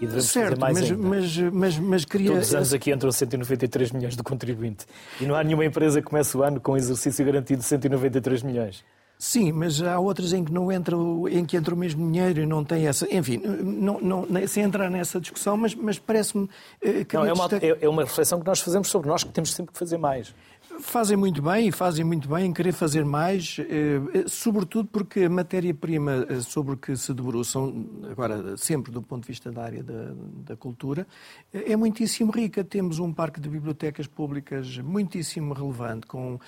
E 0.00 0.06
devemos 0.06 0.26
certo, 0.26 0.60
mais 0.60 0.78
mas, 0.78 0.90
ainda. 0.90 1.08
Mas, 1.08 1.38
mas, 1.38 1.78
mas 1.78 2.04
queria... 2.04 2.30
Todos 2.30 2.48
os 2.48 2.54
anos 2.54 2.72
aqui 2.72 2.92
entram 2.92 3.10
193 3.10 3.90
milhões 3.90 4.16
de 4.16 4.22
contribuinte. 4.22 4.86
E 5.20 5.26
não 5.26 5.34
há 5.34 5.42
nenhuma 5.42 5.64
empresa 5.64 6.00
que 6.00 6.08
comece 6.08 6.36
o 6.36 6.42
ano 6.42 6.60
com 6.60 6.76
exercício 6.76 7.24
garantido 7.24 7.60
de 7.60 7.66
193 7.66 8.42
milhões. 8.42 8.84
Sim, 9.22 9.52
mas 9.52 9.80
há 9.80 10.00
outras 10.00 10.32
em 10.32 10.44
que 10.44 10.52
não 10.52 10.72
entra, 10.72 10.96
em 11.30 11.44
que 11.44 11.56
entra 11.56 11.72
o 11.72 11.78
mesmo 11.78 12.04
dinheiro 12.10 12.40
e 12.40 12.44
não 12.44 12.64
tem 12.64 12.88
essa. 12.88 13.06
Enfim, 13.14 13.40
não, 13.62 14.00
não, 14.00 14.26
sem 14.48 14.64
entrar 14.64 14.90
nessa 14.90 15.20
discussão, 15.20 15.56
mas, 15.56 15.76
mas 15.76 15.96
parece-me 15.96 16.50
eh, 16.80 17.04
que. 17.04 17.14
Não, 17.14 17.24
é 17.24 17.32
uma, 17.32 17.48
é 17.80 17.88
uma 17.88 18.02
reflexão 18.02 18.40
que 18.40 18.46
nós 18.46 18.58
fazemos 18.58 18.88
sobre 18.88 19.08
nós, 19.08 19.22
que 19.22 19.30
temos 19.30 19.54
sempre 19.54 19.72
que 19.72 19.78
fazer 19.78 19.96
mais. 19.96 20.34
Fazem 20.80 21.16
muito 21.16 21.40
bem 21.40 21.68
e 21.68 21.72
fazem 21.72 22.04
muito 22.04 22.28
bem 22.28 22.46
em 22.46 22.52
querer 22.52 22.72
fazer 22.72 23.04
mais, 23.04 23.58
eh, 23.60 24.00
eh, 24.12 24.24
sobretudo 24.26 24.88
porque 24.90 25.20
a 25.20 25.30
matéria-prima 25.30 26.26
sobre 26.40 26.76
que 26.76 26.96
se 26.96 27.14
debruçam, 27.14 27.86
agora 28.10 28.56
sempre 28.56 28.90
do 28.90 29.02
ponto 29.02 29.22
de 29.22 29.28
vista 29.28 29.52
da 29.52 29.62
área 29.62 29.84
da, 29.84 30.14
da, 30.46 30.56
cultura, 30.56 31.06
é 31.52 31.76
muitíssimo 31.76 32.32
rica. 32.32 32.64
Temos 32.64 32.98
um 32.98 33.12
parque 33.12 33.40
de 33.40 33.48
bibliotecas 33.48 34.08
públicas 34.08 34.78
muitíssimo 34.78 35.52
relevante, 35.52 36.06
com 36.06 36.40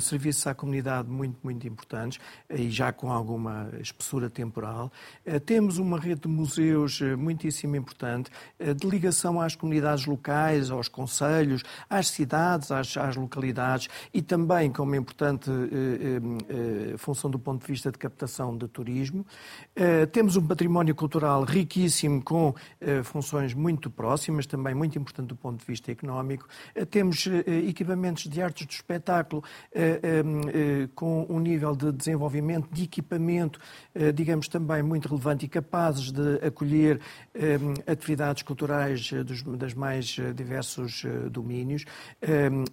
serviços 0.00 0.46
à 0.46 0.54
comunidade 0.54 1.10
muito, 1.10 1.36
muito 1.42 1.66
importantes 1.66 2.21
e 2.50 2.70
já 2.70 2.92
com 2.92 3.10
alguma 3.12 3.70
espessura 3.80 4.28
temporal. 4.28 4.90
Temos 5.46 5.78
uma 5.78 5.98
rede 5.98 6.22
de 6.22 6.28
museus 6.28 7.00
muitíssimo 7.18 7.76
importante, 7.76 8.30
de 8.58 8.88
ligação 8.88 9.40
às 9.40 9.54
comunidades 9.54 10.06
locais, 10.06 10.70
aos 10.70 10.88
conselhos, 10.88 11.62
às 11.88 12.08
cidades, 12.08 12.70
às, 12.70 12.96
às 12.96 13.16
localidades 13.16 13.88
e 14.12 14.22
também 14.22 14.70
com 14.70 14.82
uma 14.82 14.96
importante 14.96 15.50
eh, 15.50 16.92
eh, 16.92 16.96
função 16.96 17.30
do 17.30 17.38
ponto 17.38 17.62
de 17.62 17.72
vista 17.72 17.90
de 17.90 17.98
captação 17.98 18.56
de 18.56 18.68
turismo. 18.68 19.26
Eh, 19.74 20.06
temos 20.06 20.36
um 20.36 20.46
património 20.46 20.94
cultural 20.94 21.44
riquíssimo 21.44 22.22
com 22.22 22.54
funções 23.04 23.54
muito 23.54 23.90
próximas, 23.90 24.46
também 24.46 24.74
muito 24.74 24.98
importante 24.98 25.28
do 25.28 25.36
ponto 25.36 25.60
de 25.60 25.66
vista 25.66 25.90
económico. 25.90 26.46
Temos 26.90 27.26
equipamentos 27.68 28.24
de 28.24 28.42
artes 28.42 28.66
do 28.66 28.70
espetáculo 28.70 29.42
com 30.94 31.26
um 31.28 31.38
nível 31.38 31.74
de 31.74 31.92
desenvolvimento, 31.92 32.11
de 32.72 32.84
equipamento, 32.84 33.60
digamos, 34.14 34.48
também 34.48 34.82
muito 34.82 35.08
relevante 35.08 35.46
e 35.46 35.48
capazes 35.48 36.10
de 36.10 36.36
acolher 36.44 37.00
atividades 37.86 38.42
culturais 38.42 39.10
dos 39.24 39.42
das 39.42 39.74
mais 39.74 40.16
diversos 40.34 41.04
domínios, 41.30 41.84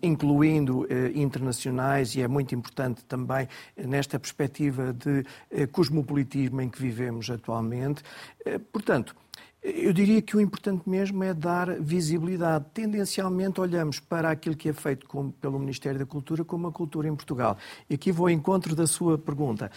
incluindo 0.01 0.85
eh, 0.89 1.11
internacionais 1.15 2.15
e 2.15 2.21
é 2.21 2.27
muito 2.27 2.53
importante 2.55 3.03
também 3.05 3.47
nesta 3.77 4.19
perspectiva 4.19 4.93
de 4.93 5.23
eh, 5.51 5.67
cosmopolitismo 5.67 6.61
em 6.61 6.69
que 6.69 6.81
vivemos 6.81 7.29
atualmente. 7.29 8.03
Eh, 8.45 8.59
portanto, 8.71 9.15
eu 9.61 9.91
diria 9.91 10.21
que 10.21 10.37
o 10.37 10.41
importante 10.41 10.87
mesmo 10.89 11.21
é 11.23 11.33
dar 11.33 11.79
visibilidade. 11.81 12.65
Tendencialmente 12.73 13.59
olhamos 13.59 13.99
para 13.99 14.31
aquilo 14.31 14.55
que 14.55 14.69
é 14.69 14.73
feito 14.73 15.05
com, 15.05 15.31
pelo 15.31 15.59
Ministério 15.59 15.99
da 15.99 16.05
Cultura 16.05 16.45
como 16.45 16.67
a 16.67 16.71
cultura 16.71 17.07
em 17.09 17.15
Portugal. 17.15 17.57
E 17.89 17.95
aqui 17.95 18.11
vou 18.11 18.27
ao 18.27 18.31
encontro 18.31 18.73
da 18.73 18.87
sua 18.87 19.17
pergunta. 19.17 19.69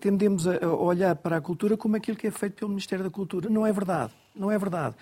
Tendemos 0.00 0.46
a 0.46 0.68
olhar 0.68 1.16
para 1.16 1.36
a 1.36 1.40
cultura 1.40 1.76
como 1.76 1.96
aquilo 1.96 2.16
que 2.16 2.28
é 2.28 2.30
feito 2.30 2.54
pelo 2.54 2.68
Ministério 2.70 3.04
da 3.04 3.10
Cultura. 3.10 3.50
Não 3.50 3.66
é 3.66 3.72
verdade. 3.72 4.12
Não 4.36 4.50
é 4.50 4.58
verdade. 4.58 4.94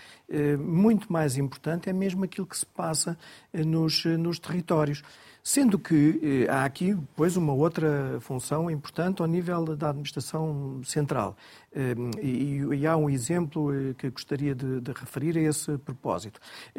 Muito 0.58 1.12
mais 1.12 1.36
importante 1.36 1.90
é 1.90 1.92
mesmo 1.92 2.24
aquilo 2.24 2.46
que 2.46 2.56
se 2.56 2.66
passa 2.66 3.18
nos, 3.52 4.04
nos 4.04 4.38
territórios. 4.38 5.02
Sendo 5.44 5.76
que 5.76 6.20
eh, 6.22 6.48
há 6.48 6.64
aqui, 6.64 6.96
pois, 7.16 7.36
uma 7.36 7.52
outra 7.52 8.16
função 8.20 8.70
importante 8.70 9.22
ao 9.22 9.26
nível 9.26 9.76
da 9.76 9.90
administração 9.90 10.80
central. 10.84 11.36
Eh, 11.74 11.96
e, 12.22 12.86
há 12.86 12.96
um 12.96 13.10
exemplo 13.10 13.74
eh, 13.74 13.92
que 13.98 14.08
gostaria 14.08 14.54
de, 14.54 14.80
de, 14.80 14.92
referir 14.92 15.36
a 15.36 15.40
esse 15.40 15.76
propósito. 15.78 16.38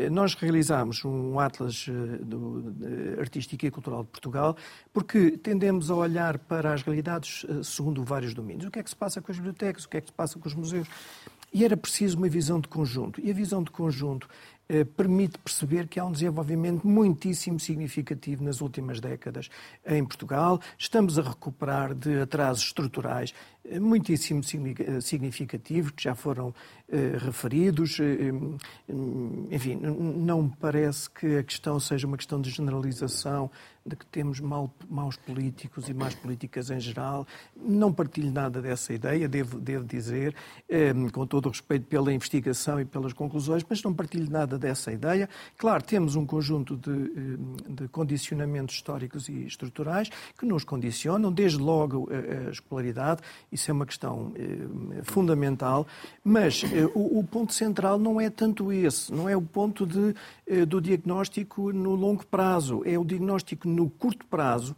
Nós 0.09 0.33
realizámos 0.35 1.03
um 1.03 1.37
Atlas 1.41 1.87
do, 2.21 2.73
Artístico 3.19 3.65
e 3.65 3.71
Cultural 3.71 4.03
de 4.03 4.09
Portugal 4.09 4.55
porque 4.93 5.31
tendemos 5.31 5.91
a 5.91 5.95
olhar 5.95 6.37
para 6.37 6.73
as 6.73 6.83
realidades 6.83 7.45
segundo 7.63 8.01
vários 8.01 8.33
domínios. 8.33 8.67
O 8.67 8.71
que 8.71 8.79
é 8.79 8.83
que 8.83 8.89
se 8.89 8.95
passa 8.95 9.21
com 9.21 9.29
as 9.29 9.37
bibliotecas, 9.37 9.83
o 9.83 9.89
que 9.89 9.97
é 9.97 10.01
que 10.01 10.07
se 10.07 10.13
passa 10.13 10.39
com 10.39 10.47
os 10.47 10.55
museus. 10.55 10.87
E 11.53 11.63
era 11.63 11.77
preciso 11.77 12.17
uma 12.17 12.27
visão 12.27 12.59
de 12.59 12.67
conjunto. 12.67 13.21
E 13.21 13.29
a 13.29 13.33
visão 13.33 13.61
de 13.61 13.69
conjunto 13.69 14.27
permite 14.95 15.37
perceber 15.37 15.87
que 15.87 15.99
há 15.99 16.05
um 16.05 16.11
desenvolvimento 16.11 16.87
muitíssimo 16.87 17.59
significativo 17.59 18.43
nas 18.43 18.61
últimas 18.61 18.99
décadas 18.99 19.49
em 19.85 20.03
Portugal. 20.03 20.59
Estamos 20.77 21.19
a 21.19 21.21
recuperar 21.21 21.93
de 21.93 22.21
atrasos 22.21 22.65
estruturais 22.65 23.33
eh, 23.65 23.79
muitíssimo 23.79 24.41
eh, 24.41 25.01
significativos, 25.01 25.91
que 25.91 26.03
já 26.03 26.15
foram 26.15 26.53
referidos. 27.25 27.97
Enfim, 29.49 29.75
não 29.77 30.43
me 30.43 30.53
parece 30.59 31.09
que 31.09 31.37
a 31.37 31.43
questão 31.43 31.79
seja 31.79 32.05
uma 32.05 32.17
questão 32.17 32.39
de 32.39 32.51
generalização 32.51 33.49
de 33.85 33.95
que 33.95 34.05
temos 34.05 34.39
mal, 34.39 34.73
maus 34.89 35.17
políticos 35.17 35.89
e 35.89 35.93
más 35.93 36.15
políticas 36.15 36.69
em 36.69 36.79
geral. 36.79 37.27
Não 37.55 37.91
partilho 37.91 38.31
nada 38.31 38.61
dessa 38.61 38.93
ideia, 38.93 39.27
devo, 39.27 39.59
devo 39.59 39.85
dizer, 39.85 40.35
eh, 40.69 40.93
com 41.11 41.25
todo 41.27 41.47
o 41.47 41.49
respeito 41.49 41.85
pela 41.87 42.13
investigação 42.13 42.79
e 42.79 42.85
pelas 42.85 43.13
conclusões, 43.13 43.65
mas 43.69 43.83
não 43.83 43.93
partilho 43.93 44.29
nada 44.29 44.57
dessa 44.57 44.91
ideia. 44.91 45.29
Claro, 45.57 45.83
temos 45.83 46.15
um 46.15 46.25
conjunto 46.25 46.77
de, 46.77 46.91
eh, 46.91 47.71
de 47.73 47.87
condicionamentos 47.89 48.75
históricos 48.75 49.27
e 49.27 49.45
estruturais 49.45 50.09
que 50.37 50.45
nos 50.45 50.63
condicionam, 50.63 51.31
desde 51.31 51.57
logo 51.57 52.09
a, 52.11 52.47
a 52.47 52.51
escolaridade, 52.51 53.21
isso 53.51 53.69
é 53.69 53.73
uma 53.73 53.85
questão 53.85 54.31
eh, 54.35 55.01
fundamental, 55.03 55.85
mas 56.23 56.63
eh, 56.63 56.85
o, 56.95 57.19
o, 57.19 57.23
ponto 57.23 57.53
central 57.53 57.99
não 57.99 58.19
é 58.19 58.29
tanto 58.29 58.71
esse, 58.71 59.13
não 59.13 59.27
é 59.27 59.35
o 59.35 59.41
ponto 59.41 59.85
de, 59.85 60.15
do 60.65 60.79
diagnóstico 60.79 61.71
no 61.71 61.95
longo 61.95 62.25
prazo, 62.25 62.81
é 62.85 62.97
o 62.97 63.03
diagnóstico 63.03 63.67
no 63.67 63.89
curto 63.89 64.25
prazo 64.25 64.75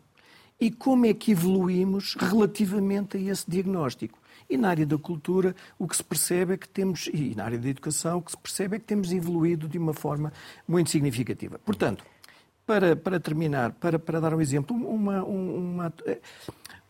e 0.60 0.72
como 0.72 1.06
é 1.06 1.14
que 1.14 1.32
evoluímos 1.32 2.16
relativamente 2.16 3.18
a 3.18 3.20
esse 3.20 3.50
diagnóstico. 3.50 4.18
E 4.50 4.58
na 4.58 4.70
área 4.70 4.86
da 4.86 4.98
cultura, 4.98 5.56
o 5.78 5.88
que 5.88 5.96
se 5.96 6.04
percebe 6.04 6.54
é 6.54 6.58
que 6.58 6.70
temos, 6.70 7.10
e 7.12 7.34
na 7.36 7.46
área 7.46 7.58
da 7.58 7.68
educação, 7.68 8.20
o 8.20 8.22
que 8.22 8.32
se 8.32 8.38
percebe 8.38 8.76
é 8.76 8.80
que 8.80 8.86
temos 8.86 9.12
evoluído 9.12 9.68
de 9.68 9.78
uma 9.78 9.94
forma 9.94 10.32
muito 10.68 10.92
significativa. 10.92 11.60
Portanto, 11.60 12.06
para, 12.66 12.96
para 12.96 13.20
terminar, 13.20 13.72
para, 13.74 13.98
para 13.98 14.20
dar 14.20 14.34
um 14.34 14.42
exemplo, 14.42 14.76
uma, 14.76 15.24
uma, 15.24 15.94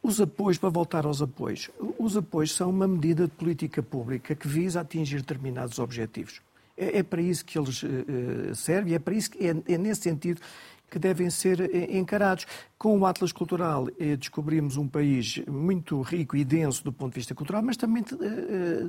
os 0.01 0.19
apoios, 0.21 0.57
para 0.57 0.69
voltar 0.69 1.05
aos 1.05 1.21
apoios, 1.21 1.69
os 1.97 2.15
apoios 2.17 2.53
são 2.53 2.69
uma 2.69 2.87
medida 2.87 3.25
de 3.25 3.31
política 3.31 3.81
pública 3.81 4.35
que 4.35 4.47
visa 4.47 4.81
atingir 4.81 5.17
determinados 5.17 5.79
objetivos. 5.79 6.41
É, 6.77 6.99
é 6.99 7.03
para 7.03 7.21
isso 7.21 7.45
que 7.45 7.57
eles 7.57 7.83
uh, 7.83 8.55
servem, 8.55 8.93
é 8.93 8.99
para 8.99 9.13
isso 9.13 9.31
que 9.31 9.45
é, 9.47 9.55
é 9.73 9.77
nesse 9.77 10.01
sentido 10.01 10.41
que 10.89 10.99
devem 10.99 11.29
ser 11.29 11.91
encarados. 11.91 12.45
Com 12.77 12.99
o 12.99 13.05
Atlas 13.05 13.31
Cultural 13.31 13.87
descobrimos 14.19 14.77
um 14.77 14.87
país 14.87 15.41
muito 15.47 15.99
rico 16.01 16.37
e 16.37 16.45
denso 16.45 16.83
do 16.83 16.93
ponto 16.93 17.13
de 17.13 17.19
vista 17.19 17.33
cultural, 17.33 17.63
mas 17.63 17.75
também 17.75 18.03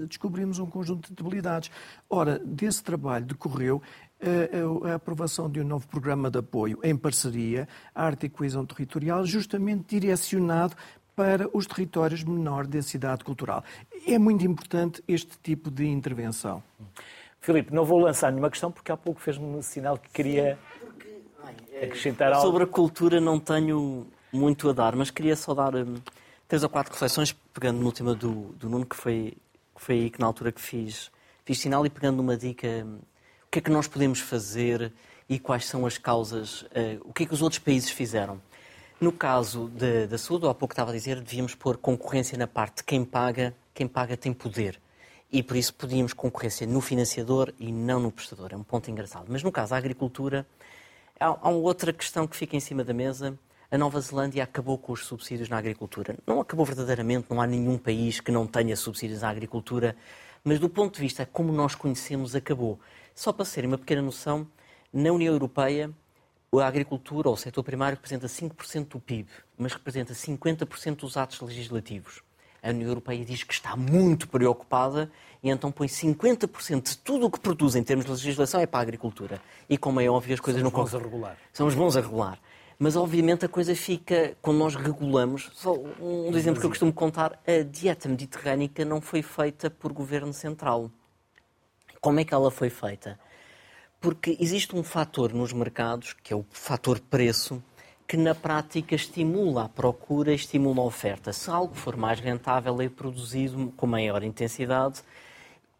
descobrimos 0.06 0.58
um 0.58 0.66
conjunto 0.66 1.08
de 1.08 1.14
debilidades. 1.14 1.70
Ora, 2.08 2.38
desse 2.38 2.84
trabalho 2.84 3.24
decorreu 3.24 3.82
a, 4.84 4.94
aprovação 4.94 5.50
de 5.50 5.60
um 5.60 5.64
novo 5.64 5.88
programa 5.88 6.30
de 6.30 6.38
apoio 6.38 6.78
em 6.82 6.94
parceria, 6.94 7.66
arte 7.94 8.26
e 8.26 8.28
coesão 8.28 8.64
territorial, 8.66 9.24
justamente 9.24 9.98
direcionado 9.98 10.76
para 11.16 11.48
os 11.56 11.66
territórios 11.66 12.22
menor 12.22 12.66
densidade 12.66 13.24
cultural. 13.24 13.64
É 14.06 14.18
muito 14.18 14.44
importante 14.44 15.02
este 15.08 15.38
tipo 15.42 15.70
de 15.70 15.86
intervenção. 15.86 16.62
Filipe, 17.46 17.72
não 17.72 17.84
vou 17.84 18.00
lançar 18.00 18.32
nenhuma 18.32 18.50
questão 18.50 18.72
porque 18.72 18.90
há 18.90 18.96
pouco 18.96 19.20
fez-me 19.20 19.44
um 19.44 19.62
sinal 19.62 19.96
que 19.96 20.10
queria 20.10 20.58
acrescentar 21.80 22.32
algo. 22.32 22.44
Sobre 22.44 22.64
a 22.64 22.66
cultura 22.66 23.20
não 23.20 23.38
tenho 23.38 24.08
muito 24.32 24.68
a 24.68 24.72
dar, 24.72 24.96
mas 24.96 25.12
queria 25.12 25.36
só 25.36 25.54
dar 25.54 25.76
um, 25.76 25.94
três 26.48 26.64
ou 26.64 26.68
quatro 26.68 26.92
reflexões, 26.92 27.32
pegando 27.54 27.78
no 27.78 27.86
última 27.86 28.16
do, 28.16 28.52
do 28.54 28.68
Nuno, 28.68 28.84
que 28.84 28.96
foi, 28.96 29.36
que 29.76 29.80
foi 29.80 29.94
aí 29.94 30.10
que 30.10 30.18
na 30.18 30.26
altura 30.26 30.50
que 30.50 30.60
fiz, 30.60 31.08
fiz 31.44 31.60
sinal, 31.60 31.86
e 31.86 31.90
pegando 31.90 32.16
numa 32.16 32.36
dica 32.36 32.66
hum, 32.66 32.98
o 33.44 33.48
que 33.48 33.60
é 33.60 33.62
que 33.62 33.70
nós 33.70 33.86
podemos 33.86 34.18
fazer 34.18 34.92
e 35.28 35.38
quais 35.38 35.66
são 35.66 35.86
as 35.86 35.96
causas, 35.96 36.62
uh, 36.62 37.00
o 37.04 37.12
que 37.12 37.22
é 37.22 37.26
que 37.26 37.34
os 37.34 37.42
outros 37.42 37.60
países 37.60 37.90
fizeram. 37.90 38.42
No 39.00 39.12
caso 39.12 39.68
de, 39.68 40.08
da 40.08 40.18
saúde, 40.18 40.48
há 40.48 40.54
pouco 40.54 40.72
estava 40.72 40.90
a 40.90 40.94
dizer, 40.94 41.20
devíamos 41.20 41.54
pôr 41.54 41.76
concorrência 41.76 42.36
na 42.36 42.48
parte 42.48 42.78
de 42.78 42.82
quem 42.82 43.04
paga, 43.04 43.54
quem 43.72 43.86
paga 43.86 44.16
tem 44.16 44.32
poder. 44.32 44.80
E 45.30 45.42
por 45.42 45.56
isso 45.56 45.74
podíamos 45.74 46.12
concorrência 46.12 46.66
no 46.66 46.80
financiador 46.80 47.52
e 47.58 47.72
não 47.72 48.00
no 48.00 48.12
prestador. 48.12 48.50
É 48.52 48.56
um 48.56 48.62
ponto 48.62 48.90
engraçado. 48.90 49.26
Mas 49.28 49.42
no 49.42 49.50
caso 49.50 49.70
da 49.70 49.76
agricultura, 49.76 50.46
há, 51.18 51.26
há 51.26 51.50
outra 51.50 51.92
questão 51.92 52.26
que 52.26 52.36
fica 52.36 52.56
em 52.56 52.60
cima 52.60 52.84
da 52.84 52.94
mesa. 52.94 53.38
A 53.70 53.76
Nova 53.76 54.00
Zelândia 54.00 54.44
acabou 54.44 54.78
com 54.78 54.92
os 54.92 55.04
subsídios 55.04 55.48
na 55.48 55.58
agricultura. 55.58 56.16
Não 56.26 56.40
acabou 56.40 56.64
verdadeiramente, 56.64 57.26
não 57.28 57.40
há 57.40 57.46
nenhum 57.46 57.76
país 57.76 58.20
que 58.20 58.30
não 58.30 58.46
tenha 58.46 58.76
subsídios 58.76 59.24
à 59.24 59.28
agricultura, 59.28 59.96
mas 60.44 60.60
do 60.60 60.68
ponto 60.68 60.94
de 60.94 61.00
vista 61.00 61.26
como 61.26 61.52
nós 61.52 61.74
conhecemos, 61.74 62.36
acabou. 62.36 62.78
Só 63.12 63.32
para 63.32 63.44
serem 63.44 63.68
uma 63.68 63.78
pequena 63.78 64.02
noção, 64.02 64.46
na 64.92 65.10
União 65.10 65.32
Europeia, 65.32 65.90
a 66.54 66.66
agricultura, 66.66 67.28
ou 67.28 67.34
o 67.34 67.36
setor 67.36 67.62
primário, 67.62 67.96
representa 67.96 68.28
5% 68.28 68.88
do 68.88 69.00
PIB, 69.00 69.28
mas 69.58 69.72
representa 69.72 70.14
50% 70.14 70.96
dos 70.96 71.16
atos 71.16 71.40
legislativos. 71.40 72.22
A 72.66 72.70
União 72.70 72.88
Europeia 72.88 73.24
diz 73.24 73.44
que 73.44 73.54
está 73.54 73.76
muito 73.76 74.26
preocupada 74.26 75.08
e 75.40 75.48
então 75.48 75.70
põe 75.70 75.86
50% 75.86 76.82
de 76.82 76.98
tudo 76.98 77.26
o 77.26 77.30
que 77.30 77.38
produz 77.38 77.76
em 77.76 77.82
termos 77.84 78.04
de 78.04 78.10
legislação 78.10 78.60
é 78.60 78.66
para 78.66 78.80
a 78.80 78.82
agricultura. 78.82 79.40
E 79.70 79.78
como 79.78 80.00
é 80.00 80.10
óbvio, 80.10 80.34
as 80.34 80.40
coisas 80.40 80.60
Somos 80.60 80.74
não... 80.74 80.82
bons 80.82 80.94
a 80.94 80.98
regular. 80.98 81.38
Somos 81.52 81.74
bons 81.76 81.96
a 81.96 82.00
regular. 82.00 82.40
Mas, 82.76 82.96
obviamente, 82.96 83.44
a 83.44 83.48
coisa 83.48 83.72
fica, 83.76 84.36
quando 84.42 84.58
nós 84.58 84.74
regulamos, 84.74 85.48
só 85.54 85.74
um 86.00 86.36
exemplo 86.36 86.60
que 86.60 86.66
eu 86.66 86.70
costumo 86.70 86.92
contar, 86.92 87.40
a 87.46 87.62
dieta 87.62 88.08
mediterrânica 88.08 88.84
não 88.84 89.00
foi 89.00 89.22
feita 89.22 89.70
por 89.70 89.92
governo 89.92 90.32
central. 90.32 90.90
Como 92.00 92.18
é 92.18 92.24
que 92.24 92.34
ela 92.34 92.50
foi 92.50 92.68
feita? 92.68 93.16
Porque 94.00 94.36
existe 94.40 94.74
um 94.74 94.82
fator 94.82 95.32
nos 95.32 95.52
mercados, 95.52 96.14
que 96.14 96.32
é 96.32 96.36
o 96.36 96.44
fator 96.50 96.98
preço, 96.98 97.62
que 98.06 98.16
na 98.16 98.34
prática 98.34 98.94
estimula 98.94 99.64
a 99.64 99.68
procura 99.68 100.32
estimula 100.32 100.80
a 100.80 100.84
oferta. 100.84 101.32
Se 101.32 101.50
algo 101.50 101.74
for 101.74 101.96
mais 101.96 102.20
rentável, 102.20 102.80
é 102.80 102.88
produzido 102.88 103.72
com 103.76 103.86
maior 103.86 104.22
intensidade 104.22 105.02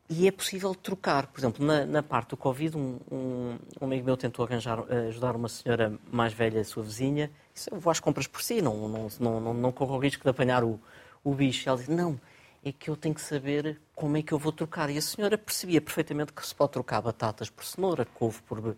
e 0.08 0.26
é 0.26 0.30
possível 0.30 0.74
trocar. 0.74 1.28
Por 1.28 1.40
exemplo, 1.40 1.64
na, 1.64 1.86
na 1.86 2.02
parte 2.02 2.30
do 2.30 2.36
Covid, 2.36 2.76
um, 2.76 2.98
um, 3.10 3.58
um, 3.80 3.84
amigo 3.84 4.04
meu 4.04 4.16
tentou 4.16 4.44
arranjar, 4.44 4.80
ajudar 5.08 5.36
uma 5.36 5.48
senhora 5.48 5.98
mais 6.10 6.32
velha, 6.32 6.62
sua 6.64 6.82
vizinha, 6.82 7.30
disse, 7.54 7.70
eu 7.72 7.78
vou 7.78 7.90
às 7.90 8.00
compras 8.00 8.26
por 8.26 8.42
si, 8.42 8.60
não, 8.60 8.88
não, 8.88 9.08
não, 9.20 9.40
não, 9.40 9.54
não 9.54 9.72
corro 9.72 9.96
o 9.96 9.98
risco 9.98 10.22
de 10.22 10.30
apanhar 10.30 10.64
o, 10.64 10.80
o 11.22 11.32
bicho. 11.32 11.68
Ela 11.68 11.78
disse, 11.78 11.90
não, 11.90 12.18
é 12.64 12.72
que 12.72 12.90
eu 12.90 12.96
tenho 12.96 13.14
que 13.14 13.20
saber 13.20 13.80
como 13.94 14.16
é 14.16 14.22
que 14.22 14.32
eu 14.32 14.38
vou 14.38 14.52
trocar. 14.52 14.90
E 14.90 14.98
a 14.98 15.02
senhora 15.02 15.38
percebia 15.38 15.80
perfeitamente 15.80 16.32
que 16.32 16.46
se 16.46 16.54
pode 16.54 16.72
trocar 16.72 17.00
batatas 17.00 17.48
por 17.48 17.64
cenoura, 17.64 18.04
couve 18.04 18.42
por, 18.42 18.58
uh, 18.58 18.74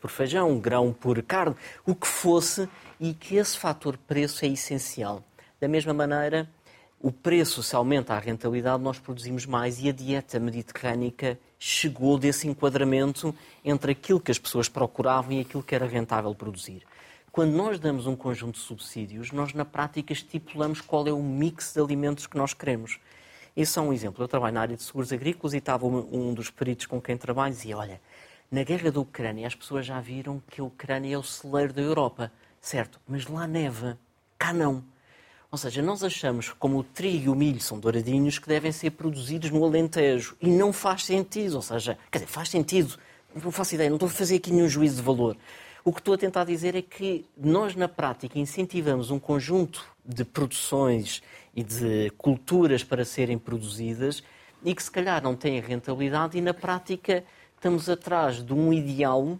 por 0.00 0.10
feijão, 0.10 0.58
grão 0.58 0.92
por 0.92 1.22
carne, 1.22 1.56
o 1.86 1.94
que 1.94 2.06
fosse, 2.06 2.68
e 3.00 3.14
que 3.14 3.36
esse 3.36 3.56
fator 3.56 3.96
preço 3.96 4.44
é 4.44 4.48
essencial. 4.48 5.22
Da 5.60 5.68
mesma 5.68 5.92
maneira, 5.92 6.48
o 7.00 7.12
preço, 7.12 7.62
se 7.62 7.76
aumenta 7.76 8.14
a 8.14 8.18
rentabilidade, 8.18 8.82
nós 8.82 8.98
produzimos 8.98 9.46
mais 9.46 9.80
e 9.80 9.88
a 9.88 9.92
dieta 9.92 10.40
mediterrânica 10.40 11.38
chegou 11.58 12.18
desse 12.18 12.48
enquadramento 12.48 13.34
entre 13.64 13.92
aquilo 13.92 14.20
que 14.20 14.32
as 14.32 14.38
pessoas 14.38 14.68
procuravam 14.68 15.32
e 15.32 15.40
aquilo 15.40 15.62
que 15.62 15.74
era 15.74 15.86
rentável 15.86 16.34
produzir. 16.34 16.82
Quando 17.38 17.52
nós 17.52 17.78
damos 17.78 18.08
um 18.08 18.16
conjunto 18.16 18.56
de 18.56 18.62
subsídios, 18.62 19.30
nós 19.30 19.54
na 19.54 19.64
prática 19.64 20.12
estipulamos 20.12 20.80
qual 20.80 21.06
é 21.06 21.12
o 21.12 21.22
mix 21.22 21.72
de 21.72 21.80
alimentos 21.80 22.26
que 22.26 22.36
nós 22.36 22.52
queremos. 22.52 22.98
Esse 23.56 23.78
é 23.78 23.80
um 23.80 23.92
exemplo. 23.92 24.24
Eu 24.24 24.26
trabalho 24.26 24.54
na 24.54 24.60
área 24.62 24.76
de 24.76 24.82
seguros 24.82 25.12
agrícolas 25.12 25.54
e 25.54 25.58
estava 25.58 25.86
um, 25.86 26.34
dos 26.34 26.50
peritos 26.50 26.86
com 26.86 27.00
quem 27.00 27.16
trabalho 27.16 27.52
e 27.52 27.54
dizia: 27.54 27.78
Olha, 27.78 28.00
na 28.50 28.64
guerra 28.64 28.90
da 28.90 28.98
Ucrânia 28.98 29.46
as 29.46 29.54
pessoas 29.54 29.86
já 29.86 30.00
viram 30.00 30.42
que 30.50 30.60
a 30.60 30.64
Ucrânia 30.64 31.14
é 31.14 31.16
o 31.16 31.22
celeiro 31.22 31.72
da 31.72 31.80
Europa, 31.80 32.32
certo? 32.60 32.98
Mas 33.06 33.24
lá 33.28 33.46
neva, 33.46 33.96
cá 34.36 34.52
não. 34.52 34.82
Ou 35.48 35.56
seja, 35.56 35.80
nós 35.80 36.02
achamos 36.02 36.52
como 36.58 36.78
o 36.78 36.82
trigo 36.82 37.26
e 37.26 37.28
o 37.28 37.36
milho 37.36 37.60
são 37.60 37.78
douradinhos 37.78 38.40
que 38.40 38.48
devem 38.48 38.72
ser 38.72 38.90
produzidos 38.90 39.48
no 39.52 39.64
Alentejo 39.64 40.36
e 40.40 40.50
não 40.50 40.72
faz 40.72 41.04
sentido. 41.04 41.54
Ou 41.54 41.62
seja, 41.62 41.96
quer 42.10 42.18
dizer, 42.18 42.30
faz 42.32 42.48
sentido. 42.48 42.98
Não 43.32 43.52
faço 43.52 43.76
ideia, 43.76 43.88
não 43.88 43.94
estou 43.94 44.08
a 44.08 44.10
fazer 44.10 44.34
aqui 44.34 44.50
nenhum 44.50 44.68
juízo 44.68 44.96
de 44.96 45.02
valor. 45.02 45.36
O 45.88 45.92
que 45.92 46.00
estou 46.00 46.12
a 46.12 46.18
tentar 46.18 46.44
dizer 46.44 46.74
é 46.74 46.82
que 46.82 47.24
nós, 47.34 47.74
na 47.74 47.88
prática, 47.88 48.38
incentivamos 48.38 49.10
um 49.10 49.18
conjunto 49.18 49.86
de 50.04 50.22
produções 50.22 51.22
e 51.56 51.62
de 51.62 52.12
culturas 52.18 52.84
para 52.84 53.06
serem 53.06 53.38
produzidas 53.38 54.22
e 54.62 54.74
que, 54.74 54.82
se 54.82 54.90
calhar, 54.90 55.22
não 55.22 55.34
têm 55.34 55.58
rentabilidade 55.62 56.36
e, 56.36 56.42
na 56.42 56.52
prática, 56.52 57.24
estamos 57.56 57.88
atrás 57.88 58.44
de 58.44 58.52
um 58.52 58.70
ideal 58.70 59.38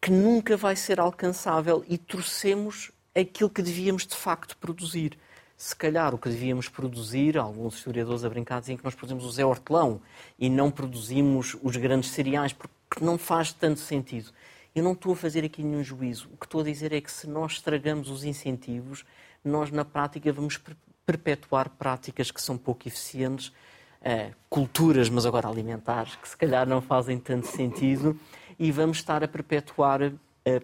que 0.00 0.10
nunca 0.10 0.56
vai 0.56 0.76
ser 0.76 0.98
alcançável 0.98 1.84
e 1.90 1.98
torcemos 1.98 2.90
aquilo 3.14 3.50
que 3.50 3.60
devíamos, 3.60 4.06
de 4.06 4.16
facto, 4.16 4.56
produzir. 4.56 5.18
Se 5.58 5.76
calhar 5.76 6.14
o 6.14 6.18
que 6.18 6.30
devíamos 6.30 6.70
produzir, 6.70 7.36
alguns 7.36 7.74
historiadores 7.74 8.24
a 8.24 8.30
brincar 8.30 8.60
dizem 8.60 8.78
que 8.78 8.84
nós 8.84 8.94
produzimos 8.94 9.26
o 9.26 9.30
Zé 9.30 9.44
Hortelão 9.44 10.00
e 10.38 10.48
não 10.48 10.70
produzimos 10.70 11.54
os 11.62 11.76
grandes 11.76 12.12
cereais, 12.12 12.54
porque 12.54 13.04
não 13.04 13.18
faz 13.18 13.52
tanto 13.52 13.80
sentido. 13.80 14.32
Eu 14.74 14.82
não 14.82 14.92
estou 14.92 15.12
a 15.12 15.16
fazer 15.16 15.44
aqui 15.44 15.62
nenhum 15.62 15.84
juízo. 15.84 16.28
O 16.32 16.36
que 16.36 16.46
estou 16.46 16.60
a 16.60 16.64
dizer 16.64 16.92
é 16.92 17.00
que 17.00 17.10
se 17.10 17.28
nós 17.28 17.52
estragamos 17.52 18.10
os 18.10 18.24
incentivos, 18.24 19.04
nós 19.44 19.70
na 19.70 19.84
prática 19.84 20.32
vamos 20.32 20.60
perpetuar 21.06 21.70
práticas 21.70 22.32
que 22.32 22.42
são 22.42 22.58
pouco 22.58 22.88
eficientes, 22.88 23.48
uh, 23.48 24.34
culturas, 24.50 25.08
mas 25.08 25.24
agora 25.26 25.48
alimentares, 25.48 26.16
que 26.16 26.28
se 26.28 26.36
calhar 26.36 26.66
não 26.66 26.82
fazem 26.82 27.20
tanto 27.20 27.46
sentido, 27.46 28.18
e 28.58 28.72
vamos 28.72 28.96
estar 28.96 29.22
a 29.22 29.28
perpetuar 29.28 30.02
uh, 30.02 30.12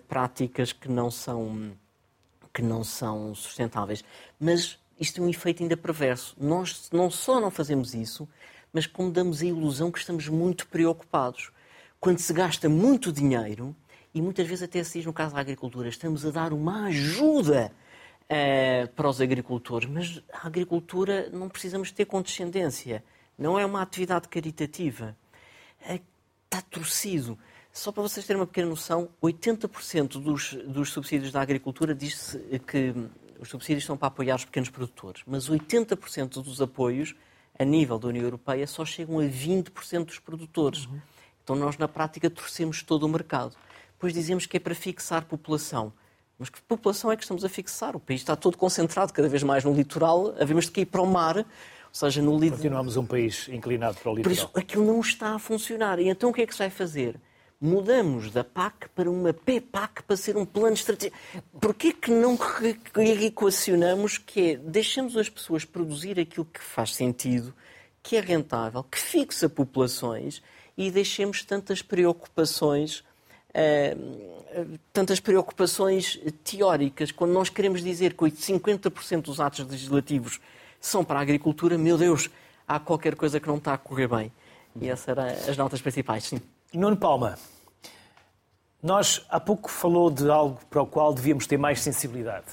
práticas 0.09 0.73
que 0.73 0.89
não 0.89 1.11
são 1.11 1.73
que 2.53 2.63
não 2.63 2.83
são 2.83 3.33
sustentáveis. 3.33 4.05
Mas 4.41 4.77
isto 4.99 5.15
tem 5.15 5.25
um 5.25 5.29
efeito 5.29 5.63
ainda 5.63 5.77
perverso. 5.77 6.35
Nós 6.37 6.91
não 6.93 7.09
só 7.09 7.41
não 7.41 7.49
fazemos 7.49 7.95
isso, 7.95 8.29
mas 8.73 8.89
como 8.89 9.13
damos 9.13 9.41
a 9.41 9.47
ilusão 9.47 9.93
que 9.93 10.01
estamos 10.01 10.27
muito 10.27 10.67
preocupados. 10.67 11.53
Quando 12.01 12.19
se 12.19 12.33
gasta 12.33 12.69
muito 12.69 13.13
dinheiro, 13.13 13.77
e 14.15 14.21
muitas 14.21 14.47
vezes 14.47 14.63
até 14.63 14.83
se 14.83 14.99
diz 14.99 15.07
no 15.07 15.13
caso 15.13 15.35
da 15.35 15.41
agricultura, 15.41 15.89
estamos 15.89 16.25
a 16.27 16.31
dar 16.31 16.53
uma 16.53 16.87
ajuda 16.87 17.73
uh, 18.25 18.89
para 18.95 19.09
os 19.09 19.21
agricultores, 19.21 19.89
mas 19.89 20.23
a 20.33 20.47
agricultura 20.47 21.29
não 21.31 21.49
precisamos 21.49 21.91
ter 21.91 22.05
condescendência, 22.05 23.05
não 23.39 23.59
é 23.59 23.65
uma 23.65 23.83
atividade 23.83 24.29
caritativa. 24.29 25.17
Uh, 25.89 26.01
está 26.51 26.61
torcido. 26.61 27.39
Só 27.73 27.93
para 27.93 28.03
vocês 28.03 28.27
terem 28.27 28.41
uma 28.41 28.47
pequena 28.47 28.69
noção, 28.69 29.09
80% 29.23 30.21
dos, 30.21 30.55
dos 30.67 30.91
subsídios 30.91 31.31
da 31.31 31.41
agricultura 31.41 31.95
diz-se 31.95 32.37
que 32.67 32.93
os 33.39 33.49
subsídios 33.49 33.85
são 33.85 33.97
para 33.97 34.09
apoiar 34.09 34.35
os 34.35 34.45
pequenos 34.45 34.69
produtores, 34.69 35.23
mas 35.25 35.49
80% 35.49 36.43
dos 36.43 36.61
apoios 36.61 37.15
a 37.57 37.65
nível 37.65 37.99
da 37.99 38.09
União 38.09 38.25
Europeia 38.25 38.67
só 38.67 38.85
chegam 38.85 39.21
a 39.21 39.23
20% 39.23 40.07
dos 40.07 40.19
produtores. 40.19 40.87
Uhum. 40.87 41.01
Então 41.45 41.55
nós, 41.55 41.79
na 41.79 41.87
prática, 41.87 42.29
torcemos 42.29 42.83
todo 42.83 43.05
o 43.05 43.09
mercado. 43.09 43.57
Depois 44.01 44.15
dizemos 44.15 44.47
que 44.47 44.57
é 44.57 44.61
para 44.61 44.75
fixar 44.75 45.27
população. 45.27 45.93
Mas 46.39 46.49
que 46.49 46.59
população 46.63 47.13
é 47.13 47.17
que 47.17 47.23
estamos 47.23 47.45
a 47.45 47.51
fixar? 47.51 47.95
O 47.95 48.01
país 48.01 48.23
está 48.23 48.35
todo 48.35 48.57
concentrado 48.57 49.13
cada 49.13 49.29
vez 49.29 49.43
mais 49.43 49.63
no 49.63 49.75
litoral, 49.75 50.35
havemos 50.41 50.65
de 50.65 50.71
cair 50.71 50.87
para 50.87 51.03
o 51.03 51.07
mar, 51.07 51.37
ou 51.37 51.45
seja, 51.93 52.23
no 52.23 52.33
litoral. 52.33 52.57
Continuamos 52.57 52.97
um 52.97 53.05
país 53.05 53.47
inclinado 53.51 53.99
para 53.99 54.11
o 54.11 54.15
litoral. 54.17 54.23
Por 54.23 54.33
isso, 54.33 54.51
aquilo 54.55 54.87
não 54.87 55.01
está 55.01 55.35
a 55.35 55.39
funcionar. 55.39 55.99
E 55.99 56.09
então 56.09 56.31
o 56.31 56.33
que 56.33 56.41
é 56.41 56.47
que 56.47 56.55
se 56.55 56.61
vai 56.61 56.71
fazer? 56.71 57.21
Mudamos 57.61 58.31
da 58.31 58.43
PAC 58.43 58.89
para 58.95 59.11
uma 59.11 59.35
PPAC 59.35 60.03
para 60.05 60.17
ser 60.17 60.35
um 60.35 60.47
plano 60.47 60.73
estratégico. 60.73 61.19
Porquê 61.61 61.93
que 61.93 62.11
não 62.11 62.39
equacionamos 62.97 64.17
que 64.17 64.53
é 64.53 64.57
deixamos 64.57 65.15
as 65.15 65.29
pessoas 65.29 65.67
produzir 65.67 66.19
aquilo 66.19 66.47
que 66.47 66.63
faz 66.63 66.95
sentido, 66.95 67.53
que 68.03 68.17
é 68.17 68.21
rentável, 68.21 68.83
que 68.83 68.99
fixa 68.99 69.47
populações 69.47 70.43
e 70.75 70.91
deixemos 70.91 71.45
tantas 71.45 71.83
preocupações. 71.83 73.05
Uh, 73.51 74.41
tantas 74.93 75.21
preocupações 75.21 76.21
teóricas. 76.45 77.13
Quando 77.13 77.33
nós 77.33 77.49
queremos 77.49 77.83
dizer 77.83 78.15
que 78.15 78.25
50% 78.25 79.23
dos 79.23 79.41
atos 79.41 79.67
legislativos 79.67 80.41
são 80.81 81.05
para 81.05 81.19
a 81.19 81.23
agricultura, 81.23 81.79
meu 81.79 81.97
Deus, 81.97 82.31
há 82.67 82.79
qualquer 82.81 83.15
coisa 83.15 83.39
que 83.39 83.49
não 83.49 83.57
está 83.57 83.75
a 83.75 83.79
correr 83.79 84.09
bem. 84.09 84.33
E 84.81 84.89
essas 84.89 85.09
eram 85.09 85.25
as 85.25 85.57
notas 85.57 85.81
principais, 85.81 86.25
sim. 86.25 86.41
Nuno 86.73 86.97
Palma, 86.97 87.37
nós 88.83 89.25
há 89.29 89.39
pouco 89.39 89.71
falou 89.71 90.11
de 90.11 90.29
algo 90.31 90.59
para 90.71 90.81
o 90.81 90.87
qual 90.87 91.13
devíamos 91.13 91.47
ter 91.47 91.59
mais 91.59 91.81
sensibilidade, 91.81 92.47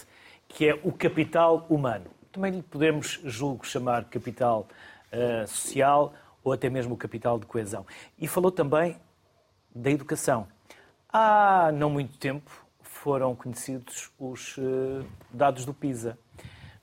que 0.48 0.68
é 0.68 0.80
o 0.84 0.92
capital 0.92 1.66
humano. 1.70 2.06
Também 2.32 2.52
lhe 2.52 2.62
podemos, 2.62 3.20
julgo, 3.24 3.66
chamar 3.66 4.06
capital 4.06 4.68
uh, 5.14 5.48
social 5.48 6.14
ou 6.44 6.52
até 6.52 6.70
mesmo 6.70 6.98
capital 6.98 7.40
de 7.40 7.46
coesão. 7.46 7.86
E 8.20 8.28
falou 8.28 8.52
também 8.52 8.98
da 9.74 9.92
educação. 9.92 10.48
Há 11.12 11.72
não 11.74 11.90
muito 11.90 12.18
tempo 12.18 12.52
foram 12.82 13.34
conhecidos 13.34 14.12
os 14.20 14.58
uh, 14.58 15.06
dados 15.32 15.64
do 15.64 15.74
PISA, 15.74 16.18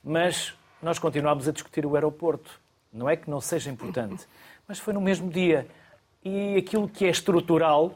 mas 0.03 0.55
nós 0.81 0.97
continuamos 0.97 1.47
a 1.47 1.51
discutir 1.51 1.85
o 1.85 1.93
aeroporto. 1.93 2.59
Não 2.91 3.07
é 3.07 3.15
que 3.15 3.29
não 3.29 3.39
seja 3.39 3.69
importante, 3.69 4.27
mas 4.67 4.79
foi 4.79 4.93
no 4.93 5.01
mesmo 5.01 5.29
dia. 5.29 5.67
E 6.23 6.55
aquilo 6.55 6.89
que 6.89 7.05
é 7.05 7.09
estrutural, 7.09 7.93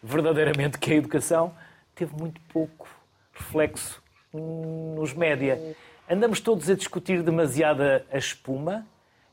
verdadeiramente, 0.00 0.78
que 0.78 0.92
é 0.92 0.94
a 0.94 0.98
educação, 0.98 1.52
teve 1.96 2.14
muito 2.14 2.40
pouco 2.52 2.88
reflexo 3.32 4.00
nos 4.32 5.12
média. 5.12 5.76
Andamos 6.08 6.38
todos 6.38 6.70
a 6.70 6.74
discutir 6.74 7.24
demasiada 7.24 8.06
a 8.12 8.18
espuma, 8.18 8.86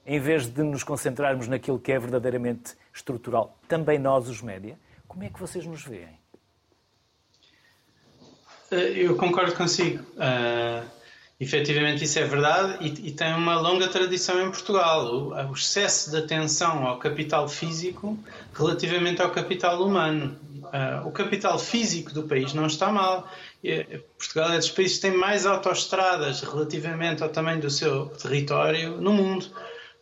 em 0.03 0.19
vez 0.19 0.47
de 0.47 0.63
nos 0.63 0.83
concentrarmos 0.83 1.47
naquilo 1.47 1.77
que 1.77 1.91
é 1.91 1.99
verdadeiramente 1.99 2.75
estrutural. 2.91 3.55
Também 3.67 3.99
nós, 3.99 4.27
os 4.27 4.41
média. 4.41 4.79
Como 5.07 5.23
é 5.23 5.29
que 5.29 5.39
vocês 5.39 5.63
nos 5.65 5.83
veem? 5.85 6.18
Eh, 8.71 9.05
eu 9.05 9.15
concordo 9.15 9.53
consigo. 9.53 10.03
Uh 10.15 10.99
efetivamente 11.39 12.03
isso 12.03 12.19
é 12.19 12.25
verdade 12.25 12.77
e, 12.81 13.07
e, 13.07 13.11
tem 13.11 13.33
uma 13.33 13.57
longa 13.59 13.87
tradição 13.87 14.45
em 14.45 14.51
Portugal. 14.51 15.05
O, 15.05 15.29
o, 15.33 15.53
excesso 15.53 16.11
de 16.11 16.17
atenção 16.17 16.85
ao 16.85 16.99
capital 16.99 17.47
físico 17.47 18.17
relativamente 18.53 19.21
ao 19.21 19.31
capital 19.31 19.81
humano. 19.81 20.37
Uh, 20.53 21.07
o 21.07 21.11
capital 21.11 21.57
físico 21.57 22.13
do 22.13 22.23
país 22.23 22.53
não 22.53 22.67
está 22.67 22.91
mal. 22.91 23.27
Portugal 24.17 24.51
é 24.51 24.57
dos 24.57 24.69
países 24.69 24.97
que 24.97 25.01
tem 25.03 25.17
mais 25.17 25.45
autoestradas 25.45 26.41
relativamente 26.41 27.23
ao 27.23 27.29
tamanho 27.29 27.61
do 27.61 27.69
seu 27.69 28.07
território 28.07 28.97
no 28.97 29.13
mundo. 29.13 29.45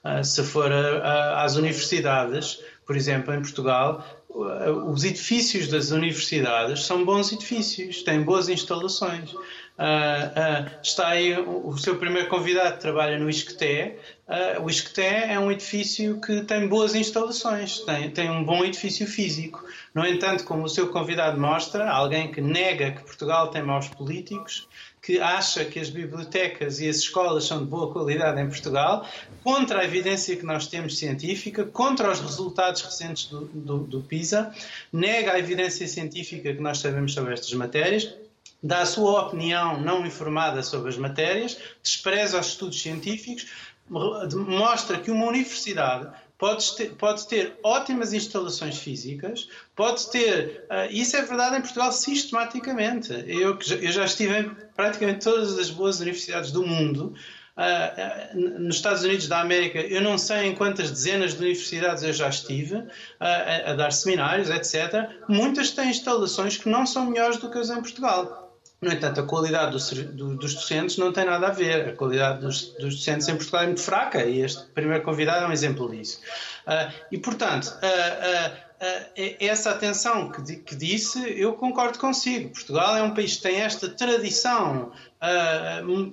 Uh, 0.04 0.24
se 0.24 0.44
for 0.44 0.72
a, 0.72 0.98
a, 0.98 1.44
às 1.44 1.56
universidades, 1.56 2.60
por 2.88 2.96
exemplo, 2.96 3.34
em 3.34 3.42
Portugal, 3.42 4.04
os 4.30 5.04
edifícios 5.04 5.68
das 5.68 5.92
universidades 5.92 6.86
são 6.86 7.04
bons 7.04 7.32
edifícios, 7.34 8.02
têm 8.02 8.22
boas 8.24 8.48
instalações. 8.48 9.34
Uh, 9.34 9.38
uh, 9.38 10.72
está 10.82 11.10
aí 11.10 11.38
o, 11.38 11.68
o, 11.68 11.78
seu 11.78 11.98
primeiro 11.98 12.28
convidado 12.30 12.80
trabalha 12.80 13.20
no 13.20 13.30
Isqueté. 13.30 14.00
Uh, 14.28 14.64
o 14.64 14.70
Isqueté 14.70 15.34
é 15.34 15.40
um 15.40 15.52
edifício 15.52 16.20
que 16.20 16.42
tem 16.42 16.68
boas 16.68 16.96
instalações, 16.96 17.80
tem, 17.82 18.10
tem 18.10 18.32
um 18.32 18.44
bom 18.44 18.64
edifício 18.66 19.06
físico. 19.06 19.64
No 19.94 20.06
entanto, 20.06 20.46
como 20.46 20.64
o 20.64 20.70
seu 20.70 20.88
convidado 20.88 21.40
mostra, 21.40 21.90
alguém 21.92 22.32
que 22.32 22.42
nega 22.42 22.92
que 22.92 23.04
Portugal 23.04 23.50
tem 23.50 23.62
maus 23.62 23.88
políticos, 23.88 24.68
que 25.02 25.20
acha 25.20 25.64
que 25.64 25.80
as 25.80 25.90
bibliotecas 25.90 26.80
e 26.80 26.90
as 26.90 26.98
escolas 26.98 27.46
são 27.46 27.60
de 27.60 27.66
boa 27.66 27.92
qualidade 27.92 28.42
em 28.42 28.48
Portugal, 28.48 29.08
contra 29.44 29.80
a 29.80 29.86
evidência 29.86 30.36
que 30.36 30.46
nós 30.46 30.68
temos 30.68 30.98
científica, 30.98 31.64
contra 31.64 32.12
os 32.12 32.20
resultados 32.20 32.82
recentes 32.82 33.26
do, 33.26 33.46
do, 33.46 33.78
do 33.80 34.02
PISA, 34.02 34.54
nega 34.92 35.34
a 35.34 35.40
evidência 35.40 35.88
científica 35.88 36.54
que 36.54 36.62
nós 36.62 36.80
sabemos 36.80 37.14
sobre 37.14 37.34
estas 37.34 37.54
matérias 37.54 38.14
dá 38.62 38.82
a 38.82 38.86
sua 38.86 39.22
opinião 39.22 39.80
não 39.80 40.06
informada 40.06 40.64
sobre 40.64 40.90
as 40.90 40.98
matérias, 40.98 41.58
despreza 41.82 42.40
os 42.40 42.48
estudos 42.48 42.82
científicos, 42.82 43.48
mostra 43.90 45.00
que 45.00 45.12
uma 45.12 45.28
universidade 45.28 46.10
pode 46.38 46.76
ter, 46.76 46.92
pode 46.96 47.28
ter 47.28 47.58
ótimas 47.64 48.14
instalações 48.14 48.78
físicas, 48.78 49.50
pode 49.76 50.10
ter. 50.12 50.66
Uh, 50.70 50.92
isso 50.92 51.16
é 51.18 51.22
verdade 51.24 51.58
em 51.58 51.62
Portugal 51.62 51.92
sistematicamente. 51.92 53.12
Eu, 53.28 53.58
eu 53.82 53.92
já 53.92 54.06
estive 54.06 54.40
em 54.40 54.52
praticamente 54.76 55.24
todas 55.24 55.58
as 55.58 55.70
boas 55.70 56.00
universidades 56.00 56.52
do 56.52 56.66
mundo. 56.66 57.14
Uh, 57.58 58.38
uh, 58.38 58.60
nos 58.60 58.76
Estados 58.76 59.04
Unidos 59.04 59.28
da 59.28 59.42
América, 59.42 59.80
eu 59.80 60.00
não 60.00 60.18
sei 60.18 60.46
em 60.46 60.56
quantas 60.56 60.92
dezenas 60.92 61.34
de 61.34 61.40
universidades 61.40 62.04
eu 62.04 62.14
já 62.14 62.30
estive 62.30 62.84
a, 63.20 63.72
a 63.72 63.74
dar 63.74 63.92
seminários, 63.92 64.50
etc. 64.52 65.10
Muitas 65.28 65.72
têm 65.72 65.90
instalações 65.90 66.56
que 66.58 66.70
não 66.70 66.86
são 66.86 67.10
melhores 67.10 67.38
do 67.38 67.50
que 67.50 67.58
as 67.58 67.72
em 67.72 67.82
Portugal. 67.82 68.47
No 68.80 68.92
entanto, 68.92 69.22
a 69.22 69.24
qualidade 69.24 69.72
do, 69.72 70.04
do, 70.14 70.36
dos 70.36 70.54
docentes 70.54 70.98
não 70.98 71.12
tem 71.12 71.26
nada 71.26 71.48
a 71.48 71.52
ver. 71.52 71.90
A 71.90 71.94
qualidade 71.94 72.42
dos, 72.42 72.74
dos, 72.74 72.96
docentes 72.96 73.28
em 73.28 73.36
Portugal 73.36 73.64
é 73.64 73.66
muito 73.66 73.82
fraca 73.82 74.24
e 74.24 74.42
este 74.42 74.66
primeiro 74.68 75.04
convidado 75.04 75.46
é 75.46 75.48
um 75.48 75.52
exemplo 75.52 75.90
disso. 75.90 76.20
Uh, 76.68 76.94
e, 77.12 77.18
portanto, 77.18 77.68
uh, 77.68 78.54
uh, 78.54 79.36
essa 79.40 79.72
atenção 79.72 80.32
que, 80.32 80.58
que, 80.58 80.76
disse, 80.76 81.20
eu 81.40 81.54
concordo 81.54 81.98
consigo. 81.98 82.50
Portugal 82.50 82.96
é 82.96 83.02
um 83.02 83.16
país 83.16 83.38
que 83.38 83.42
tem 83.42 83.62
esta 83.62 83.90
tradição 83.90 84.92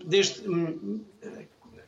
desde, 0.06 0.42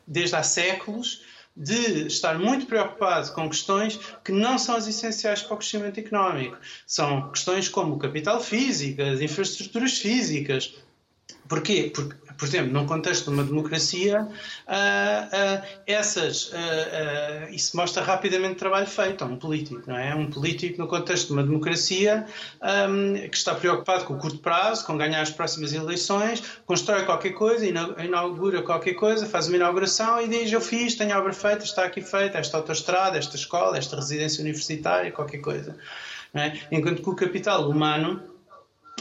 desde 0.06 0.36
há 0.36 0.42
séculos 0.42 1.22
de 1.56 2.06
estar 2.06 2.38
muito 2.38 2.66
preocupado 2.66 3.32
com 3.32 3.48
questões 3.48 3.98
que 4.22 4.30
não 4.30 4.58
são 4.58 4.76
as 4.76 4.86
essenciais 4.86 5.42
para 5.42 5.54
o 5.54 5.56
crescimento 5.56 5.98
económico. 5.98 6.58
São 6.86 7.30
questões 7.30 7.68
como 7.68 7.98
capital 7.98 8.40
físico, 8.40 9.00
as 9.00 9.20
infraestruturas 9.20 9.98
físicas. 9.98 10.74
Porquê? 11.48 11.90
Porque 11.94 12.14
por 12.36 12.46
exemplo, 12.46 12.72
num 12.72 12.86
contexto 12.86 13.24
de 13.24 13.30
uma 13.30 13.44
democracia, 13.44 14.22
uh, 14.22 14.26
uh, 14.26 15.66
essas, 15.86 16.50
uh, 16.50 17.50
isso 17.50 17.76
mostra 17.76 18.02
rapidamente 18.02 18.56
trabalho 18.56 18.86
feito 18.86 19.24
a 19.24 19.26
um 19.26 19.36
político, 19.36 19.82
não 19.86 19.96
é? 19.96 20.14
Um 20.14 20.30
político, 20.30 20.78
no 20.78 20.86
contexto 20.86 21.28
de 21.28 21.32
uma 21.32 21.42
democracia, 21.42 22.26
que 23.30 23.36
está 23.36 23.54
preocupado 23.54 24.04
com 24.04 24.14
o 24.14 24.18
curto 24.18 24.38
prazo, 24.38 24.84
com 24.84 24.96
ganhar 24.96 25.20
as 25.20 25.30
próximas 25.30 25.72
eleições, 25.72 26.42
constrói 26.64 27.04
qualquer 27.04 27.32
coisa, 27.32 27.66
inaugura 27.66 28.62
qualquer 28.62 28.94
coisa, 28.94 29.26
faz 29.26 29.48
uma 29.48 29.56
inauguração 29.56 30.20
e 30.20 30.28
diz: 30.28 30.52
Eu 30.52 30.60
fiz, 30.60 30.94
tenho 30.94 31.14
a 31.14 31.18
obra 31.18 31.32
feita, 31.32 31.64
está 31.64 31.84
aqui 31.84 32.02
feita, 32.02 32.38
esta 32.38 32.56
autoestrada, 32.56 33.18
esta 33.18 33.36
escola, 33.36 33.78
esta 33.78 33.96
residência 33.96 34.42
universitária, 34.42 35.10
qualquer 35.10 35.38
coisa. 35.38 35.76
É? 36.34 36.52
Enquanto 36.70 37.02
que 37.02 37.08
o 37.08 37.14
capital 37.14 37.68
humano 37.68 38.35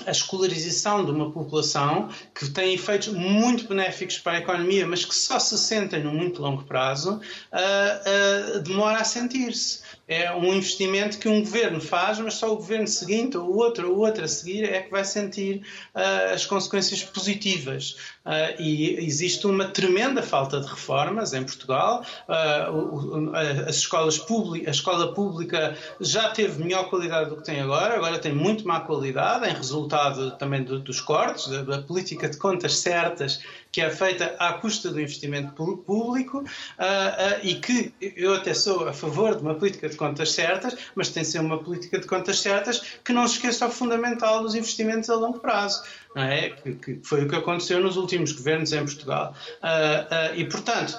a 0.06 0.12
escolarização 0.12 1.06
de 1.06 1.12
uma 1.12 1.32
população 1.32 2.10
que 2.34 2.50
tem 2.50 2.74
efeitos 2.74 3.10
muito 3.10 3.68
benéficos 3.68 4.18
para 4.18 4.34
a 4.34 4.40
economia, 4.40 4.88
mas 4.88 5.06
que 5.06 5.16
só 5.16 5.40
se 5.40 5.58
sentem 5.58 6.04
no 6.04 6.14
muito 6.14 6.42
longo 6.42 6.64
prazo, 6.64 7.20
uh, 7.52 8.58
uh, 8.58 8.60
demora 8.60 9.00
a 9.00 9.04
sentir-se 9.04 9.86
é 10.08 10.32
um 10.32 10.54
investimento 10.54 11.18
que 11.18 11.28
um 11.28 11.42
governo 11.42 11.82
faz, 11.82 12.20
mas 12.20 12.36
só 12.36 12.54
o 12.54 12.58
governo 12.58 12.88
seguinte, 12.88 13.38
ou 13.38 13.56
outro, 13.56 13.92
ou 13.92 13.98
outro 14.00 14.24
a 14.24 14.28
seguir, 14.28 14.64
é 14.64 14.82
que 14.82 14.92
vai 14.92 15.04
sentir 15.04 15.66
uh, 15.96 16.34
as 16.34 16.46
consequências 16.46 17.04
positivas. 17.04 17.98
Uh, 18.26 18.60
e 18.60 19.06
existe 19.06 19.46
uma 19.46 19.66
tremenda 19.66 20.24
falta 20.24 20.60
de 20.60 20.68
reformas 20.68 21.34
em 21.34 21.44
Portugal. 21.44 22.04
Uh, 22.28 23.32
as 23.68 23.76
escolas 23.76 24.20
a 24.66 24.72
escola 24.72 25.14
pública 25.14 25.78
já 26.02 26.30
teve 26.30 26.64
melhor 26.64 26.90
qualidade 26.90 27.30
do 27.30 27.38
que 27.38 27.44
tem 27.44 27.62
agora, 27.62 27.96
agora 27.96 28.18
tem 28.18 28.34
muito 28.34 28.68
má 28.68 28.80
qualidade, 28.80 29.48
em 29.48 29.54
resultado 29.54 30.32
também 30.38 30.64
do, 30.64 30.80
dos 30.80 31.00
cortes, 31.00 31.48
da, 31.48 31.62
da 31.62 31.82
política 31.82 32.28
de 32.28 32.38
contas 32.38 32.78
certas 32.80 33.40
que 33.76 33.82
é 33.82 33.90
feita 33.90 34.34
à 34.40 34.54
custa 34.54 34.90
do 34.90 35.02
investimento 35.02 35.52
público 35.52 36.40
uh, 36.40 37.40
e 37.44 37.56
que 37.56 37.94
eu 38.16 38.34
até 38.34 38.54
sou 38.54 38.88
a 38.88 38.94
favor 38.94 39.36
de 39.36 39.42
uma 39.42 39.54
política 39.54 39.90
de 39.90 39.98
contas 39.98 40.32
certas, 40.32 40.78
mas 40.96 41.10
tem 41.10 41.24
de 41.24 41.30
ser 41.30 41.40
uma 41.40 41.62
política 41.62 42.00
de 42.00 42.08
contas 42.08 42.40
certas 42.40 42.82
que 43.04 43.12
não 43.12 43.28
se 43.28 43.36
esqueça 43.36 43.68
o 43.68 43.70
fundamental 43.70 44.42
dos 44.42 44.56
investimentos 44.56 45.10
a 45.10 45.16
longo 45.16 45.40
prazo. 45.40 45.84
É? 46.16 46.50
que, 46.50 46.76
que 46.76 47.00
foi 47.04 47.26
o 47.26 47.30
que 47.30 47.36
aconteceu 47.36 47.82
nos 47.82 47.98
últimos 47.98 48.32
governos 48.32 48.72
em 48.72 48.86
Portugal. 48.86 49.36
Uh, 49.62 50.36
e, 50.36 50.46
portanto, 50.46 50.98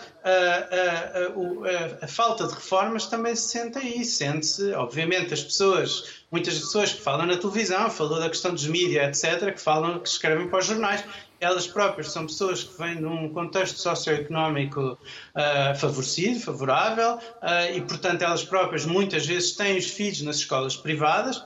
a 2.02 2.06
falta 2.06 2.46
de 2.46 2.54
reformas 2.54 3.06
também 3.06 3.34
se 3.34 3.48
sente 3.48 3.78
aí. 3.78 4.04
Sente-se, 4.04 4.72
obviamente, 4.72 5.32
as 5.32 5.42
pessoas, 5.42 6.22
muitas 6.30 6.58
pessoas 6.58 6.92
que 6.92 7.00
falam 7.00 7.26
na 7.26 7.36
televisão, 7.36 7.88
falou 7.88 8.18
da 8.18 8.28
questão 8.28 8.52
dos 8.52 8.66
mídias, 8.66 9.24
etc., 9.24 9.54
que 9.54 9.60
falam, 9.60 10.00
que 10.00 10.08
escrevem 10.08 10.48
para 10.48 10.58
os 10.58 10.66
jornais, 10.66 11.02
elas 11.40 11.66
próprias 11.66 12.10
são 12.12 12.26
pessoas 12.26 12.62
que 12.62 12.78
vêm 12.78 12.96
de 12.96 13.04
um 13.04 13.28
contexto 13.28 13.76
socioeconómico 13.76 14.80
uh, 14.80 15.78
favorecido, 15.78 16.40
favorável, 16.40 17.14
uh, 17.14 17.74
e, 17.74 17.80
portanto, 17.82 18.22
elas 18.22 18.44
próprias 18.44 18.86
muitas 18.86 19.26
vezes 19.26 19.52
têm 19.52 19.76
os 19.76 19.86
filhos 19.86 20.22
nas 20.22 20.36
escolas 20.36 20.76
privadas, 20.76 21.42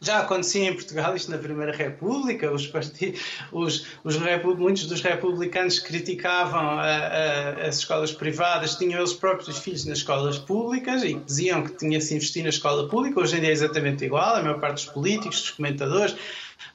já 0.00 0.20
acontecia 0.20 0.68
em 0.68 0.74
Portugal 0.74 1.14
isto 1.16 1.30
na 1.30 1.38
Primeira 1.38 1.72
República, 1.72 2.52
os, 2.52 2.66
partidos, 2.66 3.20
os, 3.52 3.86
os 4.02 4.16
muitos 4.58 4.86
dos 4.86 5.00
republicanos 5.00 5.78
criticavam 5.78 6.78
a, 6.78 6.84
a, 6.84 7.66
as 7.66 7.78
escolas 7.78 8.12
privadas, 8.12 8.76
tinham 8.76 8.98
eles 8.98 9.12
próprios 9.12 9.48
os 9.48 9.58
filhos 9.58 9.84
nas 9.84 9.98
escolas 9.98 10.38
públicas 10.38 11.02
e 11.02 11.14
diziam 11.14 11.62
que 11.62 11.76
tinha 11.76 12.00
se 12.00 12.14
investir 12.14 12.42
na 12.42 12.48
escola 12.48 12.88
pública. 12.88 13.20
Hoje 13.20 13.36
em 13.36 13.40
dia 13.40 13.50
é 13.50 13.52
exatamente 13.52 14.04
igual, 14.04 14.36
a 14.36 14.42
maior 14.42 14.60
parte 14.60 14.84
dos 14.84 14.86
políticos, 14.86 15.40
dos 15.40 15.50
comentadores, 15.50 16.16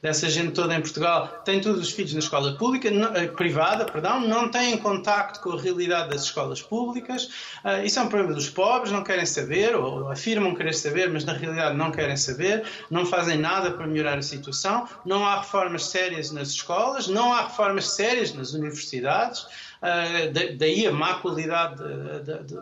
dessa 0.02 0.28
gente 0.28 0.52
toda 0.52 0.74
em 0.74 0.80
Portugal 0.80 1.42
tem 1.44 1.60
todos 1.60 1.80
os 1.80 1.90
filhos 1.92 2.12
na 2.12 2.20
escola 2.20 2.52
pública, 2.54 2.90
não, 2.90 3.14
eh, 3.14 3.26
privada, 3.26 3.84
perdão, 3.84 4.20
não 4.20 4.48
têm 4.48 4.76
contacto 4.78 5.40
com 5.40 5.52
a 5.52 5.60
realidade 5.60 6.10
das 6.10 6.24
escolas 6.24 6.62
públicas. 6.62 7.24
Uh, 7.64 7.84
isso 7.84 7.98
é 7.98 8.02
um 8.02 8.08
problema 8.08 8.34
dos 8.34 8.48
pobres, 8.48 8.92
não 8.92 9.02
querem 9.02 9.26
saber, 9.26 9.74
ou, 9.74 10.04
ou 10.04 10.10
afirmam 10.10 10.54
querer 10.54 10.74
saber, 10.74 11.10
mas 11.10 11.24
na 11.24 11.32
realidade 11.32 11.76
não 11.76 11.90
querem 11.90 12.16
saber, 12.16 12.64
não 12.90 13.06
fazem 13.06 13.38
nada 13.38 13.70
para 13.70 13.86
melhorar 13.86 14.18
a 14.18 14.22
situação. 14.22 14.88
Não 15.04 15.26
há 15.26 15.40
reformas 15.40 15.86
sérias 15.86 16.30
nas 16.30 16.48
escolas, 16.48 17.08
não 17.08 17.32
há 17.32 17.42
reformas 17.42 17.90
sérias 17.90 18.32
nas 18.32 18.52
universidades. 18.52 19.46
Uh, 19.80 20.56
daí 20.58 20.86
a 20.86 20.92
má 20.92 21.14
qualidade 21.14 21.82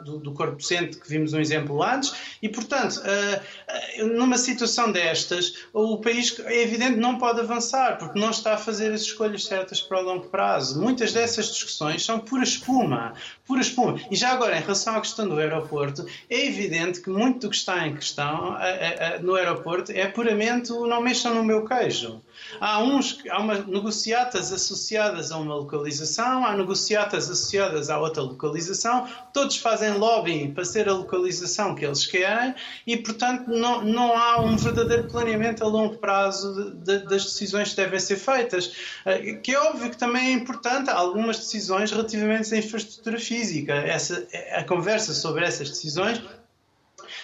do, 0.04 0.18
do 0.18 0.32
corpo 0.32 0.54
docente 0.54 0.98
que 0.98 1.08
vimos 1.08 1.32
um 1.32 1.40
exemplo 1.40 1.82
antes, 1.82 2.14
e 2.40 2.48
portanto, 2.48 3.00
uh, 3.00 4.06
numa 4.06 4.38
situação 4.38 4.92
destas, 4.92 5.66
o 5.72 5.98
país 5.98 6.38
é 6.38 6.62
evidente 6.62 6.96
não 6.96 7.18
pode 7.18 7.40
avançar 7.40 7.98
porque 7.98 8.18
não 8.18 8.30
está 8.30 8.54
a 8.54 8.56
fazer 8.56 8.92
as 8.92 9.00
escolhas 9.00 9.44
certas 9.44 9.80
para 9.80 10.00
o 10.00 10.04
longo 10.04 10.28
prazo. 10.28 10.80
Muitas 10.80 11.12
dessas 11.12 11.46
discussões 11.46 12.04
são 12.04 12.20
pura 12.20 12.44
espuma, 12.44 13.14
pura 13.44 13.60
espuma. 13.60 14.00
E 14.10 14.14
já 14.14 14.30
agora, 14.30 14.56
em 14.56 14.60
relação 14.60 14.96
à 14.96 15.00
questão 15.00 15.28
do 15.28 15.38
aeroporto, 15.38 16.06
é 16.30 16.46
evidente 16.46 17.00
que 17.00 17.10
muito 17.10 17.46
do 17.46 17.50
que 17.50 17.56
está 17.56 17.86
em 17.86 17.94
questão 17.96 18.56
no 19.22 19.34
aeroporto 19.34 19.90
é 19.92 20.06
puramente 20.06 20.72
o 20.72 20.86
não 20.86 21.00
mexam 21.00 21.34
no 21.34 21.42
meu 21.42 21.64
queijo. 21.64 22.22
Há, 22.60 22.82
uns, 22.82 23.18
há 23.30 23.38
uma, 23.38 23.54
negociatas 23.54 24.52
associadas 24.52 25.30
a 25.30 25.36
uma 25.36 25.54
localização, 25.54 26.44
há 26.44 26.56
negociatas 26.56 27.30
associadas 27.30 27.90
a 27.90 27.98
outra 27.98 28.22
localização, 28.22 29.06
todos 29.32 29.56
fazem 29.56 29.94
lobbying 29.94 30.52
para 30.52 30.64
ser 30.64 30.88
a 30.88 30.92
localização 30.92 31.74
que 31.74 31.84
eles 31.84 32.06
querem 32.06 32.54
e, 32.86 32.96
portanto, 32.96 33.48
não, 33.48 33.82
não 33.84 34.16
há 34.16 34.40
um 34.40 34.56
verdadeiro 34.56 35.04
planeamento 35.04 35.62
a 35.64 35.68
longo 35.68 35.98
prazo 35.98 36.72
de, 36.72 36.98
de, 36.98 37.04
das 37.06 37.24
decisões 37.24 37.70
que 37.70 37.76
devem 37.76 38.00
ser 38.00 38.16
feitas. 38.16 38.72
Eh, 39.04 39.34
que 39.34 39.52
é 39.52 39.60
óbvio 39.60 39.90
que 39.90 39.96
também 39.96 40.28
é 40.28 40.32
importante 40.32 40.90
algumas 40.90 41.38
decisões 41.38 41.90
relativamente 41.90 42.54
à 42.54 42.58
infraestrutura 42.58 43.18
física. 43.18 43.74
Essa, 43.74 44.26
a 44.52 44.64
conversa 44.64 45.12
sobre 45.12 45.44
essas 45.44 45.70
decisões 45.70 46.20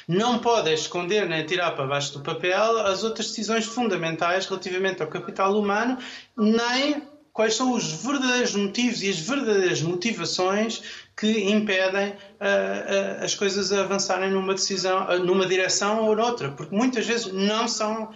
não 0.09 0.39
pode 0.39 0.73
esconder 0.73 1.29
nem 1.29 1.45
tirar 1.45 1.73
para 1.73 1.87
baixo 1.87 2.13
do 2.13 2.21
papel 2.21 2.79
as 2.81 3.05
outras 3.05 3.29
decisões 3.29 3.65
fundamentais 3.65 4.47
relativamente 4.47 5.03
ao 5.03 5.09
capital 5.09 5.59
humano, 5.59 5.99
nem 6.37 7.03
quais 7.35 7.57
são 7.57 7.73
os 7.73 7.91
verdadeiros 7.91 8.55
motivos 8.55 9.03
e 9.03 9.11
as 9.11 9.19
verdadeiras 9.19 9.83
motivações 9.83 10.83
que 11.17 11.51
impedem 11.51 12.11
uh, 12.11 12.13
uh, 12.13 13.25
as 13.25 13.35
coisas 13.35 13.73
avançarem 13.73 14.31
numa 14.31 14.55
decisão, 14.55 15.07
uh, 15.09 15.19
numa 15.19 15.45
direção 15.45 16.05
ou 16.05 16.15
noutra, 16.15 16.53
porque 16.53 16.75
muitas 16.75 17.05
vezes 17.05 17.33
não 17.33 17.67
são, 17.67 18.11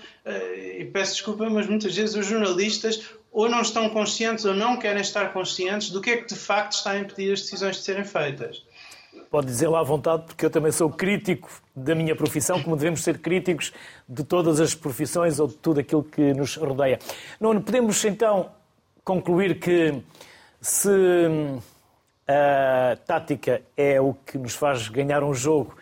e 0.78 0.84
peço 0.84 1.14
desculpa, 1.14 1.50
mas 1.50 1.66
muitas 1.66 1.96
vezes 1.96 2.14
os 2.14 2.26
jornalistas 2.26 3.02
ou 3.32 3.48
não 3.48 3.60
estão 3.60 3.88
conscientes 3.90 4.44
ou 4.44 4.54
não 4.54 4.76
querem 4.76 5.02
estar 5.02 5.32
conscientes 5.32 5.90
do 5.90 6.00
que 6.00 6.10
é 6.10 6.16
que 6.18 6.28
de 6.28 6.36
facto 6.36 6.72
está 6.72 6.92
a 6.92 6.98
impedir 6.98 7.32
as 7.32 7.42
decisões 7.42 7.76
de 7.76 7.82
serem 7.82 8.04
feitas 8.04 8.62
pode 9.30 9.46
dizê-lo 9.46 9.76
à 9.76 9.82
vontade, 9.82 10.24
porque 10.24 10.44
eu 10.44 10.50
também 10.50 10.72
sou 10.72 10.90
crítico 10.90 11.50
da 11.74 11.94
minha 11.94 12.16
profissão, 12.16 12.62
como 12.62 12.76
devemos 12.76 13.02
ser 13.02 13.18
críticos 13.18 13.72
de 14.08 14.24
todas 14.24 14.60
as 14.60 14.74
profissões 14.74 15.38
ou 15.38 15.46
de 15.46 15.54
tudo 15.54 15.80
aquilo 15.80 16.02
que 16.02 16.32
nos 16.34 16.56
rodeia. 16.56 16.98
Não 17.40 17.60
podemos 17.60 18.02
então 18.04 18.50
concluir 19.04 19.58
que 19.58 20.02
se 20.60 20.90
a 22.26 22.96
tática 23.06 23.62
é 23.76 24.00
o 24.00 24.14
que 24.14 24.36
nos 24.36 24.54
faz 24.54 24.88
ganhar 24.88 25.22
um 25.22 25.32
jogo, 25.32 25.76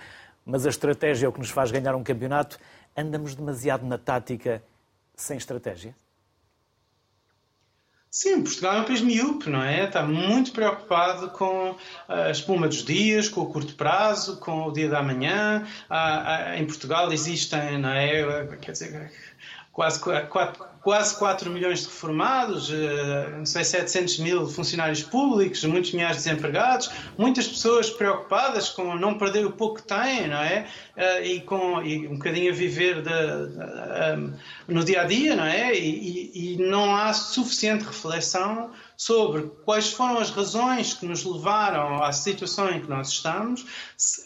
mas 0.45 0.67
a 0.67 0.71
estratégia 0.71 1.27
é 1.27 1.29
o 1.29 1.33
que 1.33 1.41
nos 1.41 1.51
faz 1.51 1.71
ganhar 1.71 1.95
um 1.95 2.05
campeonato, 2.05 2.59
andamos 2.97 3.35
demasiado 3.35 3.85
na 3.85 3.99
tática 3.99 4.63
sem 5.15 5.37
estratégia? 5.37 5.95
Sim, 8.17 8.43
Portugal 8.43 8.77
é 8.77 8.81
um 8.81 8.85
país 8.85 9.03
miúpe, 9.03 9.51
não 9.51 9.63
é? 9.63 9.85
Está 9.85 10.03
muito 10.03 10.51
preocupado 10.51 11.29
com 11.33 11.77
a 12.09 12.31
espuma 12.31 12.67
dos 12.67 12.83
dias, 12.83 13.29
com 13.29 13.43
o 13.43 13.53
curto 13.53 13.75
prazo, 13.75 14.39
com 14.39 14.69
o 14.69 14.73
dia 14.73 14.89
da 14.89 15.03
manhã. 15.03 15.67
em 16.57 16.65
Portugal 16.65 17.13
existem, 17.13 17.77
não 17.77 17.91
é? 17.91 18.57
Quer 18.57 18.73
dizer, 18.73 19.13
quase 19.71 20.01
4, 20.01 20.67
quase 20.87 21.19
4 21.19 21.51
milhões 21.51 21.81
de 21.81 21.87
reformados, 21.87 22.71
eh, 22.73 23.35
não 23.39 23.45
sei, 23.45 23.65
700 23.65 24.21
mil 24.21 24.47
funcionários 24.47 25.03
públicos, 25.03 25.65
muitos 25.65 25.91
milhares 25.91 26.19
de 26.19 26.23
desempregados, 26.23 26.89
muitas 27.19 27.49
pessoas 27.49 27.91
preocupadas 27.91 28.69
com 28.69 28.95
não 28.95 29.19
perder 29.19 29.45
o 29.45 29.51
pouco 29.51 29.83
que 29.83 29.83
têm, 29.83 30.29
não 30.29 30.41
é? 30.41 30.69
Eh, 30.97 31.27
e, 31.27 31.41
com, 31.41 31.83
e 31.83 32.07
um 32.07 32.13
bocadinho 32.15 32.53
a 32.53 32.55
viver 32.55 33.03
de, 33.03 33.03
de, 33.03 34.29
de, 34.29 34.33
no 34.69 34.85
dia 34.85 35.01
a 35.03 35.05
dia, 35.07 35.35
não 35.35 35.45
é? 35.45 35.75
E, 35.75 36.55
e, 36.55 36.57
não 36.57 36.95
há 36.95 37.13
suficiente 37.13 37.85
reflexão 37.85 38.71
sobre 38.97 39.43
quais 39.65 39.93
foram 39.93 40.19
as 40.19 40.31
razões 40.31 40.95
que 40.95 41.05
nos 41.05 41.25
levaram 41.25 42.03
à 42.03 42.13
situação 42.13 42.71
em 42.71 42.81
que 42.81 42.89
nós 42.89 43.09
estamos. 43.09 43.67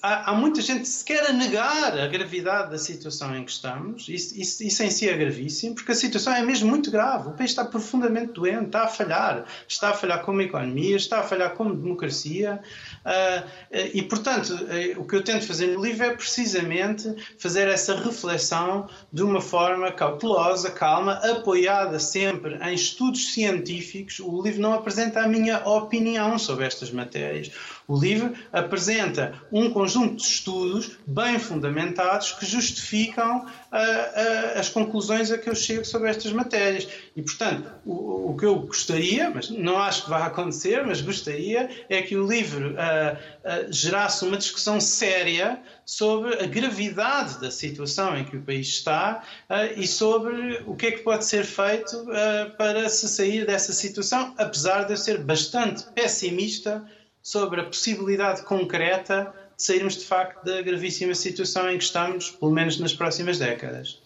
Há, 0.03 0.31
há 0.31 0.35
muita 0.35 0.61
gente 0.63 0.87
sequer 0.87 1.29
a 1.29 1.33
negar 1.33 1.99
a 1.99 2.07
gravidade 2.07 2.71
da 2.71 2.79
situação 2.79 3.35
em 3.37 3.45
que 3.45 3.51
estamos, 3.51 4.09
isso, 4.09 4.39
isso, 4.39 4.63
isso 4.63 4.83
em 4.83 4.91
si 4.91 5.09
é 5.09 5.17
gravíssimo, 5.17 5.75
porque 5.75 5.93
a 5.93 5.95
situação 5.95 6.35
é 6.35 6.43
mesmo 6.43 6.69
muito 6.69 6.91
grave. 6.91 7.29
O 7.29 7.33
país 7.33 7.51
está 7.51 7.65
profundamente 7.65 8.33
doente, 8.33 8.67
está 8.67 8.85
a 8.85 8.89
falhar. 8.89 9.45
Está 9.67 9.91
a 9.91 9.95
falhar 9.95 10.23
como 10.23 10.41
economia, 10.41 10.97
está 10.97 11.21
a 11.21 11.23
falhar 11.23 11.55
como 11.55 11.75
democracia. 11.75 12.61
Uh, 13.05 13.81
e, 13.95 14.03
portanto, 14.03 14.51
uh, 14.51 15.01
o 15.01 15.07
que 15.07 15.17
eu 15.17 15.23
tento 15.23 15.47
fazer 15.47 15.69
no 15.69 15.83
livro 15.83 16.05
é 16.05 16.15
precisamente 16.15 17.15
fazer 17.39 17.69
essa 17.69 17.97
reflexão 17.97 18.89
de 19.13 19.23
uma 19.23 19.41
forma 19.41 19.91
cautelosa, 19.91 20.71
calma, 20.71 21.15
apoiada 21.15 21.99
sempre 21.99 22.57
em 22.63 22.75
estudos 22.75 23.33
científicos. 23.33 24.21
O 24.21 24.43
livro 24.43 24.60
não 24.61 24.75
apresenta 24.75 25.21
a 25.21 25.29
minha 25.29 25.67
opinião 25.67 26.39
sobre 26.39 26.67
estas 26.67 26.91
matérias. 26.91 27.51
O 27.91 27.99
livro 27.99 28.33
apresenta 28.53 29.35
um 29.51 29.69
conjunto 29.69 30.15
de 30.15 30.23
estudos 30.23 30.93
bem 31.05 31.41
fundamentados 31.41 32.31
que 32.31 32.47
justificam 32.47 33.39
uh, 33.39 33.45
uh, 33.45 34.61
as 34.61 34.69
conclusões 34.69 35.33
a 35.33 35.39
que 35.39 35.51
eu 35.51 35.57
chego 35.57 35.85
sobre 35.85 36.09
estas 36.09 36.33
matérias. 36.33 36.87
E, 37.17 37.21
portanto, 37.21 37.69
o, 37.85 38.31
o, 38.31 38.37
que 38.37 38.47
eu 38.47 38.61
gostaria, 38.61 39.29
mas 39.31 39.51
não 39.51 39.77
acho 39.77 40.05
que 40.05 40.11
vá 40.11 40.25
acontecer, 40.27 40.87
mas 40.87 41.01
gostaria, 41.01 41.69
é 41.89 42.01
que 42.01 42.17
o 42.17 42.25
livro 42.25 42.75
uh, 42.75 43.73
gerasse 43.73 44.25
uma 44.25 44.37
discussão 44.37 44.81
séria 44.81 45.61
sobre 45.85 46.35
a 46.35 46.47
gravidade 46.47 47.41
da 47.41 47.51
situação 47.51 48.17
em 48.17 48.25
que 48.25 48.37
o 48.37 48.43
país 48.43 48.69
está 48.69 49.25
e 49.77 49.89
sobre 49.89 50.63
o 50.65 50.77
que 50.77 50.87
é 50.87 50.93
que 50.93 50.99
pode 50.99 51.25
ser 51.25 51.45
feito 51.45 52.07
para 52.57 52.89
se 52.89 53.09
sair 53.09 53.45
dessa 53.45 53.73
situação, 53.73 54.33
apesar 54.51 54.83
de 54.83 54.95
eu 54.95 54.97
ser 54.97 55.19
bastante 55.19 55.85
pessimista 55.93 56.85
sobre 57.23 57.61
a 57.61 57.65
possibilidade 57.65 58.43
concreta 58.43 59.33
de 59.57 59.63
sairmos 59.63 59.97
de 59.97 60.05
facto 60.05 60.45
da 60.45 60.61
gravíssima 60.61 61.15
situação 61.15 61.71
em 61.71 61.79
que 61.79 61.85
estamos, 61.85 62.31
pelo 62.31 62.51
menos 62.51 62.79
nas 62.81 62.93
próximas 62.93 63.39
décadas. 63.39 64.03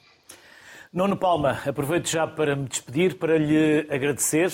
Nono 0.92 1.16
Palma, 1.16 1.62
aproveito 1.66 2.08
já 2.10 2.26
para 2.26 2.54
me 2.54 2.68
despedir, 2.68 3.16
para 3.16 3.38
lhe 3.38 3.86
agradecer. 3.88 4.52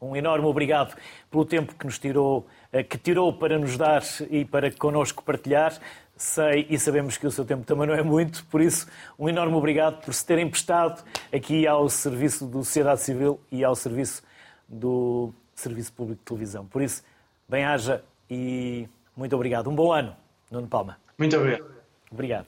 Um 0.00 0.16
enorme 0.16 0.46
obrigado 0.46 0.96
pelo 1.30 1.44
tempo 1.44 1.76
que 1.76 1.86
nos 1.86 1.98
tirou, 1.98 2.48
eh, 2.72 2.82
que 2.82 2.98
tirou 2.98 3.32
para 3.32 3.56
nos 3.56 3.76
dar 3.76 4.02
e 4.30 4.44
para 4.44 4.72
connosco 4.72 5.22
partilhar. 5.22 5.78
Sei 6.16 6.66
e 6.68 6.78
sabemos 6.78 7.16
que 7.16 7.26
o 7.26 7.30
seu 7.30 7.44
tempo 7.44 7.64
também 7.64 7.86
não 7.86 7.94
é 7.94 8.02
muito, 8.02 8.44
por 8.46 8.60
isso, 8.60 8.86
um 9.18 9.28
enorme 9.28 9.54
obrigado 9.54 10.04
por 10.04 10.12
se 10.12 10.26
terem 10.26 10.50
prestado 10.50 11.02
aqui 11.32 11.66
ao 11.66 11.88
serviço 11.88 12.46
do 12.46 12.64
Sociedade 12.64 13.00
Civil 13.00 13.40
e 13.50 13.62
ao 13.64 13.76
serviço 13.76 14.22
do 14.70 15.34
Serviço 15.54 15.92
Público 15.92 16.20
de 16.20 16.24
Televisão. 16.24 16.64
Por 16.64 16.80
isso, 16.80 17.02
Bem-haja 17.50 18.04
e 18.30 18.88
muito 19.16 19.34
obrigado. 19.34 19.68
Um 19.68 19.74
bom 19.74 19.92
ano, 19.92 20.14
Nuno 20.48 20.68
Palma. 20.68 20.96
Muito 21.18 21.36
obrigado. 21.36 21.64
Obrigado. 22.08 22.46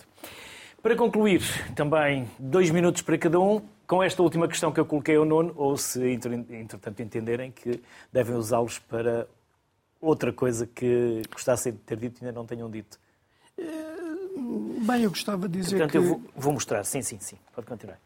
Para 0.80 0.94
concluir, 0.94 1.42
também 1.74 2.30
dois 2.38 2.70
minutos 2.70 3.02
para 3.02 3.18
cada 3.18 3.40
um, 3.40 3.60
com 3.84 4.00
esta 4.00 4.22
última 4.22 4.46
questão 4.46 4.70
que 4.70 4.78
eu 4.78 4.86
coloquei 4.86 5.16
ao 5.16 5.24
Nuno, 5.24 5.52
ou 5.56 5.76
se 5.76 6.00
entretanto 6.08 7.02
entenderem 7.02 7.50
que 7.50 7.82
devem 8.12 8.36
usá-los 8.36 8.78
para 8.78 9.26
outra 10.00 10.32
coisa 10.32 10.68
que 10.68 11.22
gostassem 11.32 11.72
de 11.72 11.78
ter 11.78 11.96
dito 11.96 12.22
e 12.22 12.24
ainda 12.24 12.38
não 12.38 12.46
tenham 12.46 12.70
dito. 12.70 13.00
Eh, 13.58 13.64
bem, 14.86 15.02
eu 15.02 15.10
gostava 15.10 15.48
de 15.48 15.58
dizer 15.58 15.78
Portanto, 15.78 15.90
que... 15.90 15.96
eu 15.96 16.04
vou, 16.04 16.22
vou, 16.36 16.52
mostrar. 16.52 16.84
Sim, 16.84 17.02
sim, 17.02 17.18
sim. 17.18 17.36
Pode 17.52 17.66
continuar. 17.66 17.98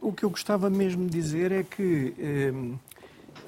O 0.00 0.12
que 0.12 0.24
eu 0.24 0.30
gostava 0.30 0.68
mesmo 0.68 1.06
de 1.06 1.12
dizer 1.12 1.52
é 1.52 1.62
que 1.62 2.16
eh, 2.18 2.52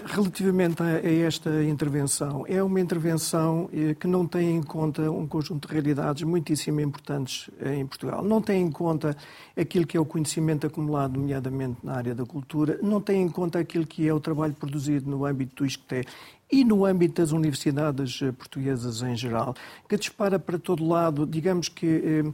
Relativamente 0.06 0.82
a 0.82 1.26
esta 1.26 1.64
intervenção, 1.64 2.44
é 2.46 2.62
uma 2.62 2.78
intervenção 2.78 3.70
eh, 3.72 3.94
que 3.94 4.06
não 4.06 4.26
tem 4.26 4.56
em 4.56 4.62
conta 4.62 5.10
um 5.10 5.26
conjunto 5.26 5.66
de 5.66 5.72
realidades 5.72 6.22
muitíssimo 6.24 6.78
importantes 6.82 7.48
eh, 7.58 7.76
em 7.76 7.86
Portugal. 7.86 8.22
Não 8.22 8.42
tem 8.42 8.62
em 8.62 8.70
conta 8.70 9.16
aquilo 9.56 9.86
que 9.86 9.96
é 9.96 10.00
o 10.00 10.04
conhecimento 10.04 10.66
acumulado, 10.66 11.18
nomeadamente 11.18 11.78
na 11.82 11.94
área 11.94 12.14
da 12.14 12.26
cultura, 12.26 12.78
não 12.82 13.00
tem 13.00 13.22
em 13.22 13.30
conta 13.30 13.58
aquilo 13.58 13.86
que 13.86 14.06
é 14.06 14.12
o 14.12 14.20
trabalho 14.20 14.52
produzido 14.52 15.08
no 15.10 15.24
âmbito 15.24 15.56
do 15.56 15.66
ISCTE 15.66 16.04
e 16.52 16.64
no 16.66 16.84
âmbito 16.84 17.22
das 17.22 17.32
universidades 17.32 18.20
eh, 18.20 18.30
portuguesas 18.30 19.00
em 19.00 19.16
geral, 19.16 19.54
que 19.88 19.96
dispara 19.96 20.38
para 20.38 20.58
todo 20.58 20.86
lado, 20.86 21.26
digamos 21.26 21.68
que. 21.70 22.24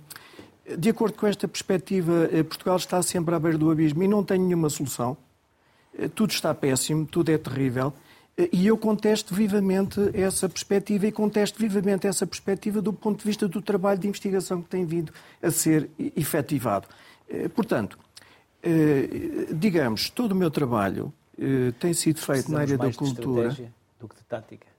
De 0.79 0.91
acordo 0.91 1.17
com 1.17 1.27
esta 1.27 1.49
perspectiva, 1.49 2.29
Portugal 2.49 2.77
está 2.77 3.03
sempre 3.03 3.35
à 3.35 3.41
beira 3.41 3.59
do 3.59 3.71
abismo 3.71 4.05
e 4.05 4.09
não 4.09 4.23
tem 4.23 4.39
nenhuma 4.39 4.69
solução. 4.69 5.17
Eh, 5.99 6.09
tudo 6.09 6.31
está 6.31 6.55
péssimo, 6.55 7.07
tudo 7.07 7.31
é 7.31 7.39
terrível. 7.39 7.93
Eh, 8.37 8.49
e 8.53 8.67
eu 8.67 8.77
contesto 8.77 9.35
vivamente 9.35 10.01
essa 10.15 10.49
perspectiva 10.49 11.07
e 11.07 11.13
contesto 11.13 11.59
vivamente 11.59 12.07
essa 12.07 12.27
perspectiva 12.27 12.81
do 12.81 12.93
ponto 12.93 13.19
de 13.19 13.25
vista 13.25 13.49
do 13.49 13.61
trabalho 13.61 13.99
de 13.99 14.09
investigação 14.09 14.63
que 14.63 14.69
tem 14.69 14.85
vindo 14.85 15.13
a 15.43 15.51
ser 15.51 15.91
efetivado. 16.17 16.87
Eh, 17.29 17.49
portanto, 17.49 17.99
digamos, 19.53 20.11
todo 20.11 20.33
o 20.33 20.35
meu 20.35 20.51
trabalho 20.51 21.11
tem 21.79 21.95
sido 21.95 22.21
feito 22.21 22.53
na 22.53 22.61
área 22.61 22.77
da 22.77 22.93
cultura. 22.93 23.57
do 23.99 24.07
que 24.07 24.17
de 24.17 24.23
tática 24.25 24.70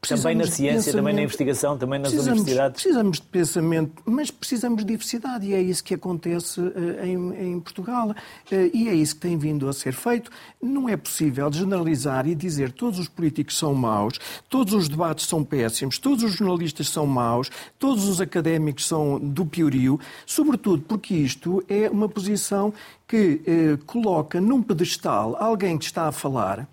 também 0.00 0.36
na 0.36 0.46
ciência, 0.46 0.92
também 0.92 1.14
na 1.14 1.22
investigação, 1.22 1.76
também 1.76 1.98
nas 1.98 2.10
precisamos, 2.10 2.40
universidades. 2.40 2.82
Precisamos 2.82 3.20
de 3.20 3.26
pensamento, 3.26 4.02
mas 4.04 4.30
precisamos 4.30 4.84
de 4.84 4.84
diversidade 4.84 5.46
e 5.46 5.54
é 5.54 5.60
isso 5.60 5.82
que 5.82 5.94
acontece 5.94 6.60
eh, 6.60 7.06
em, 7.06 7.52
em, 7.52 7.60
Portugal 7.60 8.14
eh, 8.50 8.70
e 8.72 8.88
é 8.88 8.94
isso 8.94 9.16
que 9.16 9.22
tem 9.22 9.36
vindo 9.36 9.68
a 9.68 9.72
ser 9.72 9.92
feito. 9.92 10.30
Não 10.62 10.88
é 10.88 10.96
possível 10.96 11.52
generalizar 11.52 12.26
e 12.26 12.34
dizer 12.34 12.72
todos 12.72 12.98
os 12.98 13.08
políticos 13.08 13.58
são 13.58 13.74
maus, 13.74 14.18
todos 14.48 14.74
os 14.74 14.88
debates 14.88 15.26
são 15.26 15.42
péssimos, 15.42 15.98
todos 15.98 16.22
os 16.22 16.32
jornalistas 16.32 16.88
são 16.88 17.06
maus, 17.06 17.50
todos 17.78 18.08
os 18.08 18.20
académicos 18.20 18.86
são 18.86 19.18
do 19.18 19.44
piorio, 19.44 19.98
sobretudo 20.24 20.82
porque 20.82 21.14
isto 21.14 21.64
é 21.68 21.90
uma 21.90 22.08
posição 22.08 22.72
que 23.08 23.40
eh, 23.46 23.78
coloca 23.86 24.40
num 24.40 24.62
pedestal 24.62 25.36
alguém 25.40 25.76
que 25.78 25.84
está 25.84 26.06
a 26.06 26.12
falar 26.12 26.68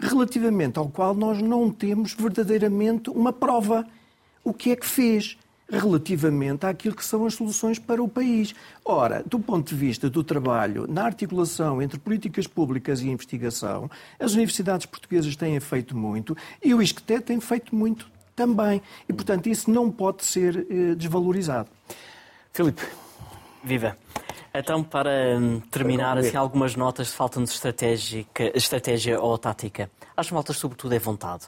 relativamente 0.00 0.78
ao 0.78 0.88
qual 0.88 1.14
nós 1.14 1.42
não 1.42 1.70
temos 1.70 2.14
verdadeiramente 2.14 3.10
uma 3.10 3.32
prova. 3.32 3.86
O 4.44 4.52
que 4.52 4.70
é 4.70 4.76
que 4.76 4.86
fez? 4.86 5.36
relativamente 5.70 6.64
àquilo 6.64 6.94
que 6.94 7.04
são 7.04 7.26
as 7.26 7.34
soluções 7.34 7.78
para 7.78 8.02
o 8.02 8.08
país. 8.08 8.54
Ora, 8.84 9.22
do 9.24 9.38
ponto 9.38 9.68
de 9.68 9.74
vista 9.74 10.08
do 10.08 10.24
trabalho 10.24 10.86
na 10.88 11.04
articulação 11.04 11.82
entre 11.82 11.98
políticas 11.98 12.46
públicas 12.46 13.02
e 13.02 13.08
investigação, 13.08 13.90
as 14.18 14.32
universidades 14.32 14.86
portuguesas 14.86 15.36
têm 15.36 15.60
feito 15.60 15.96
muito 15.96 16.36
e 16.64 16.72
o 16.72 16.80
ISCTE 16.80 17.20
tem 17.20 17.38
feito 17.38 17.74
muito 17.76 18.10
também. 18.34 18.80
E, 19.08 19.12
portanto, 19.12 19.48
isso 19.48 19.70
não 19.70 19.90
pode 19.90 20.24
ser 20.24 20.66
eh, 20.70 20.94
desvalorizado. 20.94 21.68
Filipe. 22.52 22.82
Viva. 23.62 23.96
Então, 24.52 24.82
para 24.82 25.38
hum, 25.38 25.60
terminar, 25.70 26.18
assim, 26.18 26.36
algumas 26.36 26.74
notas 26.74 27.08
de 27.08 27.12
falta 27.12 27.42
de 27.42 27.50
estratégia 28.54 29.20
ou 29.20 29.36
tática. 29.36 29.90
As 30.16 30.30
maltas, 30.30 30.56
sobretudo, 30.56 30.94
é 30.94 30.98
vontade. 30.98 31.46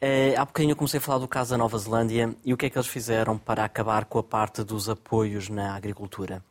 É, 0.00 0.34
há 0.36 0.44
bocadinho 0.44 0.72
eu 0.72 0.76
comecei 0.76 0.98
a 0.98 1.00
falar 1.00 1.18
do 1.18 1.28
caso 1.28 1.50
da 1.50 1.58
Nova 1.58 1.78
Zelândia 1.78 2.34
e 2.44 2.52
o 2.52 2.56
que 2.56 2.66
é 2.66 2.70
que 2.70 2.76
eles 2.76 2.88
fizeram 2.88 3.38
para 3.38 3.64
acabar 3.64 4.04
com 4.04 4.18
a 4.18 4.22
parte 4.22 4.62
dos 4.62 4.88
apoios 4.88 5.48
na 5.48 5.74
agricultura. 5.74 6.42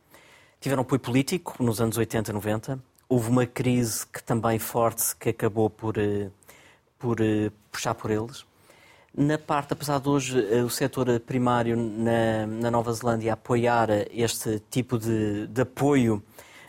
Tiveram 0.60 0.82
apoio 0.82 1.00
político 1.00 1.62
nos 1.62 1.80
anos 1.80 1.96
80 1.96 2.30
e 2.30 2.34
90. 2.34 2.78
Houve 3.08 3.28
uma 3.28 3.46
crise 3.46 4.06
que 4.06 4.22
também 4.22 4.58
forte 4.58 5.14
que 5.16 5.28
acabou 5.28 5.68
por, 5.68 5.98
eh, 5.98 6.28
por 6.98 7.20
eh, 7.20 7.52
puxar 7.70 7.94
por 7.94 8.10
eles. 8.10 8.45
Na 9.18 9.38
parte, 9.38 9.72
apesar 9.72 9.98
de 9.98 10.10
hoje 10.10 10.46
eh, 10.52 10.62
o 10.62 10.68
setor 10.68 11.18
primário 11.20 11.74
na, 11.74 12.46
na 12.46 12.70
Nova 12.70 12.92
Zelândia 12.92 13.32
apoiar 13.32 13.88
este 14.10 14.62
tipo 14.70 14.98
de, 14.98 15.46
de, 15.46 15.62
apoio, 15.62 16.22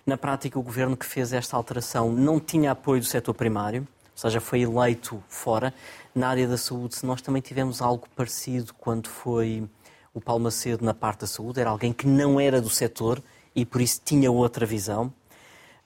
na 0.05 0.17
prática 0.17 0.57
o 0.57 0.63
governo 0.63 0.95
que 0.95 1.05
fez 1.05 1.33
esta 1.33 1.57
alteração 1.57 2.09
não 2.09 2.39
tinha 2.39 2.71
apoio 2.71 3.01
do 3.01 3.05
setor 3.05 3.33
primário, 3.33 3.81
ou 3.81 4.17
seja, 4.17 4.39
foi 4.39 4.61
eleito 4.61 5.21
fora. 5.27 5.73
Na 6.15 6.29
área 6.29 6.47
da 6.47 6.55
saúde, 6.55 6.95
nós 7.03 7.21
também 7.21 7.41
tivemos 7.41 7.81
algo 7.81 8.07
parecido 8.15 8.73
quando 8.75 9.09
foi 9.09 9.67
o 10.13 10.21
Paulo 10.21 10.45
Macedo 10.45 10.85
na 10.85 10.93
parte 10.93 11.21
da 11.21 11.27
saúde, 11.27 11.59
era 11.59 11.69
alguém 11.69 11.91
que 11.91 12.07
não 12.07 12.39
era 12.39 12.61
do 12.61 12.69
setor 12.69 13.21
e 13.53 13.65
por 13.65 13.81
isso 13.81 13.99
tinha 14.05 14.31
outra 14.31 14.65
visão. 14.65 15.11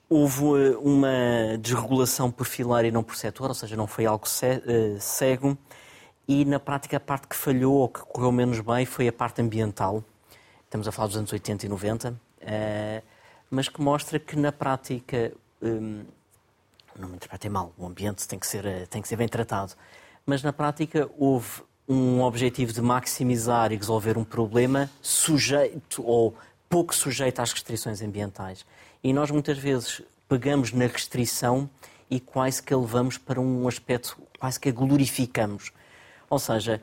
Houve 0.08 0.44
eh, 0.44 0.76
uma 0.80 1.58
desregulação 1.60 2.30
por 2.30 2.46
filar 2.46 2.84
e 2.84 2.92
não 2.92 3.02
por 3.02 3.16
setor, 3.16 3.48
ou 3.48 3.54
seja, 3.54 3.74
não 3.74 3.88
foi 3.88 4.06
algo 4.06 4.26
eh, 4.42 4.96
cego 5.00 5.58
e 6.26 6.44
na 6.44 6.60
prática 6.60 6.96
a 6.96 7.00
parte 7.00 7.26
que 7.26 7.36
falhou 7.36 7.74
ou 7.74 7.88
que 7.88 8.00
correu 8.00 8.32
menos 8.32 8.60
bem 8.60 8.86
foi 8.86 9.08
a 9.08 9.12
parte 9.12 9.40
ambiental. 9.42 10.04
Estamos 10.64 10.86
a 10.88 10.92
falar 10.92 11.08
dos 11.08 11.16
anos 11.16 11.32
80 11.32 11.66
e 11.66 11.68
90, 11.68 12.20
eh, 12.40 13.02
mas 13.50 13.68
que 13.68 13.80
mostra 13.80 14.18
que 14.18 14.36
na 14.36 14.50
prática, 14.50 15.32
hum, 15.60 16.04
não 16.98 17.08
me 17.08 17.16
interpretem 17.16 17.50
mal, 17.50 17.72
o 17.76 17.86
ambiente 17.86 18.26
tem 18.26 18.38
que, 18.38 18.46
ser, 18.46 18.64
eh, 18.64 18.86
tem 18.86 19.02
que 19.02 19.08
ser 19.08 19.16
bem 19.16 19.28
tratado, 19.28 19.74
mas 20.24 20.42
na 20.42 20.52
prática 20.52 21.10
houve 21.18 21.62
um 21.88 22.22
objetivo 22.22 22.72
de 22.72 22.80
maximizar 22.80 23.72
e 23.72 23.76
resolver 23.76 24.16
um 24.16 24.24
problema 24.24 24.88
sujeito 25.02 26.02
ou 26.06 26.34
pouco 26.68 26.94
sujeito 26.94 27.40
às 27.40 27.52
restrições 27.52 28.00
ambientais. 28.00 28.64
E 29.04 29.12
nós 29.12 29.30
muitas 29.30 29.58
vezes 29.58 30.00
pegamos 30.28 30.72
na 30.72 30.86
restrição 30.86 31.68
e 32.08 32.18
quase 32.18 32.62
que 32.62 32.72
a 32.72 32.78
levamos 32.78 33.18
para 33.18 33.40
um 33.40 33.68
aspecto, 33.68 34.16
quase 34.38 34.58
que 34.58 34.68
a 34.68 34.72
glorificamos. 34.72 35.72
Ou 36.32 36.38
seja, 36.38 36.80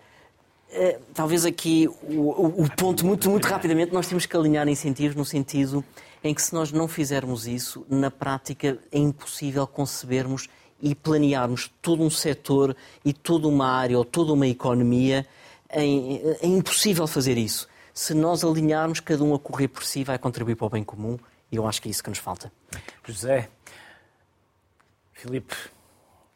eh, 0.69 0.99
talvez 1.11 1.43
aqui 1.43 1.87
o, 1.87 2.69
ponto, 2.77 3.03
muito, 3.03 3.27
muito 3.31 3.47
rapidamente, 3.47 3.91
nós 3.91 4.05
temos 4.05 4.27
que 4.27 4.37
alinhar 4.37 4.67
incentivos 4.67 5.15
no 5.15 5.25
sentido 5.25 5.83
em 6.23 6.35
que 6.35 6.41
se 6.43 6.53
nós 6.53 6.71
não 6.71 6.87
fizermos 6.87 7.47
isso, 7.47 7.83
na 7.89 8.11
prática 8.11 8.77
é 8.91 8.99
impossível 8.99 9.65
concebermos 9.65 10.47
e 10.79 10.93
planearmos 10.93 11.71
todo 11.81 12.03
um 12.03 12.11
setor 12.11 12.77
e 13.03 13.11
toda 13.11 13.47
uma 13.47 13.67
área 13.67 13.97
ou 13.97 14.05
toda 14.05 14.33
uma 14.33 14.45
economia. 14.45 15.25
É, 15.67 15.81
é 15.81 16.45
impossível 16.45 17.07
fazer 17.07 17.35
isso. 17.35 17.67
Se 17.91 18.13
nós 18.13 18.43
alinharmos, 18.43 18.99
cada 18.99 19.23
um 19.23 19.33
a 19.33 19.39
correr 19.39 19.67
por 19.67 19.83
si 19.83 20.03
vai 20.03 20.19
contribuir 20.19 20.57
para 20.57 20.67
o 20.67 20.69
bem 20.69 20.83
comum 20.83 21.17
e 21.51 21.55
eu 21.55 21.65
acho 21.65 21.81
que 21.81 21.89
é 21.89 21.91
isso 21.91 22.03
que 22.03 22.09
nos 22.11 22.19
falta. 22.19 22.51
José, 23.03 23.49
Filipe, 25.11 25.55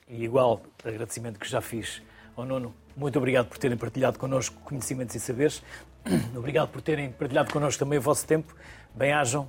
e 0.10 0.24
igual 0.24 0.64
agradecimento 0.84 1.40
que 1.40 1.48
já 1.48 1.62
fiz 1.62 2.02
ao 2.36 2.44
Nuno 2.44 2.74
muito 2.96 3.18
obrigado 3.18 3.48
por 3.48 3.58
terem 3.58 3.78
partilhado 3.78 4.20
connosco 4.20 4.56
conhecimentos 4.64 5.16
e 5.16 5.20
saberes. 5.20 5.64
Obrigado 6.36 6.70
por 6.70 6.82
terem 6.82 7.12
partilhado 7.12 7.52
connosco 7.52 7.80
também 7.80 7.98
o 7.98 8.02
vosso 8.02 8.26
tempo. 8.26 8.56
Bem-ajam 8.94 9.48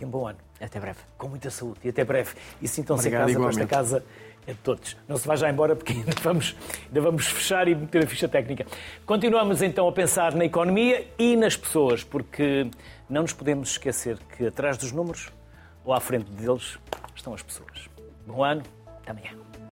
e 0.00 0.04
um 0.04 0.08
bom 0.08 0.26
ano. 0.26 0.38
Até 0.60 0.80
breve. 0.80 0.98
Com 1.16 1.28
muita 1.28 1.50
saúde 1.50 1.78
e 1.84 1.88
até 1.90 2.04
breve. 2.04 2.34
E 2.60 2.66
sintam-se 2.66 3.08
em 3.08 3.12
casa, 3.12 3.30
igualmente. 3.30 3.60
esta 3.60 3.74
casa 3.74 4.04
é 4.46 4.52
de 4.52 4.58
todos. 4.58 4.96
Não 5.06 5.16
se 5.16 5.26
vá 5.26 5.36
já 5.36 5.48
embora 5.48 5.76
porque 5.76 5.92
ainda 5.94 6.12
vamos, 6.22 6.56
ainda 6.86 7.00
vamos 7.00 7.26
fechar 7.26 7.68
e 7.68 7.74
meter 7.74 8.04
a 8.04 8.06
ficha 8.06 8.28
técnica. 8.28 8.66
Continuamos 9.06 9.62
então 9.62 9.86
a 9.86 9.92
pensar 9.92 10.34
na 10.34 10.44
economia 10.44 11.06
e 11.18 11.36
nas 11.36 11.56
pessoas, 11.56 12.02
porque 12.02 12.68
não 13.08 13.22
nos 13.22 13.32
podemos 13.32 13.70
esquecer 13.70 14.18
que 14.36 14.46
atrás 14.46 14.76
dos 14.76 14.92
números 14.92 15.30
ou 15.84 15.92
à 15.92 16.00
frente 16.00 16.30
deles 16.30 16.78
estão 17.14 17.34
as 17.34 17.42
pessoas. 17.42 17.88
Bom 18.26 18.42
ano, 18.42 18.62
até 19.02 19.10
amanhã. 19.12 19.49